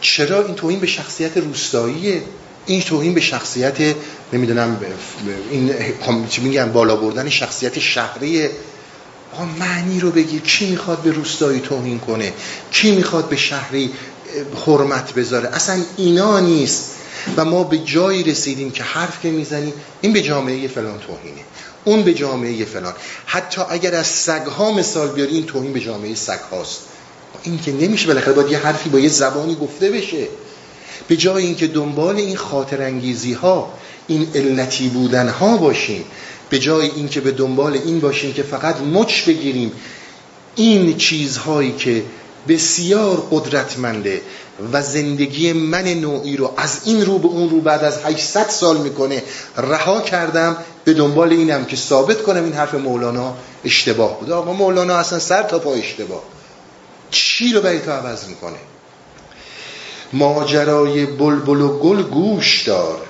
چرا 0.00 0.44
این 0.46 0.54
توهین 0.54 0.80
به 0.80 0.86
شخصیت 0.86 1.36
روستاییه؟ 1.36 2.22
این 2.66 2.82
توهین 2.82 3.14
به 3.14 3.20
شخصیت 3.20 3.96
نمی‌دونم 4.32 4.80
این 5.50 5.74
چی 6.28 6.42
میگن 6.42 6.72
بالا 6.72 6.96
بردن 6.96 7.28
شخصیت 7.28 7.78
شهری 7.78 8.48
آقا 9.34 9.44
معنی 9.44 10.00
رو 10.00 10.10
بگیر. 10.10 10.40
کی 10.40 10.70
می‌خواد 10.70 10.98
به 10.98 11.10
روستایی 11.10 11.60
توهین 11.60 11.98
کنه؟ 11.98 12.32
کی 12.70 12.92
می‌خواد 12.92 13.28
به 13.28 13.36
شهری 13.36 13.90
حرمت 14.66 15.12
بذاره؟ 15.12 15.48
اصلا 15.48 15.82
اینا 15.96 16.40
نیست. 16.40 16.90
و 17.36 17.44
ما 17.44 17.64
به 17.64 17.78
جایی 17.78 18.22
رسیدیم 18.22 18.70
که 18.70 18.82
حرف 18.82 19.20
که 19.22 19.30
می‌زنیم 19.30 19.72
این 20.00 20.12
به 20.12 20.22
جامعه 20.22 20.68
فلان 20.68 20.98
توهینه. 20.98 21.40
اون 21.84 22.02
به 22.02 22.14
جامعه 22.14 22.64
فلان. 22.64 22.92
حتی 23.26 23.62
اگر 23.70 23.94
از 23.94 24.06
سگها 24.06 24.72
مثال 24.72 25.08
بیاری 25.08 25.34
این 25.34 25.46
توهین 25.46 25.72
به 25.72 25.80
جامعه 25.80 26.14
سگ 26.14 26.38
هاست 26.50 26.80
این 27.42 27.58
که 27.58 27.72
نمیشه 27.72 28.06
بالاخره 28.06 28.32
باید 28.32 28.50
یه 28.50 28.58
حرفی 28.58 28.88
با 28.88 28.98
یه 28.98 29.08
زبانی 29.08 29.54
گفته 29.54 29.90
بشه. 29.90 30.26
به 31.08 31.16
جای 31.16 31.44
اینکه 31.44 31.66
دنبال 31.66 32.16
این 32.16 32.36
خاطر 32.36 32.82
انگیزی 32.82 33.32
ها 33.32 33.72
این 34.06 34.28
علتی 34.34 34.88
بودن 34.88 35.28
ها 35.28 35.56
باشیم. 35.56 36.04
به 36.50 36.58
جای 36.58 36.90
اینکه 36.90 37.20
به 37.20 37.30
دنبال 37.30 37.72
این 37.72 38.00
باشیم 38.00 38.32
که 38.32 38.42
فقط 38.42 38.80
مچ 38.80 39.24
بگیریم 39.24 39.72
این 40.56 40.96
چیزهایی 40.96 41.72
که 41.72 42.02
بسیار 42.48 43.28
قدرتمنده 43.30 44.20
و 44.72 44.82
زندگی 44.82 45.52
من 45.52 45.84
نوعی 45.88 46.36
رو 46.36 46.54
از 46.56 46.80
این 46.84 47.06
رو 47.06 47.18
به 47.18 47.28
اون 47.28 47.50
رو 47.50 47.60
بعد 47.60 47.84
از 47.84 48.04
800 48.04 48.48
سال 48.48 48.76
می‌کنه 48.76 49.22
رها 49.56 50.00
کردم 50.00 50.56
به 50.84 50.94
دنبال 50.94 51.32
اینم 51.32 51.64
که 51.64 51.76
ثابت 51.76 52.22
کنم 52.22 52.44
این 52.44 52.52
حرف 52.52 52.74
مولانا 52.74 53.34
اشتباه 53.64 54.20
بوده 54.20 54.34
آقا 54.34 54.52
مولانا 54.52 54.96
اصلا 54.96 55.18
سر 55.18 55.42
تا 55.42 55.58
پا 55.58 55.72
اشتباه. 55.72 56.22
چی 57.10 57.52
رو 57.52 57.60
برای 57.60 57.78
تو 57.80 57.90
عوض 57.90 58.24
می‌کنه؟ 58.28 58.58
ماجرای 60.12 61.06
بلبل 61.06 61.60
و 61.60 61.78
گل 61.78 62.02
گوش 62.02 62.62
دار. 62.62 63.00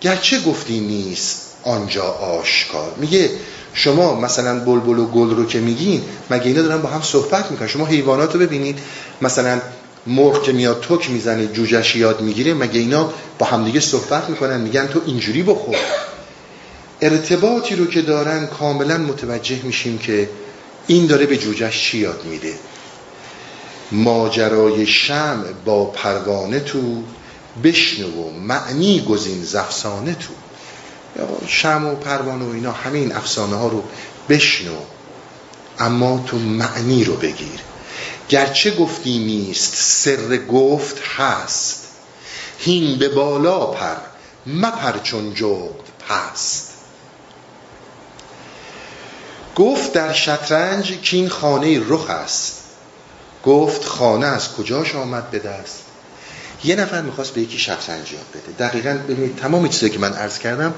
گرچه 0.00 0.40
گفتی 0.40 0.80
نیست 0.80 1.41
آنجا 1.64 2.04
آشکار. 2.04 2.92
میگه 2.96 3.30
شما 3.74 4.20
مثلا 4.20 4.64
بلبل 4.64 4.98
و 4.98 5.06
گل 5.06 5.30
رو 5.30 5.46
که 5.46 5.60
میگین 5.60 6.02
مگه 6.30 6.46
اینا 6.46 6.62
دارن 6.62 6.82
با 6.82 6.88
هم 6.88 7.02
صحبت 7.02 7.50
می‌کنن؟ 7.50 7.68
شما 7.68 7.86
حیوانات 7.86 8.34
رو 8.34 8.40
ببینید 8.40 8.78
مثلا 9.22 9.60
مرغ 10.06 10.42
که 10.42 10.52
میاد 10.52 10.80
توک 10.80 11.10
می‌زنه 11.10 11.46
جوجش 11.46 11.96
یاد 11.96 12.20
می‌گیره 12.20 12.54
مگه 12.54 12.80
اینا 12.80 13.12
با 13.38 13.46
همدیگه 13.46 13.80
صحبت 13.80 14.30
می‌کنن؟ 14.30 14.60
میگن 14.60 14.86
تو 14.86 15.00
اینجوری 15.06 15.42
بخور. 15.42 15.76
ارتباطی 17.00 17.76
رو 17.76 17.86
که 17.86 18.02
دارن 18.02 18.46
کاملا 18.46 18.98
متوجه 18.98 19.60
میشیم 19.62 19.98
که 19.98 20.28
این 20.86 21.06
داره 21.06 21.26
به 21.26 21.36
جوجش 21.36 21.82
چی 21.82 21.98
یاد 21.98 22.24
میده. 22.24 22.52
ماجرای 23.92 24.86
شم 24.86 25.44
با 25.64 25.84
پروانه 25.84 26.60
تو 26.60 27.02
بشنو 27.64 28.06
و 28.06 28.30
معنی 28.30 29.00
گزین 29.00 29.44
زفسانه 29.44 30.14
تو. 30.14 30.32
شم 31.46 31.86
و 31.86 31.94
پروانه 31.94 32.44
و 32.44 32.50
اینا 32.50 32.72
همین 32.72 33.12
افسانه 33.12 33.56
ها 33.56 33.68
رو 33.68 33.84
بشنو 34.28 34.76
اما 35.78 36.24
تو 36.26 36.38
معنی 36.38 37.04
رو 37.04 37.16
بگیر. 37.16 37.60
گرچه 38.28 38.76
گفتی 38.76 39.18
نیست 39.18 39.74
سر 39.74 40.36
گفت 40.36 41.00
هست. 41.16 41.86
هین 42.58 42.98
به 42.98 43.08
بالا 43.08 43.66
پر 43.66 43.96
مپر 44.46 44.98
چون 44.98 45.34
جغد 45.34 45.88
پست. 46.08 46.68
گفت 49.56 49.92
در 49.92 50.12
شطرنج 50.12 50.98
این 51.12 51.28
خانه 51.28 51.80
رخ 51.88 52.10
است. 52.10 52.58
گفت 53.44 53.84
خانه 53.84 54.26
از 54.26 54.52
کجاش 54.52 54.94
آمد 54.94 55.30
به 55.30 55.38
دست؟ 55.38 55.82
یه 56.64 56.76
نفر 56.76 57.02
می‌خواست 57.02 57.34
به 57.34 57.40
یکی 57.40 57.58
شطرنج 57.58 58.12
یاد 58.12 58.24
بده. 58.34 58.68
دقیقا 58.68 58.98
ببینید 59.08 59.36
تمام 59.36 59.68
چیزایی 59.68 59.92
که 59.92 59.98
من 59.98 60.12
عرض 60.12 60.38
کردم 60.38 60.74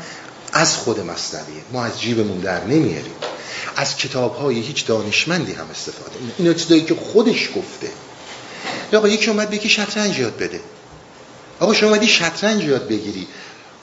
از 0.54 0.76
خود 0.76 1.00
مصنویه 1.00 1.62
ما 1.72 1.84
از 1.84 2.00
جیبمون 2.00 2.38
در 2.38 2.64
نمیاریم. 2.64 3.14
از 3.76 3.96
کتاب 3.96 4.36
های 4.36 4.60
هیچ 4.60 4.86
دانشمندی 4.86 5.52
هم 5.52 5.66
استفاده 5.70 6.16
این 6.38 6.54
چیزایی 6.54 6.84
که 6.84 6.94
خودش 6.94 7.48
گفته. 7.56 7.90
آقا 8.96 9.08
یکی 9.08 9.30
اومد 9.30 9.54
یکی 9.54 9.68
شطرنج 9.68 10.18
یاد 10.18 10.36
بده. 10.36 10.60
آقا 11.60 11.74
شما 11.74 11.88
اومدی 11.88 12.06
شطرنج 12.06 12.64
یاد 12.64 12.88
بگیری. 12.88 13.26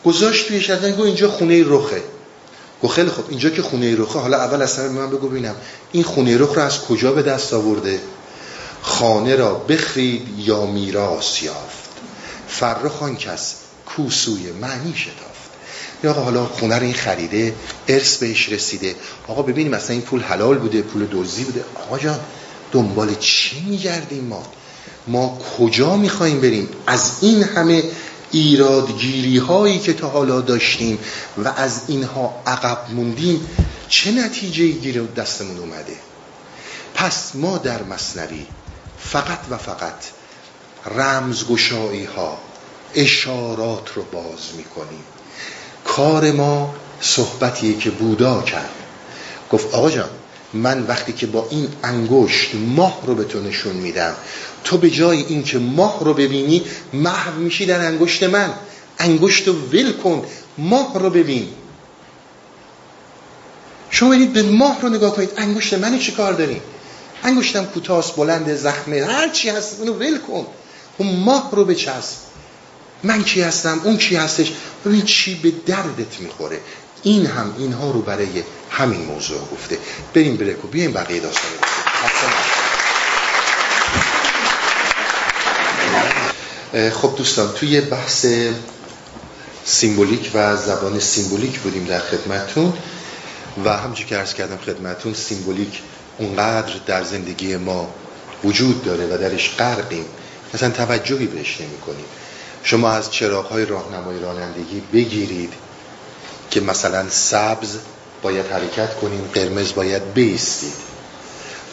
گذاشت 0.05 0.47
توی 0.47 0.61
شطرنج 0.61 0.93
گفت 0.93 1.05
اینجا 1.05 1.31
خونه 1.31 1.63
رخه. 1.67 2.03
گفت 2.83 2.93
خیلی 2.93 3.09
خب 3.09 3.23
اینجا 3.29 3.49
که 3.49 3.61
خونه 3.61 3.95
رخه 3.97 4.19
حالا 4.19 4.37
اول 4.37 4.61
اصلا 4.61 4.89
من 4.89 5.09
بگو 5.09 5.29
ببینم. 5.29 5.55
این 5.91 6.03
خونه 6.03 6.37
رخ 6.37 6.53
رو 6.53 6.61
از 6.61 6.81
کجا 6.81 7.11
به 7.11 7.21
دست 7.21 7.53
آورده؟ 7.53 8.01
خانه 8.81 9.35
را 9.35 9.53
بخرید 9.53 10.27
یا 10.37 10.65
میراث 10.65 11.43
یافت؟ 11.43 11.89
فرخان 12.47 13.15
کس 13.15 13.55
کوسوی 13.85 14.51
معنی 14.51 14.93
شتافت. 14.95 15.30
یا 16.03 16.11
آقا 16.11 16.21
حالا 16.21 16.45
خونه 16.45 16.75
رو 16.75 16.83
این 16.83 16.93
خریده 16.93 17.55
ارث 17.87 18.17
بهش 18.17 18.49
رسیده. 18.49 18.95
آقا 19.27 19.41
ببینیم 19.41 19.71
مثلا 19.71 19.91
این 19.93 20.01
پول 20.01 20.21
حلال 20.21 20.57
بوده 20.57 20.81
پول 20.81 21.07
دزدی 21.11 21.43
بوده. 21.43 21.65
آقا 21.75 21.99
جان 21.99 22.19
دنبال 22.71 23.15
چی 23.15 23.65
میگردیم 23.69 24.23
ما؟ 24.23 24.43
ما 25.07 25.39
کجا 25.57 25.95
می‌خوایم 25.97 26.41
بریم؟ 26.41 26.69
از 26.87 27.11
این 27.21 27.43
همه 27.43 27.83
ایرادگیری 28.31 29.37
هایی 29.37 29.79
که 29.79 29.93
تا 29.93 30.09
حالا 30.09 30.41
داشتیم 30.41 30.99
و 31.37 31.47
از 31.47 31.81
اینها 31.87 32.41
عقب 32.47 32.77
موندیم 32.91 33.47
چه 33.89 34.11
نتیجه 34.11 34.67
گیر 34.67 35.01
دستمون 35.01 35.57
اومده؟ 35.57 35.95
پس 36.95 37.35
ما 37.35 37.57
در 37.57 37.83
مصنوی 37.83 38.45
فقط 38.99 39.39
و 39.49 39.57
فقط 39.57 39.95
رمزگشایی 40.95 42.05
ها 42.05 42.37
اشارات 42.95 43.93
رو 43.95 44.03
باز 44.03 44.39
می‌کنیم. 44.57 45.03
کار 45.85 46.31
ما 46.31 46.73
صحبتیه 47.01 47.77
که 47.77 47.89
بودا 47.89 48.41
کرد. 48.41 48.69
گفت 49.51 49.73
آقا 49.73 49.91
جان 49.91 50.09
من 50.53 50.83
وقتی 50.87 51.13
که 51.13 51.27
با 51.27 51.47
این 51.49 51.67
انگشت 51.83 52.55
ماه 52.55 52.99
رو 53.05 53.15
به 53.15 53.23
تو 53.23 53.39
نشون 53.39 53.73
میدم 53.75 54.15
تو 54.63 54.77
به 54.77 54.89
جای 54.89 55.21
اینکه 55.21 55.59
ماه 55.59 55.99
رو 56.03 56.13
ببینی 56.13 56.63
محو 56.93 57.39
میشی 57.39 57.65
در 57.65 57.85
انگشت 57.85 58.23
من. 58.23 58.53
انگشت 58.99 59.47
رو 59.47 59.53
ول 59.53 59.91
کن 59.91 60.25
ماه 60.57 60.99
رو 60.99 61.09
ببین. 61.09 61.47
شما 63.89 64.09
برید 64.09 64.33
به 64.33 64.43
ماه 64.43 64.81
رو 64.81 64.89
نگاه 64.89 65.15
کنید 65.15 65.31
انگشت 65.37 65.73
من 65.73 65.99
چی 65.99 66.11
کار 66.11 66.33
داری؟ 66.33 66.61
انگشتم 67.23 67.65
کوتاست 67.65 68.15
بلند 68.15 68.55
زخمه 68.55 69.05
هر 69.05 69.29
چی 69.29 69.49
هست 69.49 69.79
اونو 69.79 69.93
ول 69.93 70.17
کن. 70.17 70.45
اون 70.97 71.15
ماه 71.15 71.49
رو 71.51 71.65
بچسب. 71.65 72.30
من 73.03 73.23
کی 73.23 73.41
هستم؟ 73.41 73.81
اون 73.83 73.97
کی 73.97 74.15
هستش؟ 74.15 74.51
ببین 74.85 75.01
چی 75.01 75.35
به 75.35 75.51
دردت 75.65 76.19
می‌خوره. 76.19 76.59
این 77.03 77.25
هم 77.25 77.55
اینها 77.57 77.91
رو 77.91 78.01
برای 78.01 78.43
همین 78.69 79.05
موضوع 79.05 79.39
گفته. 79.51 79.77
بریم 80.13 80.37
break 80.37 80.62
و 80.62 80.67
بیایم 80.67 80.91
بقیه 80.91 81.19
داستان 81.19 81.51
خب 86.91 87.13
دوستان 87.17 87.53
توی 87.53 87.81
بحث 87.81 88.25
symbolic 89.65 90.31
و 90.33 90.57
زبان 90.57 90.99
symbolic 90.99 91.59
بودیم 91.59 91.85
در 91.85 91.99
خدمتون 91.99 92.73
و 93.65 93.77
همچون 93.77 94.07
که 94.07 94.17
عرض 94.17 94.33
کردم 94.33 94.57
خدمتون 94.57 95.13
symbolic 95.13 95.81
اونقدر 96.17 96.73
در 96.85 97.03
زندگی 97.03 97.55
ما 97.55 97.93
وجود 98.43 98.83
داره 98.83 99.05
و 99.05 99.17
درش 99.17 99.55
غرقیم 99.57 100.05
مثلا 100.53 100.69
توجهی 100.69 101.25
بهش 101.25 101.61
نمی 101.61 101.77
کنیم 101.77 102.05
شما 102.63 102.89
از 102.91 103.11
چراغ 103.11 103.45
های 103.45 103.65
راهنمای 103.65 104.19
رانندگی 104.19 104.81
بگیرید 104.93 105.53
که 106.51 106.61
مثلا 106.61 107.09
سبز 107.09 107.77
باید 108.21 108.45
حرکت 108.45 108.95
کنیم 108.95 109.29
قرمز 109.33 109.73
باید 109.73 110.13
بیستید. 110.13 110.91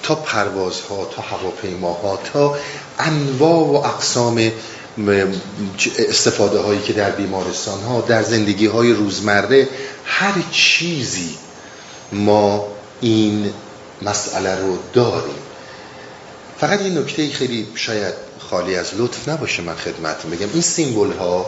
تا 0.02 0.14
پروازها 0.14 1.04
تا 1.04 1.22
هواپیماها 1.22 2.18
تا 2.32 2.58
انواع 2.98 3.66
و 3.66 3.74
اقسام 3.74 4.52
استفاده 5.98 6.58
هایی 6.58 6.80
که 6.82 6.92
در 6.92 7.10
بیمارستان 7.10 7.80
ها 7.80 8.00
در 8.00 8.22
زندگی 8.22 8.66
های 8.66 8.92
روزمره 8.92 9.68
هر 10.04 10.34
چیزی 10.50 11.36
ما 12.12 12.66
این 13.00 13.52
مسئله 14.02 14.60
رو 14.60 14.78
داریم. 14.92 15.38
فقط 16.58 16.80
این 16.80 16.98
نکته 16.98 17.30
خیلی 17.30 17.66
شاید 17.74 18.27
خالی 18.38 18.76
از 18.76 18.86
لطف 18.96 19.28
نباشه 19.28 19.62
من 19.62 19.74
خدمتتون 19.74 20.30
بگم. 20.30 20.48
این 20.52 20.62
سیمبل 20.62 21.12
ها 21.12 21.46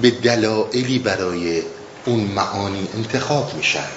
به 0.00 0.10
دلایلی 0.10 0.98
برای 0.98 1.62
اون 2.06 2.20
معانی 2.20 2.88
انتخاب 2.94 3.54
میشن. 3.56 3.88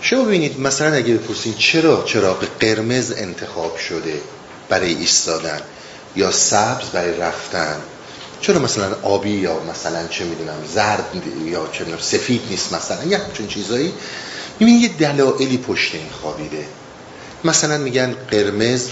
شما 0.00 0.24
ببینید 0.24 0.60
مثلا 0.60 0.92
اگه 0.94 1.14
بپرسید 1.14 1.56
چرا 1.56 2.02
چراغ 2.02 2.44
قرمز 2.60 3.12
انتخاب 3.12 3.76
شده 3.76 4.20
برای 4.68 4.94
ایستادن 4.94 5.60
یا 6.16 6.30
سبز 6.30 6.88
برای 6.92 7.16
رفتن؟ 7.16 7.76
چرا 8.40 8.58
مثلا 8.58 8.96
آبی 9.02 9.30
یا 9.30 9.60
مثلا 9.60 10.06
چه 10.08 10.24
می‌دونم 10.24 10.64
زرد 10.74 11.22
یا 11.44 11.68
چه 11.72 11.80
می‌دونم 11.80 12.00
سفید 12.02 12.40
نیست 12.50 12.72
مثلا؟ 12.72 13.04
یا 13.04 13.18
چون 13.34 13.46
چیزایی. 13.46 13.92
می‌بینید 14.60 14.82
یه 14.82 14.88
دلایلی 14.88 15.58
پشت 15.58 15.94
این 15.94 16.08
خوابیده. 16.20 16.66
مثلا 17.44 17.78
میگن 17.78 18.14
قرمز 18.30 18.88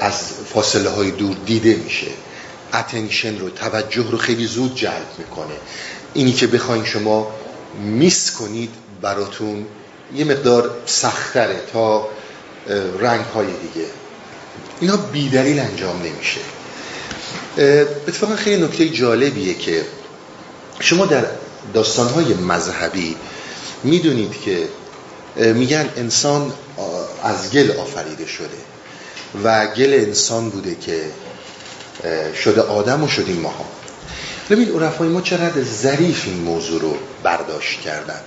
از 0.00 0.32
فاصله 0.54 0.90
های 0.90 1.10
دور 1.10 1.36
دیده 1.46 1.74
میشه. 1.74 2.06
اتنشن 2.74 3.38
رو 3.38 3.50
توجه 3.50 4.10
رو 4.10 4.18
خیلی 4.18 4.46
زود 4.46 4.74
جلب 4.74 5.06
می‌کنه. 5.18 5.54
اینی 6.14 6.32
که 6.32 6.46
بخواین 6.46 6.84
شما 6.84 7.30
میس 7.82 8.30
کنید 8.30 8.70
براتون 9.02 9.66
یه 10.16 10.24
مقدار 10.24 10.70
سختره 10.86 11.60
تا 11.72 12.08
رنگ 12.98 13.24
های 13.24 13.46
دیگه. 13.46 13.86
اینا 14.80 14.96
بیدلیل 14.96 15.58
انجام 15.58 16.02
نمیشه. 16.02 16.40
اتفاقا 18.08 18.36
خیلی 18.36 18.64
نکته 18.64 18.88
جالبیه 18.88 19.54
که 19.54 19.84
شما 20.80 21.06
در 21.06 21.24
داستانهای 21.74 22.34
مذهبی 22.34 23.16
می‌دونید 23.84 24.40
که 24.40 24.68
میگن 25.36 25.88
انسان 25.96 26.52
از 27.22 27.50
گل 27.50 27.70
آفریده 27.70 28.26
شده. 28.26 28.58
و 29.44 29.66
گل 29.66 29.94
انسان 29.94 30.50
بوده 30.50 30.74
که 30.74 31.10
شده 32.34 32.60
آدم 32.60 33.02
و 33.02 33.08
شدیم 33.08 33.40
ماها. 33.40 33.64
ببین 34.50 34.68
عرفای 34.68 35.08
ما 35.08 35.20
چقدر 35.20 35.62
ظریف 35.62 36.24
این 36.26 36.42
موضوع 36.42 36.80
رو 36.80 36.96
برداشت 37.22 37.80
کردن. 37.80 38.20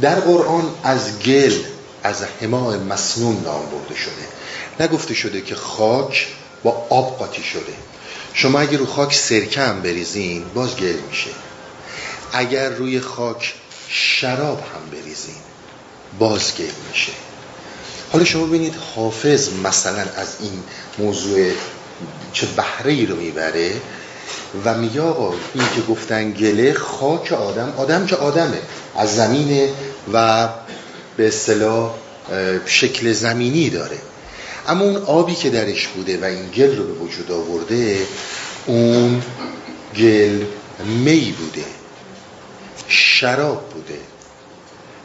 در 0.00 0.20
قرآن 0.20 0.74
از 0.82 1.18
گل 1.18 1.54
از 2.02 2.22
حماع 2.40 2.76
مسنون 2.76 3.42
نام 3.44 3.66
برده 3.66 3.94
شده. 4.00 4.28
نگفته 4.80 5.14
شده 5.14 5.40
که 5.40 5.54
خاک 5.54 6.26
با 6.62 6.86
آب 6.90 7.18
قاطی 7.18 7.42
شده. 7.42 7.72
شما 8.34 8.60
اگر 8.60 8.78
رو 8.78 8.86
خاک 8.86 9.14
سرکه 9.14 9.60
هم 9.60 9.82
بریزین 9.82 10.44
باز 10.54 10.76
گل 10.76 10.96
میشه. 11.10 11.30
اگر 12.32 12.68
روی 12.68 13.00
خاک 13.00 13.54
شراب 13.88 14.58
هم 14.58 14.90
بریزین 14.90 15.34
باز 16.18 16.54
گل 16.58 16.70
میشه. 16.90 17.12
حالا 18.14 18.24
شما 18.24 18.46
ببینید 18.46 18.74
حافظ 18.94 19.48
مثلا 19.64 20.00
از 20.16 20.36
این 20.40 20.62
موضوع 20.98 21.50
چه 22.32 22.46
بهره 22.46 22.92
ای 22.92 23.06
رو 23.06 23.16
می‌بره 23.16 23.72
و 24.64 24.74
میگه 24.74 25.00
آقا 25.00 25.34
این 25.54 25.64
که 25.74 25.80
گفتن 25.88 26.30
گله 26.30 26.72
خاک 26.72 27.32
آدم 27.32 27.74
آدم 27.76 28.06
که 28.06 28.16
آدمه. 28.16 28.58
از 28.96 29.16
زمینه 29.16 29.70
و 30.12 30.48
به 31.16 31.28
اصطلاح 31.28 31.94
شکل 32.66 33.12
زمینی 33.12 33.70
داره. 33.70 33.98
اما 34.68 34.84
اون 34.84 34.96
آبی 34.96 35.34
که 35.34 35.50
درش 35.50 35.86
بوده 35.86 36.20
و 36.20 36.24
این 36.24 36.50
گل 36.50 36.76
رو 36.76 36.84
به 36.84 36.92
وجود 36.92 37.32
آورده 37.32 38.06
اون 38.66 39.22
گل 39.96 40.44
می 40.84 41.34
بوده. 41.38 41.64
شراب. 42.88 43.73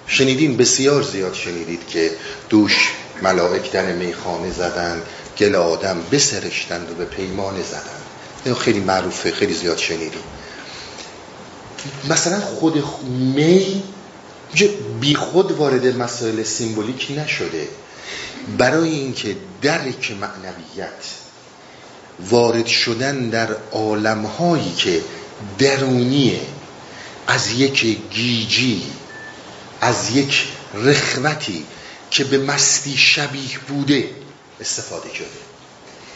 شنیدین 0.10 0.58
بسیار 0.58 1.02
زیاد 1.02 1.34
شنیدید 1.34 1.88
که 1.88 2.12
دوش 2.50 2.92
ملائک 3.22 3.72
در 3.72 3.92
میخانه 3.94 4.52
زدن 4.52 5.02
گل 5.38 5.56
آدم 5.56 5.98
بسرشتند 6.12 6.92
و 6.92 6.94
به 6.94 7.06
پیمانه 7.06 7.64
زدن 7.64 8.00
این 8.46 8.56
خیلی 8.56 8.80
معروفه 8.80 9.32
خیلی 9.32 9.54
زیاد 9.54 9.78
شنیدیم. 9.78 10.24
مثلا 12.10 12.40
خود 12.40 12.84
می 13.10 13.84
بی 15.00 15.16
خود 15.16 15.52
وارد 15.52 15.98
مسائل 15.98 16.44
سیمبولیک 16.44 17.08
نشده. 17.18 17.68
برای 18.58 18.90
اینکه 18.90 19.36
درک 19.62 20.12
معنویت 20.12 21.06
وارد 22.30 22.66
شدن 22.66 23.30
در 23.30 23.48
عالمهایی 23.72 24.74
که 24.78 25.02
درونیه 25.60 26.42
از 27.28 27.52
یک 27.52 27.98
گیجی 28.12 28.84
از 29.82 30.16
یک 30.16 30.48
رخوتی 30.74 31.66
که 32.12 32.24
به 32.24 32.38
مستی 32.38 32.98
شبیه 32.98 33.60
بوده 33.68 34.10
استفاده 34.60 35.14
شده. 35.14 35.28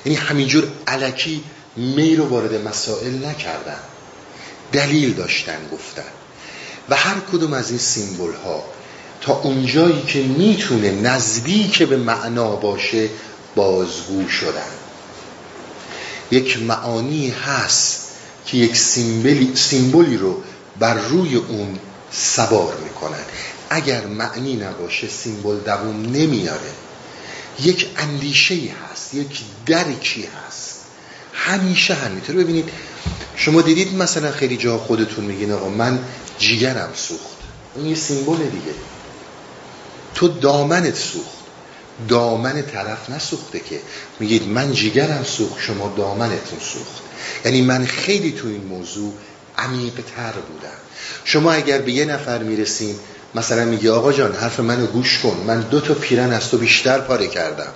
یعنی 0.06 0.18
همینجور 0.18 0.68
علکی 0.88 1.44
می 1.76 2.16
رو 2.16 2.26
وارد 2.26 2.68
مسائل 2.68 3.26
نکردن. 3.26 3.80
دلیل 4.72 5.14
داشتن 5.14 5.68
گفتن. 5.72 6.12
و 6.90 6.96
هر 6.96 7.16
کدوم 7.32 7.54
از 7.54 7.70
این 7.70 7.80
سیمبل 7.80 8.34
ها 8.46 8.64
تا 9.22 9.34
اونجایی 9.34 10.02
که 10.08 10.20
می‌تونه 10.20 10.92
نزدیک 10.92 11.84
به 11.84 11.98
معنا 11.98 12.56
باشه 12.56 13.10
بازگو 13.56 14.30
شدن. 14.30 14.72
یک 16.32 16.60
معانی 16.60 17.30
هست 17.30 18.00
که 18.46 18.58
یک 18.58 18.76
سیمبلی, 18.76 19.56
سیمبولی 19.56 20.18
رو 20.18 20.44
بر 20.80 20.94
روی 20.94 21.36
اون 21.36 21.80
سوار 22.12 22.78
می‌کنن. 22.84 23.24
اگر 23.74 24.06
معنی 24.06 24.56
نباشه 24.56 25.08
سیمبل 25.08 25.58
دووم 25.60 26.02
نمیاره. 26.02 26.72
یک 27.60 27.88
اندیشه 27.98 28.56
هست 28.56 29.14
یک 29.14 29.42
درکی 29.66 30.28
هست. 30.48 30.80
همیشه 31.34 31.94
همینطور 31.94 32.36
ببینید 32.36 32.70
شما 33.36 33.62
دیدید 33.62 33.96
مثلا 33.96 34.32
خیلی 34.32 34.58
جا 34.58 34.78
خودتون 34.78 35.26
میگین 35.26 35.52
آقا 35.52 35.70
من 35.70 36.00
جیگرم 36.40 36.90
سوخت. 36.96 37.38
این 37.76 37.86
یه 37.86 37.96
سیمبل 37.96 38.38
دیگه. 38.38 38.74
تو 40.16 40.28
دامنت 40.28 40.96
سوخت. 40.96 41.38
دامن 42.08 42.62
طرف 42.62 43.10
نسوخته 43.10 43.60
که. 43.60 43.80
میگید 44.20 44.48
من 44.48 44.74
جیگرم 44.74 45.24
سوخت 45.24 45.62
شما 45.62 45.94
دامنتون 45.98 46.60
سوخت. 46.60 47.02
یعنی 47.46 47.62
من 47.62 47.86
خیلی 47.86 48.32
تو 48.32 48.48
این 48.48 48.64
موضوع 48.64 49.14
عمیق 49.58 49.94
تر 50.16 50.32
بودم. 50.32 50.78
شما 51.24 51.52
اگر 51.52 51.78
به 51.78 51.92
یه 51.92 52.06
نفر 52.06 52.44
می‌رسیم 52.44 53.00
مثلا 53.36 53.66
میگی 53.66 53.90
آقا 53.90 54.14
جان 54.14 54.36
حرف 54.36 54.60
منو 54.60 54.86
گوش 54.86 55.20
کن. 55.20 55.44
من 55.48 55.62
دو 55.62 55.82
تا 55.82 55.94
پیرن 55.94 56.34
از 56.34 56.50
تو 56.50 56.58
بیشتر 56.58 57.00
پاره 57.00 57.28
کردم. 57.28 57.72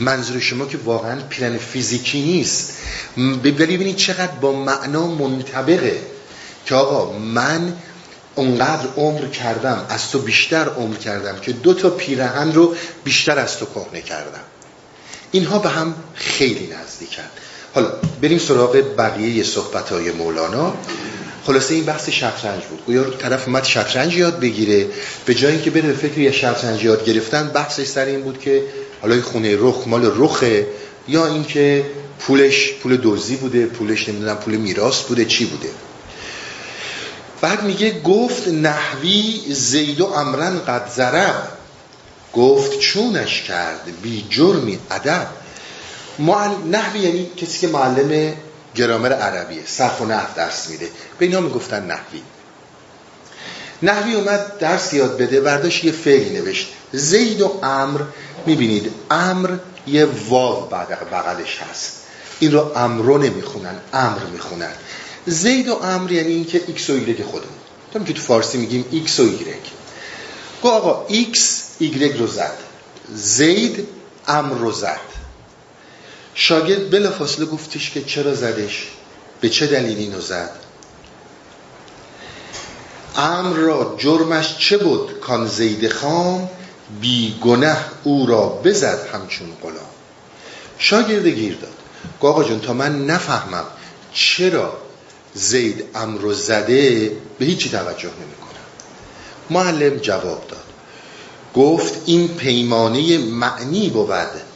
منظور 0.00 0.40
شما 0.40 0.66
که 0.66 0.78
واقعا 0.84 1.20
پیرن 1.28 1.58
فیزیکی 1.58 2.22
نیست. 2.22 2.72
ولی 3.16 3.52
ببینید 3.52 3.96
چقدر 3.96 4.32
با 4.32 4.52
معنا 4.52 5.06
منطبقه 5.06 6.00
که 6.66 6.74
آقا 6.74 7.18
من 7.18 7.72
اونقدر 8.34 8.88
عمر 8.96 9.26
کردم 9.26 9.86
از 9.88 10.10
تو 10.10 10.18
بیشتر 10.18 10.68
عمر 10.68 10.96
کردم 10.96 11.40
که 11.40 11.52
دو 11.52 11.74
تا 11.74 11.90
پیرهن 11.90 12.52
رو 12.52 12.74
بیشتر 13.04 13.38
از 13.38 13.58
تو 13.58 13.66
کهنه 13.66 14.02
کردم. 14.02 14.40
اینها 15.30 15.58
به 15.58 15.68
هم 15.68 15.94
خیلی 16.14 16.66
نزدیکن. 16.66 17.22
حالا 17.74 17.92
بریم 18.22 18.38
سراغ 18.38 18.84
بقیه 18.98 19.44
صحبت 19.44 19.92
های 19.92 20.10
مولانا. 20.10 20.74
خلاصه 21.46 21.74
این 21.74 21.84
بحث 21.84 22.08
شطرنج 22.08 22.62
بود. 22.64 22.84
گویا 22.86 23.04
طرف 23.04 23.46
اومد 23.46 23.64
شطرنج 23.64 24.16
یاد 24.16 24.40
بگیره. 24.40 24.86
به 25.26 25.34
جای 25.34 25.52
اینکه 25.52 25.70
بره 25.70 25.82
به 25.82 25.92
فکر 25.92 26.18
یه 26.18 26.32
شطرنج 26.32 26.84
یاد 26.84 27.04
گرفتن 27.04 27.48
بحثش 27.48 27.86
سر 27.86 28.04
این 28.04 28.22
بود 28.22 28.40
که 28.40 28.62
حالا 29.00 29.14
این 29.14 29.22
خونه 29.22 29.56
رخ 29.58 29.82
مال 29.86 30.12
رخه 30.16 30.66
یا 31.08 31.26
اینکه 31.26 31.84
پولش 32.18 32.72
پول 32.72 32.96
دوزی 32.96 33.36
بوده 33.36 33.66
پولش 33.66 34.08
نمی‌دونم 34.08 34.36
پول 34.36 34.56
میراث 34.56 35.02
بوده 35.02 35.24
چی 35.24 35.44
بوده. 35.44 35.68
بعد 37.40 37.62
میگه 37.62 38.00
گفت 38.00 38.48
نحوی 38.48 39.40
زید 39.48 40.00
و 40.00 40.06
امرن 40.06 40.58
قد 40.58 40.90
زرب 40.96 41.48
گفت 42.32 42.78
چونش 42.78 43.42
کرد؟ 43.42 43.80
بی 44.02 44.24
جرمی 44.30 44.78
ادب. 44.90 45.26
نحوی 46.70 47.00
یعنی 47.00 47.26
کسی 47.36 47.60
که 47.60 47.68
معلم 47.68 48.32
گرامر 48.74 49.12
عربیه 49.12 49.62
صرف 49.66 50.00
و 50.00 50.06
نحو 50.06 50.34
درس 50.36 50.68
میده. 50.68 50.90
به 51.18 51.26
اینا 51.26 51.40
می‌گفتن 51.40 51.86
نحوی. 51.86 52.22
نحوی 53.82 54.14
اومد 54.14 54.58
درس 54.58 54.94
یاد 54.94 55.16
بده 55.16 55.40
برداشت 55.40 55.84
یه 55.84 55.92
فعلی 55.92 56.30
نوشت. 56.30 56.72
زید 56.92 57.40
و 57.40 57.60
عمرو 57.62 58.00
می‌بینید 58.46 58.92
عمر 59.10 59.50
یه 59.86 60.04
واو 60.28 60.66
بغلش 61.12 61.58
هست. 61.70 61.92
این 62.40 62.52
رو 62.52 62.72
عمرو 62.76 63.18
نمی‌خونن 63.18 63.74
عمر 63.92 64.24
می‌خونن. 64.32 64.72
زید 65.26 65.68
و 65.68 65.74
عمرو 65.74 66.12
یعنی 66.12 66.32
اینکه 66.32 66.62
ایکس 66.66 66.90
و 66.90 66.92
ایگرگ 66.92 67.24
خودمون. 67.24 67.54
تو 67.92 68.04
که 68.04 68.12
تو 68.12 68.22
فارسی 68.22 68.58
میگیم 68.58 68.84
ایکس 68.90 69.20
و 69.20 69.22
ایگرگ. 69.22 69.62
گو 70.62 70.68
آقا 70.68 71.06
ایکس 71.08 71.64
ایگرگ 71.78 72.18
رو 72.18 72.26
زد. 72.26 72.58
زید 73.14 73.88
عمر 74.28 74.54
رو 74.58 74.72
زد. 74.72 75.11
شاگرد 76.34 76.90
بلا 76.90 77.10
فاصله 77.10 77.46
گفتش 77.46 77.90
که 77.90 78.02
چرا 78.02 78.34
زدش؟ 78.34 78.88
به 79.40 79.48
چه 79.48 79.66
دلیل 79.66 79.98
اینو 79.98 80.20
زد؟ 80.20 80.50
امر 83.16 83.56
را 83.56 83.94
جرمش 83.98 84.58
چه 84.58 84.78
بود؟ 84.78 85.20
کان 85.20 85.46
زید 85.46 85.88
خام 85.88 86.50
بی 87.00 87.38
گنه 87.40 87.76
او 88.04 88.26
را 88.26 88.48
بزد 88.48 89.08
همچون 89.12 89.48
غلام. 89.62 89.76
شاگرد 90.78 91.26
گیر 91.26 91.56
داد. 91.56 91.72
آقا 92.20 92.44
جون 92.44 92.60
تا 92.60 92.72
من 92.72 93.06
نفهمم 93.06 93.64
چرا 94.12 94.76
زید 95.34 95.84
امر 95.94 96.20
رو 96.20 96.34
زده 96.34 97.12
به 97.38 97.44
هیچی 97.44 97.68
توجه 97.68 98.08
نمی 98.08 98.34
کنم. 98.34 98.62
معلم 99.50 99.96
جواب 99.96 100.46
داد. 100.48 100.64
گفت 101.54 102.02
این 102.06 102.28
پیمانه 102.28 103.18
معنی 103.18 103.88
بود. 103.88 104.51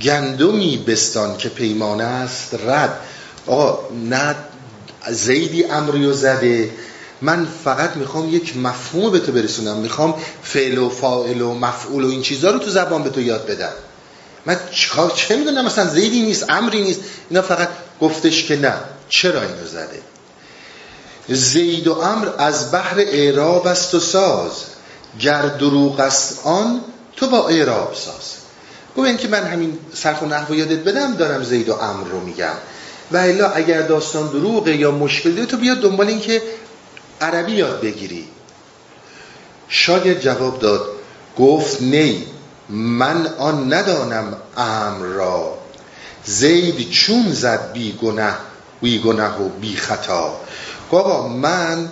گندمی 0.00 0.76
بستان 0.76 1.36
که 1.36 1.48
پیمانه 1.48 2.04
است 2.04 2.54
رد. 2.54 2.98
آقا 3.46 3.78
نه 4.08 4.34
زیدی 5.10 5.64
امریو 5.64 6.12
زده. 6.12 6.70
من 7.20 7.46
فقط 7.64 7.96
می‌خوام 7.96 8.34
یک 8.34 8.56
مفهوم 8.56 9.10
به 9.10 9.18
تو 9.18 9.32
برسونم. 9.32 9.76
می‌خوام 9.76 10.14
فعل 10.42 10.78
و 10.78 10.88
فاعل 10.88 11.40
و 11.40 11.54
مفعول 11.54 12.04
و 12.04 12.08
این 12.08 12.22
چیزها 12.22 12.50
رو 12.50 12.58
تو 12.58 12.70
زبان 12.70 13.02
به 13.02 13.10
تو 13.10 13.20
یاد 13.20 13.46
بدم. 13.46 13.72
من 14.46 14.56
چه 15.16 15.36
می‌دونم؟ 15.36 15.64
مثلا 15.64 15.86
زیدی 15.86 16.22
نیست 16.22 16.50
امری 16.50 16.82
نیست. 16.82 17.00
اینا 17.30 17.42
فقط 17.42 17.68
گفتش 18.00 18.44
که 18.44 18.56
نه. 18.56 18.74
چرا 19.08 19.40
اینو 19.42 19.66
زده؟ 19.66 20.02
زید 21.28 21.86
و 21.86 21.92
امر 21.92 22.28
از 22.38 22.72
بحر 22.72 22.98
اعراب 22.98 23.66
است 23.66 23.94
و 23.94 24.00
ساز. 24.00 24.52
گر 25.20 25.42
دروغ 25.42 26.00
است 26.00 26.40
آن 26.44 26.80
تو 27.16 27.28
با 27.28 27.48
اعراب 27.48 27.94
ساز. 27.94 28.41
گوه 28.96 29.16
که 29.16 29.28
من 29.28 29.44
همین 29.44 29.78
صرف 29.94 30.22
و 30.22 30.26
نحو 30.26 30.54
یادت 30.54 30.78
بدم 30.78 31.14
دارم 31.14 31.42
زید 31.42 31.68
و 31.68 31.74
امر 31.74 32.08
رو 32.08 32.20
میگم. 32.20 32.54
و 33.12 33.16
الا 33.16 33.50
اگر 33.50 33.82
داستان 33.82 34.28
دروغه 34.28 34.76
یا 34.76 34.90
مشکل 34.90 35.32
داره 35.32 35.46
تو 35.46 35.56
بیاد 35.56 35.80
دنبال 35.80 36.06
این 36.06 36.20
که 36.20 36.42
عربی 37.20 37.52
یاد 37.52 37.80
بگیری. 37.80 38.28
شاگرد 39.68 40.20
جواب 40.20 40.58
داد 40.58 40.86
گفت 41.38 41.82
نی 41.82 42.26
من 42.68 43.26
آن 43.26 43.72
ندانم 43.72 44.36
امر 44.56 45.06
را. 45.06 45.58
زید 46.24 46.90
چون 46.90 47.32
زد 47.32 47.72
بی 47.72 47.92
گناه 48.02 48.38
بی 48.82 48.98
گناه 48.98 49.42
و 49.42 49.48
بی 49.48 49.76
خطا. 49.76 50.40
بابا 50.90 51.28
من 51.28 51.88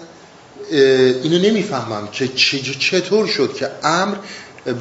اینو 0.71 1.39
نمی‌فهمم 1.39 2.09
که 2.13 2.29
چطور 2.79 3.27
شد 3.27 3.55
که 3.55 3.71
امر 3.83 4.17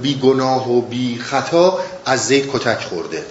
بی 0.01 0.15
گناه 0.15 0.71
و 0.71 0.81
بی 0.81 1.19
خطا 1.19 1.79
از 2.05 2.27
زید 2.27 2.49
کتک 2.53 2.79
خورده. 2.79 3.25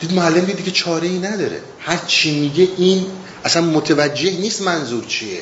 دید 0.00 0.12
معلم 0.12 0.40
دیدی 0.40 0.62
که 0.62 0.70
چاره 0.70 1.08
ای 1.08 1.18
نداره. 1.18 1.60
هر 1.80 1.98
چی 2.06 2.40
میگه 2.40 2.68
این 2.76 3.06
اصلا 3.44 3.62
متوجه 3.62 4.30
نیست 4.30 4.62
منظور 4.62 5.04
چیه. 5.04 5.40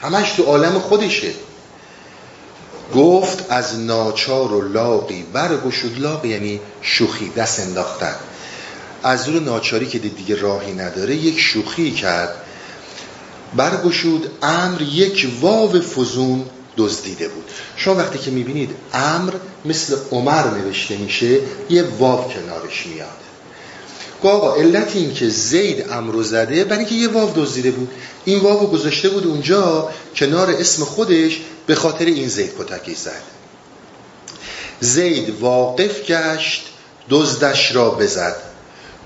همش 0.00 0.32
تو 0.32 0.42
عالم 0.42 0.78
خودشه. 0.78 1.32
گفت 2.94 3.44
از 3.48 3.78
ناچار 3.78 4.52
و 4.52 4.72
لاقی 4.72 5.22
برگشود. 5.32 6.00
لاق 6.00 6.24
یعنی 6.24 6.60
شوخی 6.82 7.28
دست 7.28 7.60
انداختن. 7.60 8.14
از 9.02 9.28
رو 9.28 9.40
ناچاری 9.40 9.86
که 9.86 9.98
دیگه 9.98 10.40
راهی 10.40 10.72
نداره 10.72 11.16
یک 11.16 11.40
شوخی 11.40 11.90
کرد. 11.90 12.34
برگشود 13.56 14.30
امر 14.42 14.82
یک 14.82 15.28
واو 15.40 15.80
فزون. 15.80 16.44
دزدیده 16.78 17.28
بود. 17.28 17.44
شما 17.76 17.94
وقتی 17.94 18.18
که 18.18 18.30
می‌بینید 18.30 18.70
امر 18.92 19.34
مثل 19.64 19.96
عمر 20.10 20.50
نوشته 20.50 20.96
میشه 20.96 21.38
یه 21.70 21.82
واو 21.82 22.32
کنارش 22.32 22.86
میاد. 22.86 23.08
آقا 24.22 24.54
علت 24.54 24.96
این 24.96 25.14
که 25.14 25.28
زید 25.28 25.90
امرو 25.90 26.22
زده 26.22 26.64
برای 26.64 26.78
اینکه 26.78 26.94
یه 26.94 27.08
واو 27.08 27.32
دزدیده 27.36 27.70
بود. 27.70 27.90
این 28.24 28.40
واو 28.40 28.70
گذاشته 28.70 29.08
بود 29.08 29.26
اونجا 29.26 29.90
کنار 30.16 30.50
اسم 30.50 30.84
خودش 30.84 31.40
به 31.66 31.74
خاطر 31.74 32.04
این 32.04 32.28
زید 32.28 32.50
کتکی 32.58 32.94
زد. 32.94 33.22
زید 34.80 35.40
واقف 35.40 36.02
گشت 36.02 36.66
دزدش 37.10 37.74
را 37.74 37.90
بزد 37.90 38.36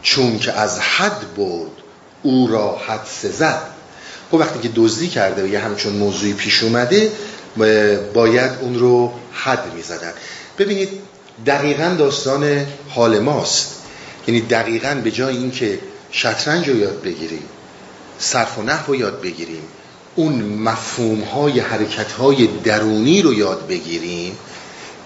چون 0.02 0.38
که 0.38 0.52
از 0.52 0.78
حد 0.78 1.34
برد 1.36 1.70
او 2.22 2.46
را 2.46 2.76
حد 2.86 3.06
سزد. 3.22 3.62
خب 4.30 4.34
وقتی 4.34 4.58
که 4.58 4.70
دزدی 4.76 5.08
کرده 5.08 5.44
و 5.44 5.46
یه 5.46 5.58
همچون 5.58 5.92
موضوعی 5.92 6.32
پیش 6.32 6.62
اومده 6.62 7.12
باید 8.14 8.50
اون 8.60 8.78
رو 8.78 9.12
حد 9.32 9.74
می‌زدن. 9.74 10.12
ببینید 10.58 10.88
دقیقا 11.46 11.94
داستان 11.98 12.66
حال 12.88 13.18
ماست. 13.18 13.74
یعنی 14.28 14.40
دقیقا 14.40 15.00
به 15.04 15.10
جای 15.10 15.36
اینکه 15.36 15.78
شطرنج 16.10 16.68
رو 16.68 16.76
یاد 16.76 17.02
بگیریم 17.02 17.42
صرف 18.18 18.58
و 18.58 18.62
نحو 18.62 18.92
رو 18.92 18.96
یاد 18.96 19.20
بگیریم 19.20 19.62
اون 20.14 20.42
مفهوم 20.42 21.20
های 21.20 21.60
حرکت 21.60 22.12
های 22.12 22.48
درونی 22.64 23.22
رو 23.22 23.34
یاد 23.34 23.66
بگیریم 23.66 24.38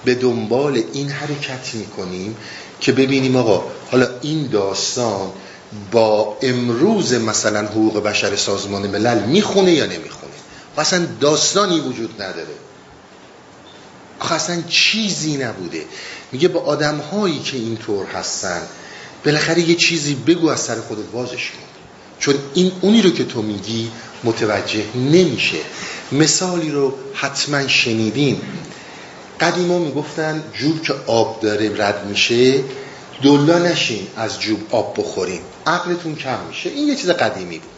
به 0.04 0.14
دنبال 0.14 0.82
این 0.92 1.10
حرکت 1.10 1.74
می‌کنیم 1.74 2.36
که 2.80 2.92
ببینیم 2.92 3.36
آقا 3.36 3.64
حالا 3.90 4.08
این 4.22 4.46
داستان 4.46 5.30
با 5.92 6.38
امروز 6.42 7.14
مثلا 7.14 7.66
حقوق 7.66 8.02
بشر 8.02 8.36
سازمان 8.36 8.86
ملل 8.86 9.22
می‌خونه 9.22 9.72
یا 9.72 9.86
نمی‌خونه؟ 9.86 10.25
و 10.76 10.80
اصلا 10.80 11.06
داستانی 11.20 11.80
وجود 11.80 12.22
نداره. 12.22 12.54
آخه 14.20 14.34
اصلا 14.34 14.62
چیزی 14.68 15.36
نبوده. 15.36 15.84
میگه 16.32 16.48
با 16.48 16.60
آدم 16.60 16.98
هایی 16.98 17.38
که 17.38 17.56
اینطور 17.56 18.06
هستن 18.06 18.62
بالاخره 19.24 19.60
یه 19.60 19.74
چیزی 19.74 20.14
بگو 20.14 20.48
از 20.48 20.60
سر 20.60 20.80
خودت 20.80 21.04
بازش 21.12 21.50
کن. 21.50 21.66
چون 22.18 22.34
این 22.54 22.72
اونی 22.80 23.02
رو 23.02 23.10
که 23.10 23.24
تو 23.24 23.42
میگی 23.42 23.90
متوجه 24.24 24.84
نمیشه. 24.94 25.58
مثالی 26.12 26.70
رو 26.70 26.94
حتما 27.14 27.68
شنیدین. 27.68 28.40
قدیما 29.40 29.78
می‌گفتن 29.78 30.44
جوب 30.52 30.82
که 30.82 30.94
آب 31.06 31.40
داره 31.40 31.82
رد 31.82 32.06
میشه 32.06 32.64
دلا 33.22 33.58
نشین 33.58 34.06
از 34.16 34.40
جوب 34.40 34.60
آب 34.70 34.94
بخورین 34.98 35.40
عقلتون 35.66 36.14
کم 36.14 36.38
میشه. 36.48 36.70
این 36.70 36.88
یه 36.88 36.96
چیز 36.96 37.10
قدیمی 37.10 37.58
بود. 37.58 37.75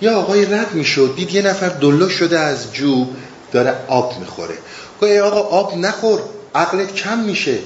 یا 0.00 0.16
آقای 0.16 0.44
رد 0.44 0.74
می‌شد 0.74 1.14
دید 1.16 1.34
یه 1.34 1.42
نفر 1.42 1.68
دلا 1.68 2.08
شده 2.08 2.38
از 2.38 2.72
جوب 2.72 3.16
داره 3.52 3.74
آب 3.88 4.18
می‌خوره. 4.20 4.54
گوه 5.00 5.20
آقا 5.20 5.40
آب 5.40 5.78
نخور 5.78 6.20
عقلت 6.54 6.94
کم 6.94 7.18
میشه. 7.18 7.58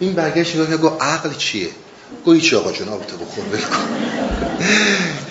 این 0.00 0.12
برگشت 0.12 0.56
نگاه 0.56 0.76
گو 0.76 0.88
عقل 0.88 1.34
چیه؟ 1.38 1.68
گویی 2.24 2.40
چی 2.40 2.56
آقا 2.56 2.72
جون 2.72 2.88
آب 2.88 3.06
تو 3.06 3.16
بخور 3.16 3.44
بکن 3.44 3.86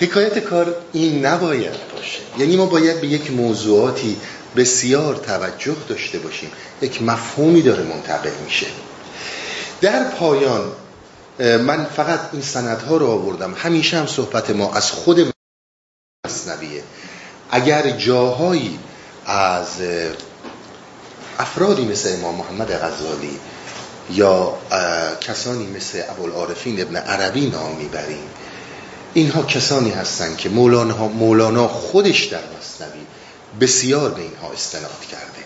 حکایت 0.00 0.38
کار 0.38 0.74
این 0.92 1.26
نباید 1.26 1.72
باشه. 1.96 2.18
یعنی 2.38 2.56
ما 2.56 2.66
باید 2.66 3.00
به 3.00 3.06
یک 3.06 3.30
موضوعاتی 3.30 4.16
بسیار 4.56 5.14
توجه 5.14 5.76
داشته 5.88 6.18
باشیم. 6.18 6.50
یک 6.82 7.02
مفهومی 7.02 7.62
داره 7.62 7.82
منتقل 7.82 8.30
میشه. 8.44 8.66
در 9.80 10.04
پایان 10.04 10.72
من 11.38 11.84
فقط 11.96 12.20
این 12.32 12.42
سندها 12.42 12.96
رو 12.96 13.06
آوردم. 13.06 13.54
همیشه 13.56 13.96
هم 13.96 14.06
صحبت 14.06 14.50
ما 14.50 14.74
از 14.74 14.90
خود 14.90 15.35
مصنویه. 16.26 16.82
اگر 17.50 17.90
جاهایی 17.90 18.78
از 19.26 19.68
افرادی 21.38 21.84
مثل 21.84 22.12
امام 22.12 22.34
محمد 22.34 22.72
غزالی 22.72 23.38
یا 24.10 24.54
کسانی 25.20 25.66
مثل 25.66 26.02
ابوالعارفین 26.08 26.82
ابن 26.82 26.96
عربی 26.96 27.46
نام 27.46 27.76
می‌بریم 27.76 28.28
اینها 29.14 29.42
کسانی 29.42 29.90
هستند 29.90 30.36
که 30.36 30.48
مولانا, 30.48 31.08
مولانا 31.08 31.68
خودش 31.68 32.24
در 32.24 32.42
مصنوی 32.58 33.06
بسیار 33.60 34.10
به 34.10 34.22
اینها 34.22 34.52
استناد 34.52 35.00
کرده 35.10 35.44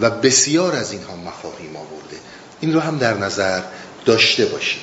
و 0.00 0.10
بسیار 0.10 0.76
از 0.76 0.92
اینها 0.92 1.16
مفاهیم 1.16 1.76
آورده. 1.76 2.16
این 2.60 2.74
رو 2.74 2.80
هم 2.80 2.98
در 2.98 3.14
نظر 3.14 3.60
داشته 4.06 4.44
باشید. 4.44 4.82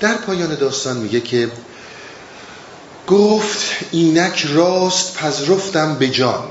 در 0.00 0.14
پایان 0.14 0.54
داستان 0.54 0.96
میگه 0.96 1.20
که 1.20 1.50
گفت 3.06 3.76
اینک 3.90 4.46
راست 4.54 5.14
پذرفتم 5.14 5.94
به 5.94 6.08
جان. 6.08 6.44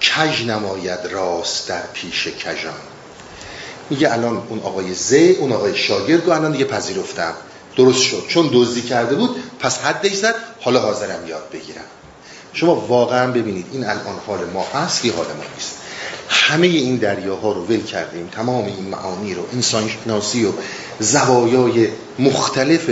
کج 0.00 0.46
نماید 0.46 1.06
راست 1.10 1.68
در 1.68 1.82
پیش 1.92 2.28
کجان 2.28 2.74
میگه 3.90 4.12
الان 4.12 4.42
اون 4.48 4.58
آقای 4.58 4.94
زه 4.94 5.36
اون 5.40 5.52
آقای 5.52 5.76
شاگرد 5.76 6.26
رو 6.26 6.32
الان 6.32 6.52
دیگه 6.52 6.64
پذیرفتم. 6.64 7.34
درست 7.76 8.02
شد. 8.02 8.24
چون 8.28 8.50
دزدی 8.52 8.82
کرده 8.82 9.14
بود 9.14 9.36
پس 9.60 9.78
حدش 9.78 10.14
زد 10.14 10.34
حالا 10.60 10.80
حاضرم 10.80 11.28
یاد 11.28 11.50
بگیرم. 11.52 11.84
شما 12.52 12.74
واقعا 12.74 13.32
ببینید 13.32 13.66
این 13.72 13.84
الان 13.84 14.18
حال 14.26 14.38
ما 14.54 14.66
هست 14.74 15.04
یا 15.04 15.14
حال 15.14 15.26
ما 15.26 15.44
نیست؟ 15.54 15.74
همه 16.28 16.66
این 16.66 16.96
دریاها 16.96 17.52
رو 17.52 17.64
ول 17.64 17.82
کردیم. 17.82 18.28
تمام 18.32 18.64
این 18.64 18.88
معانی 18.88 19.34
رو 19.34 19.42
انسان 19.52 19.88
شناسی 19.88 20.44
و 20.44 20.52
زوایای 21.00 21.88
مختلف 22.18 22.90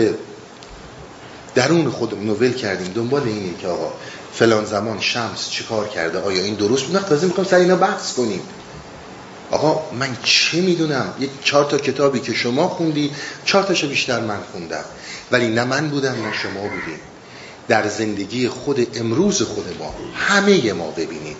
درون 1.58 1.90
خودمون 1.90 2.28
رو 2.28 2.34
ول 2.34 2.52
کردیم. 2.52 2.92
دنبال 2.92 3.22
اینه 3.22 3.58
که 3.58 3.68
آقا 3.68 3.92
فلان 4.34 4.64
زمان 4.64 5.00
شمس 5.00 5.50
چیکار 5.50 5.88
کرده؟ 5.88 6.18
آیا 6.18 6.42
این 6.42 6.54
درست 6.54 6.84
بود؟ 6.84 7.00
تازه 7.00 7.26
می‌خوام 7.26 7.46
سر 7.46 7.56
اینا 7.56 7.76
بحث 7.76 8.14
کنیم. 8.14 8.40
آقا 9.50 9.82
من 9.96 10.16
چه 10.22 10.60
می‌دونم؟ 10.60 11.14
یک 11.20 11.30
چهار 11.44 11.64
تا 11.64 11.78
کتابی 11.78 12.20
که 12.20 12.34
شما 12.34 12.68
خوندی 12.68 13.10
چهار 13.44 13.64
تاشو 13.64 13.88
بیشتر 13.88 14.20
من 14.20 14.38
خوندم. 14.52 14.84
ولی 15.30 15.48
نه 15.48 15.64
من 15.64 15.88
بودم 15.88 16.12
نه 16.12 16.32
شما 16.42 16.60
بودیم. 16.60 17.00
در 17.68 17.88
زندگی 17.88 18.48
خود 18.48 18.96
امروز 18.98 19.42
خود 19.42 19.76
ما 19.78 19.94
همه 20.14 20.72
ما 20.72 20.90
ببینید. 20.90 21.36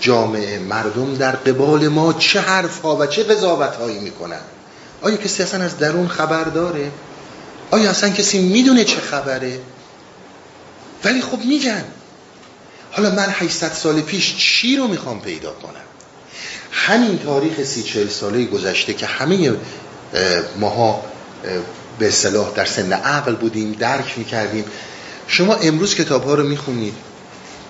جامعه 0.00 0.58
مردم 0.58 1.14
در 1.14 1.32
قبال 1.32 1.88
ما 1.88 2.12
چه 2.12 2.40
حرف 2.40 2.80
ها 2.80 2.96
و 2.96 3.06
چه 3.06 3.22
قضاوت 3.22 3.74
هایی 3.74 3.98
می‌کنن؟ 3.98 4.40
آیا 5.02 5.16
کسی 5.16 5.42
اصلا 5.42 5.64
از 5.64 5.78
درون 5.78 6.08
خبر 6.08 6.44
داره؟ 6.44 6.90
آیا 7.70 7.90
اصلا 7.90 8.10
کسی 8.10 8.38
می‌دونه 8.38 8.84
چه 8.84 9.00
خبره؟ 9.00 9.60
ولی 11.04 11.22
خب 11.22 11.44
میگن. 11.44 11.84
حالا 12.90 13.10
من 13.10 13.26
800 13.28 13.72
سال 13.72 14.00
پیش 14.00 14.36
چی 14.36 14.76
رو 14.76 14.88
می‌خوام 14.88 15.20
پیدا 15.20 15.52
کنم؟ 15.52 15.72
همین 16.70 17.18
تاریخ 17.18 17.64
سی 17.64 17.82
چهل 17.82 18.08
ساله 18.08 18.44
گذشته 18.44 18.94
که 18.94 19.06
همه 19.06 19.56
ماها 20.60 21.02
به 21.98 22.10
صلاح 22.10 22.52
در 22.54 22.64
سن 22.64 22.92
عقل 22.92 23.34
بودیم 23.34 23.72
درک 23.72 24.18
می‌کردیم. 24.18 24.64
شما 25.26 25.54
امروز 25.54 25.94
کتاب 25.94 26.24
ها 26.24 26.34
رو 26.34 26.48
می‌خونید 26.48 26.94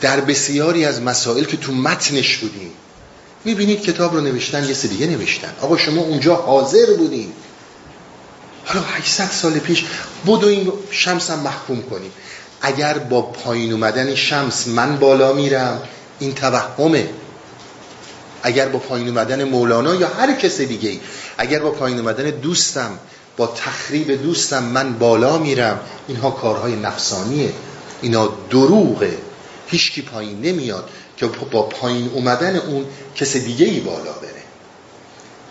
در 0.01 0.21
بسیاری 0.21 0.85
از 0.85 1.03
مسائل 1.03 1.45
که 1.45 1.57
تو 1.57 1.73
متنش 1.73 2.37
بودیم 2.37 2.71
می‌بینید 3.45 3.83
کتاب 3.83 4.15
رو 4.15 4.21
نوشتن 4.21 4.65
یه 4.65 4.75
دیگه 4.75 5.07
نوشتن. 5.07 5.53
آقا 5.61 5.77
شما 5.77 6.03
اونجا 6.03 6.35
حاضر 6.35 6.87
بودین. 6.99 7.33
حالا 8.69 8.81
800 8.81 9.31
سال 9.31 9.59
پیش 9.59 9.85
بدو 10.27 10.47
این 10.47 10.73
شمس 10.91 11.31
هم 11.31 11.39
محکوم 11.39 11.83
کنیم. 11.83 12.13
اگر 12.61 12.99
با 12.99 13.23
پایین 13.23 13.73
اومدن 13.73 14.15
شمس 14.15 14.69
من 14.69 14.97
بالا 14.97 15.33
میرم 15.33 15.83
این 16.19 16.35
توهمه. 16.35 17.09
اگر 18.43 18.69
با 18.69 18.79
پایین 18.79 19.09
اومدن 19.09 19.45
مولانا 19.45 19.95
یا 19.95 20.09
هر 20.09 20.33
کس 20.33 20.61
دیگه 20.61 21.01
اگر 21.39 21.59
با 21.59 21.71
پایین 21.71 21.99
اومدن 21.99 22.31
دوستم 22.31 22.99
با 23.37 23.47
تخریب 23.47 24.23
دوستم 24.23 24.65
من 24.65 24.99
بالا 24.99 25.39
میرم 25.39 25.81
اینها 26.09 26.31
کارهای 26.31 26.77
نفسانیه. 26.77 27.53
اینا 28.03 28.33
دروغه. 28.51 29.19
هیچکی 29.67 30.03
پایین 30.03 30.41
نمیاد 30.41 30.91
که 31.17 31.27
با 31.27 31.63
پایین 31.63 32.11
اومدن 32.15 32.57
اون 32.57 32.85
کس 33.15 33.37
دیگه 33.37 33.67
ای 33.67 33.81
بالا 33.81 34.13
بره. 34.13 34.38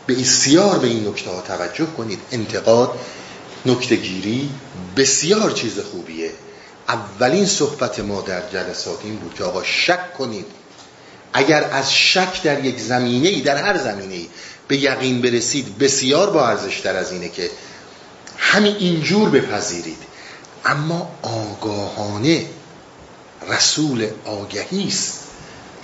بسیار 0.08 0.80
به 0.80 0.88
این 0.88 1.08
نکته 1.08 1.30
ها 1.30 1.42
توجه 1.42 1.86
کنید. 1.86 2.20
انتقاد 2.32 3.00
نکته 3.66 3.96
گیری 3.96 4.50
بسیار 4.98 5.52
چیز 5.52 5.80
خوبیه. 5.80 6.32
اولین 6.88 7.46
صحبت 7.46 8.00
ما 8.00 8.22
در 8.22 8.50
جلسات 8.50 9.00
این 9.04 9.16
بود 9.16 9.34
که 9.34 9.44
آقا 9.44 9.64
شک 9.64 10.14
کنید. 10.14 10.46
اگر 11.34 11.64
از 11.64 11.94
شک 11.94 12.44
در 12.44 12.66
یک 12.66 12.80
زمینه 12.80 13.28
ای 13.30 13.42
در 13.42 13.58
هر 13.58 13.78
زمینه 13.78 14.14
ای 14.14 14.28
به 14.68 14.78
یقین 14.78 15.22
برسید 15.22 15.78
بسیار 15.78 16.30
با 16.30 16.48
ارزش 16.48 16.80
در 16.80 16.96
از 16.96 17.12
اینه 17.12 17.30
که 17.30 17.50
همین 18.38 18.76
اینجور 18.76 19.30
بپذیرید. 19.30 19.98
اما 20.66 21.12
آگاهانه 21.22 22.46
رسول 23.50 24.08
آگهی 24.26 24.88
است. 24.88 25.20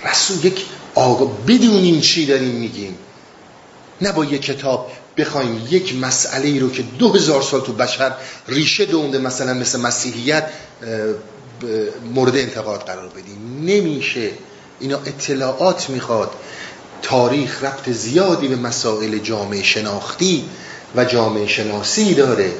رسول 0.04 0.44
یک 0.44 0.64
آگاه 0.94 1.38
بدونیم 1.46 2.00
چی 2.00 2.26
داریم 2.26 2.54
میگیم. 2.54 2.98
نه 4.00 4.12
با 4.12 4.24
یک 4.24 4.42
کتاب 4.42 4.90
بخوایم 5.16 5.66
یک 5.70 5.94
مسئله 5.94 6.48
ای 6.48 6.58
رو 6.58 6.70
که 6.70 6.82
دو 6.82 7.12
هزار 7.12 7.42
سال 7.42 7.60
تو 7.60 7.72
بشر 7.72 8.12
ریشه 8.48 8.84
دونده 8.84 9.18
مثلا 9.18 9.54
مثل 9.54 9.80
مسیحیت 9.80 10.50
مورد 12.14 12.36
انتقاد 12.36 12.80
قرار 12.80 13.08
بدیم. 13.08 13.64
نمیشه. 13.64 14.30
اینا 14.80 14.98
اطلاعات 14.98 15.90
می‌خواد. 15.90 16.30
تاریخ 17.02 17.64
ربط 17.64 17.88
زیادی 17.88 18.48
به 18.48 18.56
مسائل 18.56 19.18
جامعه 19.18 19.62
شناختی 19.62 20.44
و 20.96 21.04
جامعه 21.04 21.46
شناسی 21.46 22.14
داره. 22.14 22.52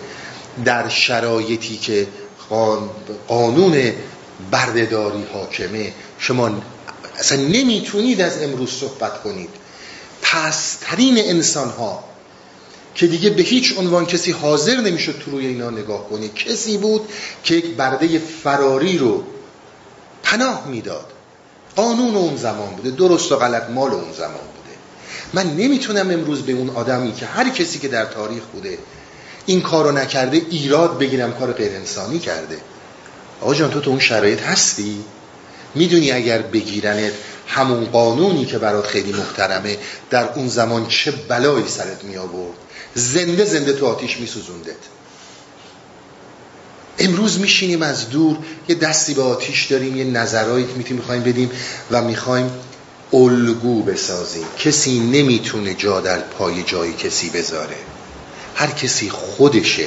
در 0.64 0.88
شرایطی 0.88 1.76
که 1.76 2.06
قانون 3.28 3.92
بردهداری 4.50 5.24
حاکمه. 5.32 5.92
شما 6.18 6.50
اصلا 7.18 7.38
نمی‌تونید 7.38 8.20
از 8.20 8.42
امروز 8.42 8.70
صحبت 8.70 9.22
کنید. 9.22 9.50
پسترین 10.24 11.18
انسان 11.18 11.68
ها 11.68 12.04
که 12.94 13.06
دیگه 13.06 13.30
به 13.30 13.42
هیچ 13.42 13.78
عنوان 13.78 14.06
کسی 14.06 14.30
حاضر 14.30 14.76
نمی‌شد 14.76 15.18
تو 15.24 15.30
روی 15.30 15.46
اینا 15.46 15.70
نگاه 15.70 16.08
کنه. 16.08 16.28
کسی 16.28 16.78
بود 16.78 17.08
که 17.44 17.54
یک 17.54 17.66
برده 17.76 18.18
فراری 18.18 18.98
رو 18.98 19.24
پناه 20.22 20.66
می‌داد. 20.66 21.06
قانون 21.76 22.16
اون 22.16 22.36
زمان 22.36 22.68
بوده 22.68 22.90
درست 22.90 23.32
و 23.32 23.36
غلط 23.36 23.70
مال 23.70 23.90
اون 23.90 24.12
زمان 24.12 24.30
بوده. 24.30 24.76
من 25.32 25.56
نمی‌تونم 25.56 26.10
امروز 26.10 26.42
به 26.42 26.52
اون 26.52 26.70
آدمی 26.70 27.12
که 27.12 27.26
هر 27.26 27.48
کسی 27.48 27.78
که 27.78 27.88
در 27.88 28.04
تاریخ 28.04 28.42
بوده 28.52 28.78
این 29.46 29.60
کارو 29.60 29.92
نکرده 29.92 30.42
ایراد 30.50 30.98
بگیرم 30.98 31.32
کار 31.32 31.52
غیر 31.52 31.72
انسانی 31.72 32.18
کرده. 32.18 32.58
آقا 33.40 33.54
جان 33.54 33.70
تو 33.70 33.80
تو 33.80 33.90
اون 33.90 34.00
شرایط 34.00 34.40
هستی؟ 34.42 35.04
می‌دونی 35.74 36.12
اگر 36.12 36.38
بگیرنت 36.42 37.12
همون 37.46 37.84
قانونی 37.84 38.44
که 38.44 38.58
برات 38.58 38.86
خیلی 38.86 39.12
محترمه 39.12 39.78
در 40.10 40.32
اون 40.32 40.48
زمان 40.48 40.86
چه 40.86 41.10
بلایی 41.10 41.68
سرت 41.68 42.04
می 42.04 42.16
آورد 42.16 42.56
زنده 42.94 43.44
زنده 43.44 43.72
تو 43.72 43.86
آتیش 43.86 44.16
می 44.16 44.26
سوزوندت 44.26 44.76
امروز 46.98 47.40
میشینیم 47.40 47.82
از 47.82 48.10
دور 48.10 48.36
یه 48.68 48.74
دستی 48.74 49.14
به 49.14 49.22
آتیش 49.22 49.66
داریم 49.66 49.96
یه 49.96 50.04
نظرهایی 50.04 50.66
که 50.84 50.94
می‌خوایم 50.94 51.22
بدیم 51.22 51.50
و 51.90 52.02
می‌خوایم 52.02 52.50
الگو 53.12 53.82
بسازیم. 53.82 54.46
کسی 54.58 54.98
نمی‌تونه 54.98 55.74
جا 55.74 56.00
در 56.00 56.18
پای 56.18 56.62
جای 56.62 56.92
کسی 56.92 57.30
بذاره. 57.30 57.76
هر 58.54 58.70
کسی 58.70 59.10
خودشه. 59.10 59.86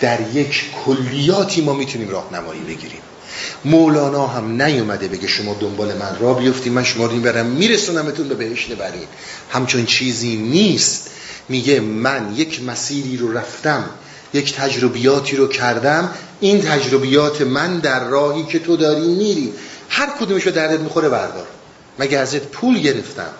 در 0.00 0.20
یک 0.34 0.64
کلیاتی 0.84 1.60
ما 1.60 1.72
می‌تونیم 1.72 2.08
راهنمایی 2.08 2.60
بگیریم. 2.60 3.00
مولانا 3.64 4.26
هم 4.26 4.62
نیومده 4.62 5.08
بگه 5.08 5.28
شما 5.28 5.56
دنبال 5.60 5.94
من 5.94 6.16
را 6.20 6.34
بیفتی 6.34 6.70
من 6.70 6.84
شما 6.84 7.06
رو 7.06 7.20
برم 7.20 7.46
میرسونمتون 7.46 8.28
به 8.28 8.34
بهشت 8.34 8.72
برین 8.72 9.06
همچون 9.50 9.86
چیزی 9.86 10.36
نیست. 10.36 11.10
میگه 11.48 11.80
من 11.80 12.34
یک 12.36 12.62
مسیری 12.62 13.16
رو 13.16 13.32
رفتم 13.32 13.84
یک 14.34 14.56
تجربیاتی 14.56 15.36
رو 15.36 15.48
کردم 15.48 16.10
این 16.40 16.60
تجربیات 16.60 17.40
من 17.40 17.78
در 17.78 18.04
راهی 18.04 18.44
که 18.44 18.58
تو 18.58 18.76
داری 18.76 19.14
میری. 19.14 19.52
هر 19.88 20.10
کدومش 20.20 20.42
رو 20.42 20.52
دردت 20.52 20.80
می‌خوره 20.80 21.08
بردار. 21.08 21.46
مگه 21.98 22.18
ازت 22.18 22.42
پول 22.42 22.78
گرفتم؟ 22.78 23.30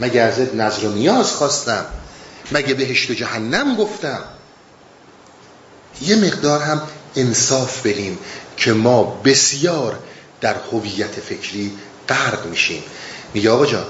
مگه 0.00 0.20
ازت 0.20 0.54
نظر 0.54 0.86
و 0.86 0.92
نیاز 0.92 1.32
خواستم؟ 1.32 1.84
مگه 2.52 2.74
بهشت 2.74 3.10
و 3.10 3.14
جهنم 3.14 3.76
گفتم؟ 3.76 4.20
یه 6.02 6.16
مقدار 6.16 6.60
هم 6.60 6.82
انصاف 7.16 7.82
بریم. 7.82 8.18
که 8.56 8.72
ما 8.72 9.02
بسیار 9.24 9.98
در 10.40 10.56
هویت 10.72 11.20
فکری 11.20 11.72
غرق 12.08 12.46
میشیم. 12.46 12.82
میگه 13.34 13.50
آقا 13.50 13.66
جان 13.66 13.86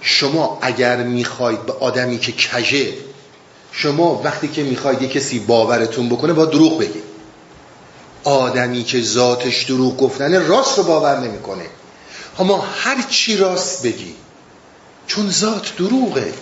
شما 0.00 0.58
اگر 0.62 0.96
می‌خواید 0.96 1.66
به 1.66 1.72
آدمی 1.72 2.18
که 2.18 2.32
کژه 2.32 2.94
شما 3.72 4.22
وقتی 4.24 4.48
که 4.48 4.62
می‌خواید 4.62 5.02
یه 5.02 5.08
کسی 5.08 5.38
باورتون 5.38 6.08
بکنه 6.08 6.32
با 6.32 6.44
دروغ 6.44 6.78
بگید. 6.78 7.04
آدمی 8.24 8.84
که 8.84 9.02
ذاتش 9.02 9.64
دروغ 9.64 9.96
گفتنه 9.96 10.38
راست 10.38 10.78
رو 10.78 10.84
باور 10.84 11.18
نمی‌کنه. 11.18 11.66
اما 12.38 12.60
هر 12.60 13.02
چی 13.10 13.36
راست 13.36 13.82
بگی 13.82 14.14
چون 15.06 15.30
ذات 15.30 15.76
دروغه. 15.76 16.32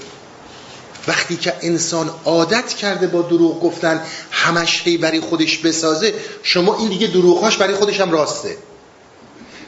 وقتی 1.09 1.37
که 1.37 1.55
انسان 1.63 2.11
عادت 2.25 2.69
کرده 2.69 3.07
با 3.07 3.23
دروغ 3.23 3.61
گفتن 3.61 4.03
همش 4.31 4.83
هی 4.85 4.97
برای 4.97 5.21
خودش 5.21 5.59
بسازه 5.59 6.15
شما 6.43 6.79
این 6.79 6.89
دیگه 6.89 7.07
دروغهاش 7.07 7.57
برای 7.57 7.75
خودش 7.75 8.01
هم 8.01 8.11
راسته. 8.11 8.57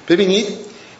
ببینید 0.08 0.46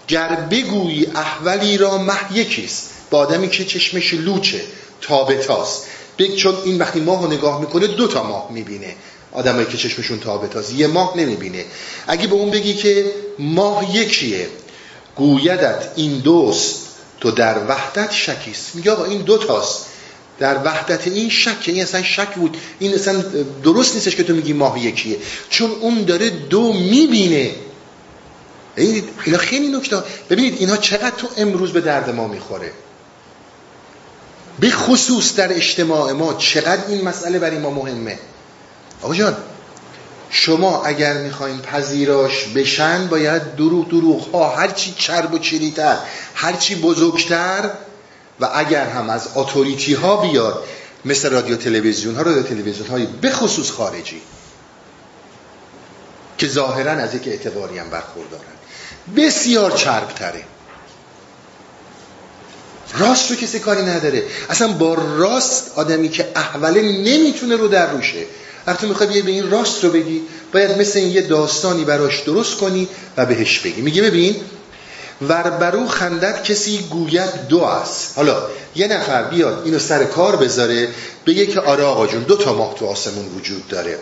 گر 0.09 0.37
بگویی 0.51 1.07
احولی 1.15 1.79
را 1.79 1.99
مح 1.99 2.31
یکیست 2.35 2.91
با 3.11 3.19
آدمی 3.19 3.49
که 3.49 3.65
چشمش 3.65 4.15
لوچه 4.15 4.61
تابتاست 5.01 5.87
بگ 6.19 6.35
چون 6.35 6.55
این 6.65 6.79
وقتی 6.79 7.01
ماه 7.01 7.23
رو 7.23 7.33
نگاه 7.33 7.61
می‌کنه 7.61 7.87
دو 7.87 8.07
تا 8.09 8.23
ماه 8.23 8.53
می‌بینه. 8.53 8.97
آدمایی 9.33 9.67
که 9.67 9.77
چشمشون 9.77 10.21
تابتاست 10.21 10.73
یه 10.73 10.87
ماه 10.87 11.17
نمی‌بینه. 11.17 11.65
اگه 12.07 12.27
به 12.27 12.35
اون 12.35 12.51
بگی 12.51 12.75
که 12.75 13.13
ماه 13.39 13.97
یکیه 13.97 14.49
گویدت 15.17 15.93
این 15.97 16.19
دوست 16.19 16.77
تو 17.21 17.31
در 17.31 17.59
وحدت 17.69 18.13
شکیست. 18.13 18.75
میگه 18.75 18.91
آقا 18.91 19.05
این 19.05 19.23
دو 19.23 19.39
تاست. 19.39 19.87
در 20.41 20.59
وحدت 20.65 21.07
این 21.07 21.29
شک 21.31 21.65
این 21.67 21.83
اصلا 21.83 22.03
شک 22.03 22.35
بود. 22.35 22.57
این 22.79 22.95
اصلا 22.95 23.25
درست 23.65 23.95
نیستش 23.95 24.17
که 24.17 24.25
تو 24.25 24.35
میگی 24.35 24.53
ماه 24.53 24.85
یکیه. 24.85 25.17
چون 25.51 25.71
اون 25.71 26.05
داره 26.05 26.31
دو 26.31 26.73
می‌بینه. 26.73 27.51
اینا 28.77 29.39
خیلی 29.39 29.69
نکته. 29.69 30.03
ببینید 30.31 30.57
اینها 30.59 30.77
چقدر 30.77 31.17
تو 31.17 31.29
امروز 31.37 31.73
به 31.73 31.81
درد 31.81 32.11
ما 32.11 32.29
می‌خوره. 32.29 32.73
به 34.61 34.71
خصوص 34.71 35.37
در 35.37 35.53
اجتماع 35.53 36.13
ما 36.13 36.35
چقدر 36.35 36.87
این 36.89 37.05
مسئله 37.05 37.39
برای 37.39 37.59
ما 37.59 37.71
مهمه. 37.71 38.19
آقا 39.03 39.15
جان 39.15 39.37
شما 40.31 40.85
اگر 40.85 41.13
می‌خواین 41.13 41.59
پذیراش 41.59 42.45
بشن 42.45 43.07
باید 43.07 43.57
دروغ 43.57 43.89
دروغ 43.89 44.35
ها 44.35 44.57
هرچی 44.57 44.95
چرب 44.99 45.35
و 45.35 45.39
چریتر 45.39 45.97
هرچی 46.35 46.75
بزرگتر 46.75 47.71
و 48.41 48.49
اگر 48.55 48.87
هم 48.87 49.11
از 49.11 49.29
اتوریتی 49.35 49.95
ها 49.95 50.17
بیاد 50.17 50.65
مثل 51.05 51.31
رادیو 51.31 51.57
تلویزیون 51.57 52.15
ها 52.15 52.23
رادیو 52.23 52.43
تلویزیون 52.43 52.89
های 52.89 53.07
بخصوص 53.07 53.71
خارجی 53.71 54.23
که 56.39 56.49
ظاهرا 56.49 56.93
از 56.93 57.15
یک 57.15 57.29
اعتباری 57.29 57.79
هم 57.79 57.91
برخوردارن. 57.91 58.45
بسیار 59.17 59.71
چرب 59.71 60.09
تره 60.09 60.45
راست 62.99 63.31
رو 63.31 63.37
کسی 63.37 63.59
کاری 63.59 63.83
نداره. 63.83 64.25
اصلا 64.51 64.69
با 64.69 64.95
راست 64.95 65.73
آدمی 65.77 66.09
که 66.09 66.29
احوله 66.37 66.83
نمی‌تونه 66.83 67.57
رو 67.57 67.69
در 67.69 67.91
روشه. 67.91 68.25
وقتی 68.67 68.87
می‌خوای 68.87 69.23
به 69.23 69.31
این 69.31 69.51
راست 69.51 69.85
رو 69.85 69.91
بگی. 69.91 70.23
باید 70.53 70.79
مثل 70.79 70.99
یه 70.99 71.23
داستانی 71.23 71.85
براش 71.85 72.21
درست 72.21 72.57
کنی 72.57 72.89
و 73.17 73.27
بهش 73.27 73.59
بگی. 73.59 73.81
میگه 73.81 74.03
ببین 74.03 74.37
ور 75.23 75.51
برو 75.51 75.87
خندت 75.87 76.45
کسی 76.45 76.79
گوید 76.79 77.47
دو 77.49 77.63
است 77.63 78.13
حالا 78.17 78.43
یه 78.75 78.87
نفر 78.87 79.23
بیاد 79.23 79.63
اینو 79.65 79.79
سر 79.79 80.05
کار 80.05 80.37
بذاره 80.37 80.89
بگه 81.27 81.47
که 81.47 81.61
آره 81.61 81.85
آقا 81.85 82.07
جون 82.07 82.23
دو 82.23 82.37
تا 82.37 82.55
ماه 82.55 82.75
تو 82.75 82.87
آسمون 82.87 83.27
وجود 83.37 83.69
داره. 83.69 83.99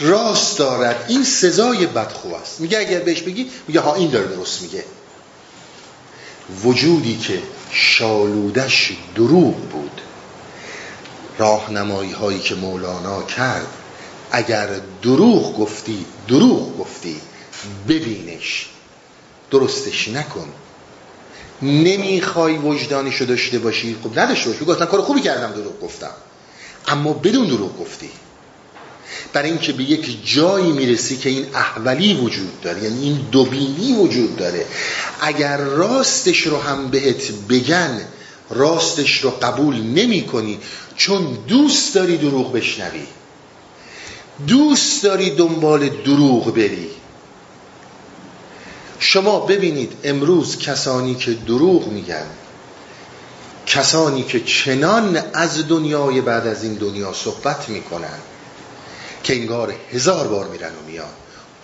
راست 0.00 0.58
دارد. 0.58 1.04
این 1.08 1.24
سزای 1.24 1.86
بدخو 1.86 2.34
است. 2.34 2.60
میگه 2.60 2.78
اگر 2.78 3.00
بهش 3.00 3.22
بگی 3.22 3.50
میگه 3.68 3.80
ها 3.80 3.94
این 3.94 4.10
داره 4.10 4.26
درست 4.26 4.62
میگه. 4.62 4.84
وجودی 6.64 7.16
که 7.16 7.42
شالودش 7.70 8.92
دروغ 9.14 9.54
بود. 9.54 10.00
راهنمایی 11.38 12.12
هایی 12.12 12.38
که 12.38 12.54
مولانا 12.54 13.22
کرد 13.22 13.66
اگر 14.30 14.68
دروغ 15.02 15.58
گفتی 15.58 16.06
دروغ 16.28 16.78
گفتی 16.78 17.20
ببینش. 17.88 18.66
درستش 19.50 20.08
نکن. 20.08 20.48
نمی‌خوای 21.62 22.58
وجدانشو 22.58 23.24
داشته 23.24 23.58
باشی. 23.58 23.96
خب 24.04 24.18
نداشته 24.18 24.50
باشی. 24.50 24.64
گفتن 24.64 24.84
کار 24.86 25.00
خوبی 25.00 25.20
کردم 25.20 25.52
دروغ 25.52 25.80
گفتم. 25.80 26.10
اما 26.88 27.12
بدون 27.12 27.46
دروغ 27.46 27.80
گفتی. 27.80 28.10
برای 29.32 29.50
اینکه 29.50 29.72
به 29.72 29.82
یک 29.84 30.34
جایی 30.34 30.72
می‌رسی 30.72 31.16
که 31.16 31.28
این 31.28 31.46
احولی 31.54 32.14
وجود 32.14 32.60
داره 32.60 32.82
یعنی 32.82 33.02
این 33.02 33.20
دوبینی 33.32 33.92
وجود 33.92 34.36
داره. 34.36 34.66
اگر 35.20 35.56
راستش 35.56 36.40
رو 36.40 36.58
هم 36.58 36.88
بهت 36.88 37.32
بگن 37.48 38.00
راستش 38.50 39.24
رو 39.24 39.30
قبول 39.30 39.76
نمی 39.80 40.26
کنی 40.26 40.58
چون 40.96 41.38
دوست 41.48 41.94
داری 41.94 42.16
دروغ 42.16 42.52
بشنوی. 42.52 43.06
دوست 44.46 45.02
داری 45.02 45.30
دنبال 45.30 45.88
دروغ 45.88 46.54
بری. 46.54 46.90
شما 48.98 49.40
ببینید 49.40 49.92
امروز 50.04 50.58
کسانی 50.58 51.14
که 51.14 51.32
دروغ 51.32 51.86
میگن 51.88 52.26
کسانی 53.66 54.22
که 54.22 54.40
چنان 54.40 55.22
از 55.32 55.68
دنیای 55.68 56.20
بعد 56.20 56.46
از 56.46 56.64
این 56.64 56.74
دنیا 56.74 57.12
صحبت 57.12 57.68
می‌کنن 57.68 58.18
که 59.22 59.36
انگار 59.36 59.74
هزار 59.92 60.28
بار 60.28 60.48
میرن 60.48 60.68
و 60.68 60.90
میان. 60.90 61.08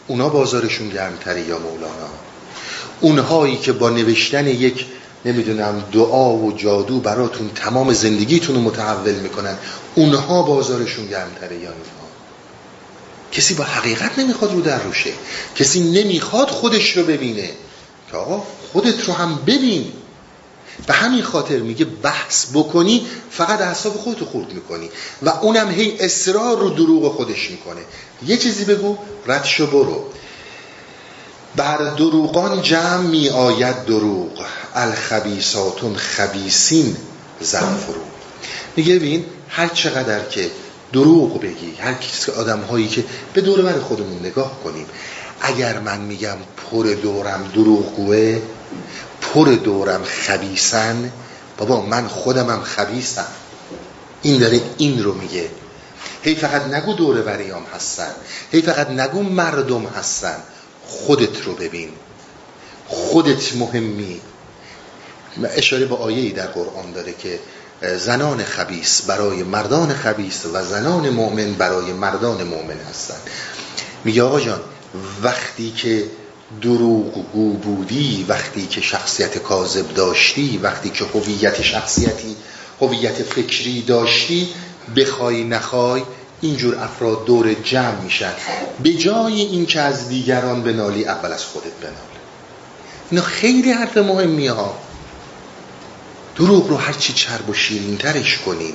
اونا 0.07 0.29
بازارشون 0.29 0.89
گرمتره 0.89 1.41
یا 1.41 1.59
مولانا؟ 1.59 2.11
اونهایی 3.01 3.57
که 3.57 3.73
با 3.73 3.91
نوشتن 3.91 4.47
یک 4.47 4.87
نمی‌دونم 5.25 5.85
دعا 5.93 6.33
و 6.33 6.53
جادو 6.53 7.01
براتون 7.01 7.51
تمام 7.55 7.93
زندگیتون 7.93 8.55
رو 8.57 8.62
متحول 8.62 9.14
می‌کنن 9.14 9.57
اونها 9.95 10.43
بازارشون 10.43 11.07
گرمتره 11.07 11.57
یا 11.57 11.61
اینها 11.61 12.01
کسی 13.33 13.55
با 13.55 13.64
حقیقت 13.64 14.18
نمی‌خواد 14.18 14.53
رو 14.53 14.61
در 14.61 14.83
روشه. 14.83 15.12
کسی 15.57 15.80
نمی‌خواد 15.80 16.49
خودش 16.49 16.97
رو 16.97 17.03
ببینه. 17.03 17.51
که 18.11 18.16
آقا 18.16 18.43
خودت 18.72 19.05
رو 19.05 19.14
هم 19.14 19.37
ببین. 19.47 19.93
به 20.87 20.95
همین 20.95 21.22
خاطر 21.22 21.59
میگه 21.59 21.85
بحث 21.85 22.47
بکنی 22.55 23.07
فقط 23.30 23.61
اعصاب 23.61 23.97
خودتو 23.97 24.24
خورد 24.24 24.53
می‌کنی. 24.53 24.91
و 25.22 25.28
اونم 25.28 25.70
هی 25.70 25.97
اصرار 26.01 26.59
رو 26.59 26.70
دروغ 26.70 27.16
خودش 27.16 27.51
می‌کنه. 27.51 27.80
یه 28.26 28.37
چیزی 28.37 28.64
بگو 28.64 28.99
ردشو 29.26 29.66
برو. 29.66 30.05
بر 31.57 31.76
دروغان 31.76 32.62
جمع 32.62 32.97
می 32.97 33.28
آید 33.28 33.85
دروغ. 33.85 34.45
الخبیساتون 34.74 35.97
خبیسین 35.97 36.97
زنفرو 37.41 38.01
میگه 38.76 38.95
ببین 38.95 39.24
هر 39.49 39.68
چقدر 39.68 40.28
که 40.28 40.51
دروغ 40.93 41.40
بگی. 41.40 41.74
هر 41.78 41.95
کسی 41.95 42.32
آدم 42.32 42.61
هایی 42.61 42.88
که 42.88 43.05
به 43.34 43.40
دور 43.40 43.80
خودمون 43.80 44.18
نگاه 44.18 44.61
کنیم. 44.64 44.86
اگر 45.40 45.78
من 45.78 46.01
میگم 46.01 46.36
پر 46.57 46.84
دورم 47.03 47.51
دروغگوه 47.55 48.43
پر 49.20 49.45
دورم 49.45 50.05
خبیسن 50.05 51.12
بابا 51.59 51.80
من 51.80 52.09
خودمم 52.09 52.62
خبیسم 52.62 53.26
این 54.22 54.40
داره 54.40 54.61
این 54.78 55.05
رو 55.05 55.14
میگه. 55.14 55.51
هی 56.22 56.34
فقط 56.34 56.62
نگو 56.66 56.93
دور 56.93 57.22
بریام 57.22 57.62
هستن. 57.74 58.11
هی 58.53 58.62
فقط 58.62 58.90
نگو 58.90 59.22
مردم 59.22 59.86
هستن. 59.86 60.36
خودت 60.86 61.43
رو 61.45 61.55
ببین. 61.55 61.88
خودت 62.88 63.57
مهمی. 63.57 64.20
اشاره 65.45 65.86
به 65.86 65.97
آیه‌ای 65.97 66.30
در 66.32 66.47
قرآن 66.47 66.93
داره 66.93 67.12
که 67.12 67.38
زنان 67.83 68.45
خبیس 68.45 69.03
برای 69.03 69.43
مردان 69.43 69.95
خبیس 69.95 70.47
و 70.53 70.64
زنان 70.64 71.11
مؤمن 71.11 71.53
برای 71.53 71.93
مردان 71.93 72.45
مؤمن 72.45 72.78
هستند. 72.91 73.20
میگه 74.05 74.22
آقا 74.22 74.41
جان 74.41 74.61
وقتی 75.22 75.70
که 75.70 76.05
دروغگو 76.62 77.53
بودی 77.53 78.26
وقتی 78.28 78.66
که 78.66 78.80
شخصیت 78.80 79.39
کاذب 79.39 79.95
داشتی 79.95 80.61
وقتی 80.62 80.91
که 80.91 81.05
هویت 81.05 81.62
شخصیتی 81.62 82.37
هویت 82.80 83.22
فکری 83.22 83.83
داشتی 83.83 84.49
بخوای 84.97 85.45
نخوای 85.45 86.03
اینجور 86.41 86.76
افراد 86.78 87.24
دور 87.24 87.55
جمع 87.55 88.01
میشن. 88.01 88.33
به 88.83 88.93
جای 88.93 89.41
این 89.41 89.66
که 89.66 89.80
از 89.80 90.09
دیگران 90.09 90.62
بنالی 90.62 91.05
اول 91.05 91.33
از 91.33 91.45
خودت 91.45 91.72
بنال 91.80 91.93
اینا 93.11 93.22
خیلی 93.22 93.72
حرف 93.72 93.97
مهمی 93.97 94.47
ها. 94.47 94.74
دروغ 96.37 96.68
رو 96.68 96.76
هرچی 96.76 97.12
چرب 97.12 97.49
و 97.49 97.55
شیرین 97.55 97.99
ترش 97.99 98.39
کنین. 98.39 98.74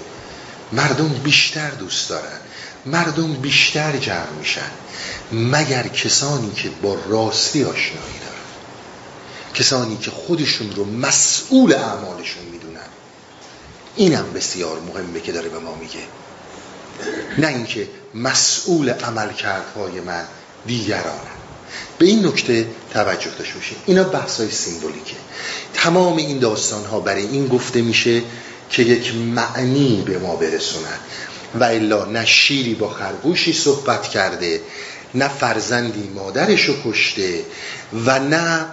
مردم 0.72 1.10
بیشتر 1.10 1.70
دوست 1.70 2.10
دارن. 2.10 2.40
مردم 2.86 3.34
بیشتر 3.34 3.98
جمع 3.98 4.30
میشن. 4.40 4.72
مگر 5.32 5.88
کسانی 5.88 6.52
که 6.52 6.70
با 6.70 6.98
راستی 7.08 7.64
آشنایی 7.64 8.20
دارن. 8.20 8.38
کسانی 9.54 9.98
که 9.98 10.12
خودشون 10.12 10.72
رو 10.76 10.86
مسئول 10.86 11.74
اعمالشون 11.74 12.44
می‌دونن. 12.52 12.88
اینم 13.96 14.34
بسیار 14.34 14.80
مهمه 14.80 15.20
که 15.20 15.32
داره 15.32 15.50
به 15.50 15.60
ما 15.60 15.76
میگه. 15.76 16.04
نه 17.38 17.48
اینکه 17.48 17.90
مسئول 18.14 18.90
عمل 18.90 19.34
کردهای 19.34 20.02
من 20.02 20.26
دیگرانم 20.66 21.37
به 22.00 22.06
این 22.06 22.26
نکته 22.26 22.66
توجه 22.94 23.30
داشته 23.40 23.56
باشید 23.56 23.78
اینا 23.86 24.04
بحث 24.04 24.40
های 24.40 24.52
سیمبولیکه. 24.52 25.16
تمام 25.74 26.18
این 26.18 26.40
داستان 26.40 26.86
ها 26.86 27.00
برای 27.00 27.26
این 27.26 27.48
گفته 27.48 27.82
میشه 27.82 28.22
که 28.70 28.84
یک 28.84 29.16
معنی 29.16 30.04
به 30.06 30.18
ما 30.18 30.36
برسونن 30.36 31.00
و 31.60 31.64
الا 31.64 32.06
نه 32.06 32.26
شیری 32.26 32.74
با 32.74 32.90
خرگوشی 32.90 33.54
صحبت 33.54 34.04
کرده 34.04 34.62
نه 35.16 35.28
فرزندی 35.28 36.10
مادرشو 36.16 36.74
کشته 36.86 37.42
و 38.06 38.20
نه 38.20 38.66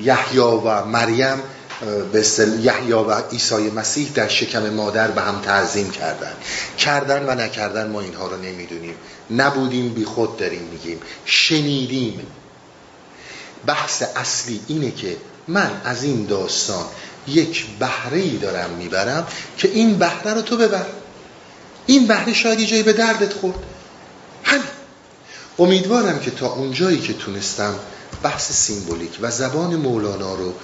یحیی 0.00 0.38
و 0.38 0.84
مریم 0.84 1.42
به 2.12 2.24
یحیی 2.60 2.92
و 2.92 3.14
عیسی 3.32 3.70
مسیح 3.70 4.08
در 4.14 4.28
شکم 4.28 4.70
مادر 4.70 5.10
به 5.10 5.20
هم 5.20 5.40
تعظیم 5.40 5.90
کردن 5.90 6.32
کردن 6.78 7.26
و 7.28 7.42
نکردن 7.42 7.90
ما 7.90 8.00
اینها 8.00 8.26
رو 8.26 8.36
نمی‌دونیم. 8.36 8.94
نبودیم 9.30 9.88
بی 9.88 10.04
خود 10.04 10.36
داریم 10.36 10.62
میگیم. 10.62 11.00
شنیدیم. 11.24 12.26
بحث 13.66 14.02
اصلی 14.16 14.60
اینه 14.68 14.90
که 14.90 15.16
من 15.48 15.80
از 15.84 16.02
این 16.02 16.26
داستان 16.26 16.86
یک 17.26 17.66
بهره 17.78 18.18
ای 18.18 18.36
دارم 18.36 18.70
می‌برم 18.70 19.26
که 19.58 19.68
این 19.68 19.98
بهره 19.98 20.34
رو 20.34 20.42
تو 20.42 20.56
ببر. 20.56 20.86
این 21.86 22.06
بهره 22.06 22.32
شاید 22.32 22.60
جایی 22.60 22.82
به 22.82 22.92
دردت 22.92 23.32
خورد. 23.32 23.58
همین. 24.44 24.62
امیدوارم 25.58 26.20
که 26.20 26.30
تا 26.30 26.46
اونجایی 26.52 27.00
که 27.00 27.12
تونستم 27.12 27.74
بحث 28.22 28.52
سیمبولیک 28.52 29.18
و 29.20 29.30
زبان 29.30 29.76
مولانا 29.76 30.34
رو 30.34 30.54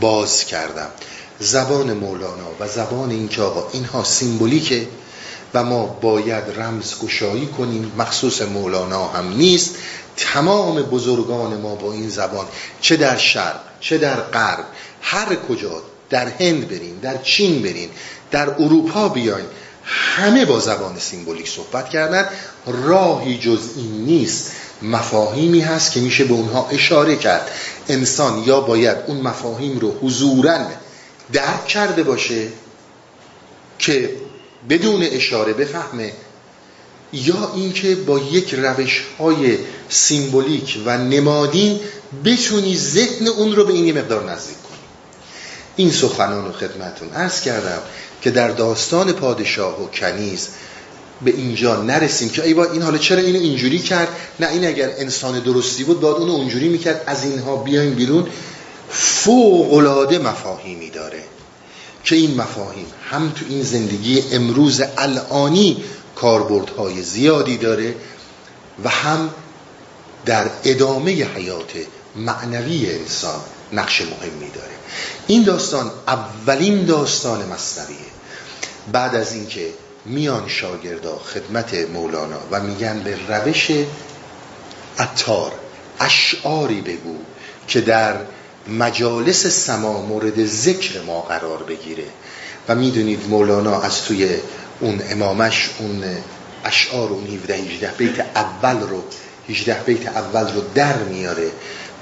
باز 0.00 0.44
کردم. 0.44 0.88
زبان 1.38 1.92
مولانا 1.92 2.48
و 2.60 2.68
زبان 2.68 3.10
این 3.10 3.28
که 3.28 3.42
آقا 3.42 3.70
اینها 3.72 4.04
سیمبولیکه. 4.04 4.88
و 5.54 5.64
ما 5.64 5.86
باید 5.86 6.44
رمز 6.56 6.98
گشایی 6.98 7.46
کنیم. 7.46 7.92
مخصوص 7.98 8.42
مولانا 8.42 9.08
هم 9.08 9.36
نیست. 9.36 9.74
تمام 10.16 10.82
بزرگان 10.82 11.56
ما 11.56 11.74
با 11.74 11.92
این 11.92 12.08
زبان 12.08 12.46
چه 12.80 12.96
در 12.96 13.16
شرق 13.16 13.60
چه 13.80 13.98
در 13.98 14.20
غرب 14.20 14.64
هر 15.02 15.34
کجا 15.34 15.82
در 16.10 16.28
هند 16.28 16.68
برین 16.68 16.94
در 17.02 17.16
چین 17.22 17.62
برین 17.62 17.88
در 18.30 18.50
اروپا 18.50 19.08
بیاین 19.08 19.46
همه 19.84 20.44
با 20.44 20.60
زبان 20.60 20.98
سیمبولیک 20.98 21.48
صحبت 21.48 21.88
کردن. 21.88 22.28
راهی 22.66 23.38
جز 23.38 23.60
این 23.76 24.04
نیست. 24.04 24.52
مفاهیمی 24.82 25.60
هست 25.60 25.92
که 25.92 26.00
میشه 26.00 26.24
به 26.24 26.34
اونها 26.34 26.68
اشاره 26.68 27.16
کرد. 27.16 27.50
انسان 27.88 28.44
یا 28.44 28.60
باید 28.60 28.96
اون 29.06 29.20
مفاهیم 29.20 29.78
رو 29.78 29.98
حضورا 30.02 30.58
درک 31.32 31.66
کرده 31.66 32.02
باشه 32.02 32.48
که 33.78 34.16
بدون 34.68 35.02
اشاره 35.02 35.52
بفهمه. 35.52 36.12
یا 37.12 37.52
اینکه 37.54 37.94
با 37.94 38.18
یک 38.18 38.54
روش 38.54 39.04
های 39.18 39.58
سیمبولیک 39.88 40.78
و 40.86 40.98
نمادین 40.98 41.80
بتونی 42.24 42.76
ذهن 42.76 43.26
اون 43.26 43.56
رو 43.56 43.64
به 43.64 43.72
این 43.72 43.98
مقدار 43.98 44.30
نزدیک 44.30 44.56
کنی. 44.62 44.78
این 45.76 45.90
سخنان 45.90 46.44
رو 46.44 46.52
خدمتون 46.52 47.08
عرض 47.08 47.40
کردم 47.40 47.82
که 48.22 48.30
در 48.30 48.48
داستان 48.48 49.12
پادشاه 49.12 49.82
و 49.82 49.86
کنیز 49.86 50.48
به 51.24 51.30
اینجا 51.30 51.82
نرسیم 51.82 52.28
که 52.28 52.44
ای 52.44 52.54
با 52.54 52.64
این 52.64 52.82
حالا 52.82 52.98
چرا 52.98 53.18
اینو 53.18 53.38
اینجوری 53.38 53.78
کرد؟ 53.78 54.08
نه 54.40 54.48
این 54.48 54.64
اگر 54.64 54.90
انسان 54.98 55.40
درستی 55.40 55.84
بود 55.84 56.00
باید 56.00 56.16
اونو 56.16 56.32
اونجوری 56.32 56.68
می‌کرد 56.68 57.04
از 57.06 57.24
اینها 57.24 57.56
بیایم 57.56 57.94
بیرون. 57.94 58.26
فوق 58.90 59.74
العاده 59.74 60.18
مفاهیمی 60.18 60.90
داره. 60.90 61.22
که 62.04 62.16
این 62.16 62.40
مفاهیم 62.40 62.86
هم 63.10 63.30
تو 63.30 63.44
این 63.48 63.62
زندگی 63.62 64.22
امروز 64.32 64.82
الانی 64.98 65.84
کاربردهای 66.16 67.02
زیادی 67.02 67.56
داره 67.56 67.94
و 68.84 68.88
هم 68.88 69.30
در 70.26 70.50
ادامه 70.64 71.12
حیات 71.12 71.72
معنوی 72.16 72.94
انسان 72.94 73.40
نقش 73.72 74.00
مهمی 74.00 74.50
داره. 74.50 74.74
این 75.26 75.42
داستان 75.42 75.90
اولین 76.08 76.84
داستان 76.84 77.48
مصنویه. 77.48 77.96
بعد 78.92 79.14
از 79.14 79.34
اینکه 79.34 79.68
میان 80.04 80.48
شاگردا 80.48 81.18
خدمت 81.18 81.74
مولانا 81.74 82.38
و 82.50 82.60
میگن 82.60 83.02
به 83.02 83.18
روش 83.28 83.70
اتار 84.98 85.52
اشعاری 86.00 86.80
بگو 86.80 87.16
که 87.68 87.80
در 87.80 88.16
مجالس 88.68 89.46
سما 89.46 90.02
مورد 90.02 90.46
ذکر 90.46 91.00
ما 91.00 91.20
قرار 91.20 91.62
بگیره. 91.62 92.04
و 92.68 92.74
می‌دونید 92.74 93.28
مولانا 93.28 93.80
از 93.80 94.02
توی 94.02 94.28
اون 94.80 95.00
امامش 95.10 95.70
اون 95.78 96.04
اشعار 96.64 97.08
اون 97.08 97.26
17 97.26 97.54
18 97.54 97.90
بیت 97.98 98.20
اول 98.20 98.80
رو 98.80 99.02
18 99.48 99.74
بیت 99.86 100.06
اول 100.06 100.54
رو 100.54 100.60
در 100.74 100.96
میاره 100.96 101.50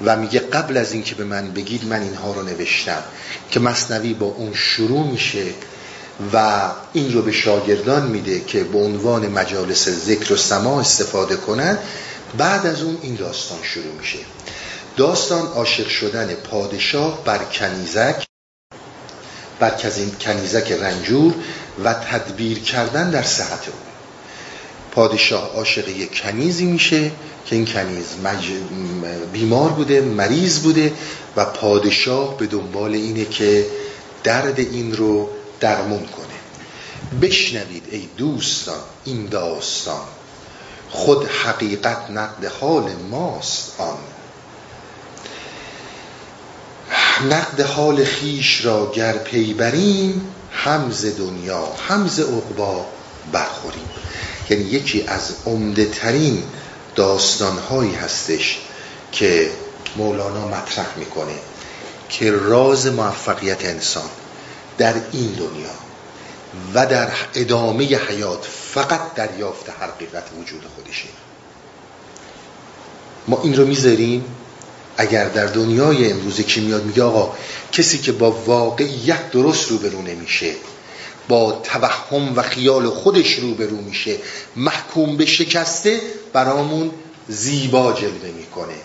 و 0.05 0.17
میگه 0.17 0.39
قبل 0.39 0.77
از 0.77 0.91
اینکه 0.91 1.15
به 1.15 1.23
من 1.23 1.51
بگید 1.51 1.85
من 1.85 2.01
اینها 2.01 2.33
رو 2.33 2.43
نوشتم. 2.43 3.03
که 3.51 3.59
مصنوی 3.59 4.13
با 4.13 4.25
اون 4.25 4.53
شروع 4.53 5.07
میشه 5.07 5.45
و 6.33 6.61
این 6.93 7.13
رو 7.13 7.21
به 7.21 7.31
شاگردان 7.31 8.07
میده 8.07 8.39
که 8.39 8.63
به 8.63 8.77
عنوان 8.77 9.27
مجالس 9.27 9.89
ذکر 9.89 10.33
و 10.33 10.37
سما 10.37 10.79
استفاده 10.79 11.35
کنن. 11.35 11.77
بعد 12.37 12.65
از 12.65 12.81
اون 12.81 12.97
این 13.01 13.15
داستان 13.15 13.57
شروع 13.63 13.93
میشه. 13.99 14.19
داستان 14.97 15.47
عاشق 15.47 15.87
شدن 15.87 16.33
پادشاه 16.33 17.23
بر 17.23 17.37
کنیزک 17.37 18.25
بر 19.59 19.69
کنیزک 20.21 20.71
رنجور 20.71 21.33
و 21.83 21.93
تدبیر 21.93 22.59
کردن 22.59 23.11
در 23.11 23.23
صحت 23.23 23.67
او. 23.67 23.73
پادشاه 24.91 25.49
عاشق 25.55 25.87
یک 25.87 26.21
کنیزی 26.21 26.65
میشه 26.65 27.11
که 27.45 27.55
این 27.55 27.65
کنیز 27.65 28.05
بیمار 29.33 29.69
بوده 29.69 30.01
مریض 30.01 30.59
بوده 30.59 30.93
و 31.35 31.45
پادشاه 31.45 32.37
به 32.37 32.47
دنبال 32.47 32.93
اینه 32.93 33.25
که 33.25 33.65
درد 34.23 34.59
این 34.59 34.95
رو 34.95 35.29
درمون 35.59 36.05
کنه. 36.05 37.19
بشنوید 37.21 37.83
ای 37.91 38.07
دوستان 38.17 38.79
این 39.05 39.25
داستان. 39.25 40.05
خود 40.89 41.27
حقیقت 41.27 42.09
نقد 42.09 42.45
حال 42.45 42.91
ماست 43.11 43.73
آن. 43.77 43.97
نقد 47.23 47.61
حال 47.61 48.03
خیش 48.03 48.65
را 48.65 48.91
گر 48.91 49.17
پی 49.17 49.53
بریم 49.53 50.27
همز 50.51 51.17
دنیا 51.17 51.65
همز 51.87 52.19
عقبا 52.19 52.85
برخوریم. 53.31 53.89
یعنی 54.49 54.63
یکی 54.63 55.03
از 55.07 55.33
عمده 55.45 55.85
ترین 55.85 56.43
داستان 56.95 57.57
هایی 57.57 57.95
هستش 57.95 58.59
که 59.11 59.51
مولانا 59.95 60.47
مطرح 60.47 60.97
می‌کنه 60.97 61.35
که 62.09 62.31
راز 62.31 62.87
موفقیت 62.87 63.65
انسان 63.65 64.09
در 64.77 64.93
این 65.11 65.31
دنیا 65.31 65.73
و 66.73 66.85
در 66.85 67.11
ادامه 67.33 67.83
حیات 67.85 68.45
فقط 68.73 69.13
دریافت 69.13 69.69
حقیقت 69.69 70.23
وجود 70.41 70.65
خودشه. 70.75 71.07
ما 73.27 73.41
این 73.43 73.55
رو 73.55 73.65
می‌ذاریم؟ 73.65 74.25
اگر 74.97 75.29
در 75.29 75.45
دنیای 75.45 76.11
امروز 76.11 76.41
کی 76.41 76.61
میاد 76.61 76.83
میگه 76.83 77.03
آقا 77.03 77.33
کسی 77.71 77.97
که 77.97 78.11
با 78.11 78.31
واقعیت 78.31 79.31
درست 79.31 79.69
روبرو 79.69 80.01
نمیشه 80.01 80.51
با 81.27 81.51
توهم 81.51 82.35
و 82.35 82.41
خیال 82.41 82.89
خودش 82.89 83.33
روبرو 83.33 83.77
میشه 83.77 84.17
محکوم 84.55 85.17
به 85.17 85.25
شکسته 85.25 86.01
برامون 86.33 86.91
زیبا 87.27 87.93
جلوه 87.93 88.31
می‌کنه. 88.37 88.75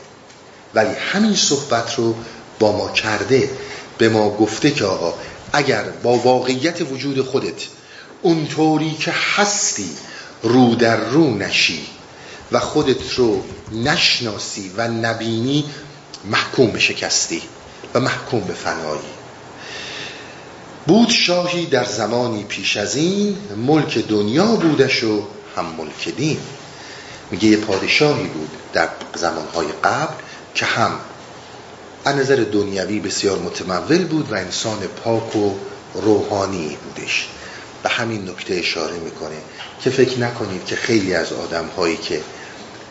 ولی 0.75 0.95
همین 1.13 1.35
صحبت 1.35 1.95
رو 1.95 2.15
با 2.59 2.77
ما 2.77 2.89
کرده 2.89 3.51
به 3.99 4.09
ما 4.09 4.31
گفته 4.31 4.71
که 4.71 4.85
آقا 4.85 5.15
اگر 5.53 5.83
با 5.83 6.13
واقعیت 6.13 6.93
وجود 6.93 7.23
خودت 7.23 7.63
اونطوری 8.23 8.95
که 9.01 9.13
هستی 9.37 9.91
رو 10.43 10.75
در 10.75 10.97
رو 10.97 11.35
نشی 11.35 11.87
و 12.53 12.61
خودت 12.61 13.13
رو 13.17 13.45
نشناسی 13.73 14.71
و 14.77 14.89
نبینی 14.89 15.65
محکوم 16.25 16.71
به 16.71 16.79
شکستی 16.79 17.43
و 17.95 18.01
محکوم 18.01 18.41
به 18.41 18.55
فنایی. 18.55 19.01
بود 20.87 21.09
شاهی 21.09 21.67
در 21.67 21.85
زمانی 21.85 22.45
پیش 22.45 22.77
از 22.77 22.97
این 22.97 23.37
ملک 23.57 23.99
دنیا 23.99 24.47
بودش 24.47 25.05
و 25.05 25.23
هم 25.57 25.65
ملک 25.65 26.09
دین. 26.17 26.39
میگه 27.31 27.49
یه 27.49 27.57
پادشاهی 27.57 28.27
بود 28.27 28.51
در 28.73 28.89
زمانهای 29.15 29.67
قبل 29.85 30.15
که 30.55 30.67
هم 30.67 30.93
از 32.05 32.17
نظر 32.17 32.37
دنیوی 32.37 33.01
بسیار 33.01 33.39
متمول 33.39 34.05
بود 34.05 34.33
و 34.33 34.35
انسان 34.35 34.79
پاک 34.79 35.37
و 35.37 35.55
روحانی 35.95 36.77
بودش. 36.85 37.29
به 37.83 37.89
همین 37.89 38.29
نکته 38.29 38.55
اشاره 38.55 38.99
می‌کنه 38.99 39.37
که 39.81 39.91
فکر 39.91 40.19
نکنید 40.19 40.65
که 40.65 40.77
خیلی 40.77 41.15
از 41.15 41.33
آدم 41.33 41.67
هایی 41.77 41.97
که 41.97 42.21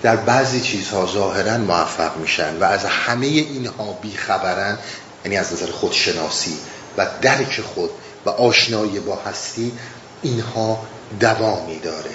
در 0.02 0.15
بعضی 0.15 0.61
چیزها 0.61 1.06
ظاهرا 1.14 1.57
موفق 1.57 2.18
میشن 2.18 2.57
و 2.60 2.64
از 2.64 2.86
همه 2.86 3.26
اینها 3.26 3.98
بیخبرن 4.02 4.78
یعنی 5.26 5.38
از 5.38 5.53
نظر 5.53 5.72
خودشناسی 5.72 6.57
و 6.98 7.07
درک 7.22 7.61
خود 7.61 7.90
و 8.26 8.30
آشنایی 8.30 8.99
با 8.99 9.15
هستی 9.15 9.72
اینها 10.22 10.80
دوامی 11.19 11.80
داره 11.80 12.11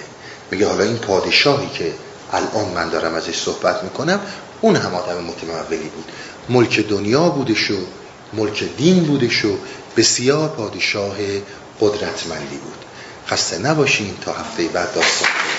میگه 0.50 0.66
حالا 0.66 0.84
این 0.84 0.96
پادشاهی 0.96 1.68
که 1.68 1.92
الان 2.32 2.68
من 2.74 2.88
دارم 2.88 3.14
ازش 3.14 3.38
صحبت 3.38 3.84
می‌کنم 3.84 4.20
اون 4.60 4.76
هم 4.76 4.94
آدم 4.94 5.24
متمولی 5.24 5.88
بود. 5.88 6.12
ملک 6.48 6.80
دنیا 6.80 7.28
بودش 7.28 7.70
و 7.70 7.76
ملک 8.32 8.64
دین 8.76 9.04
بودش 9.04 9.44
و 9.44 9.58
بسیار 9.96 10.48
پادشاه 10.48 11.16
قدرتمندی 11.80 12.56
بود. 12.56 12.84
خسته 13.28 13.58
نباشین 13.58 14.16
تا 14.24 14.32
هفته 14.32 14.68
بعد 14.68 14.94
داستان. 14.94 15.51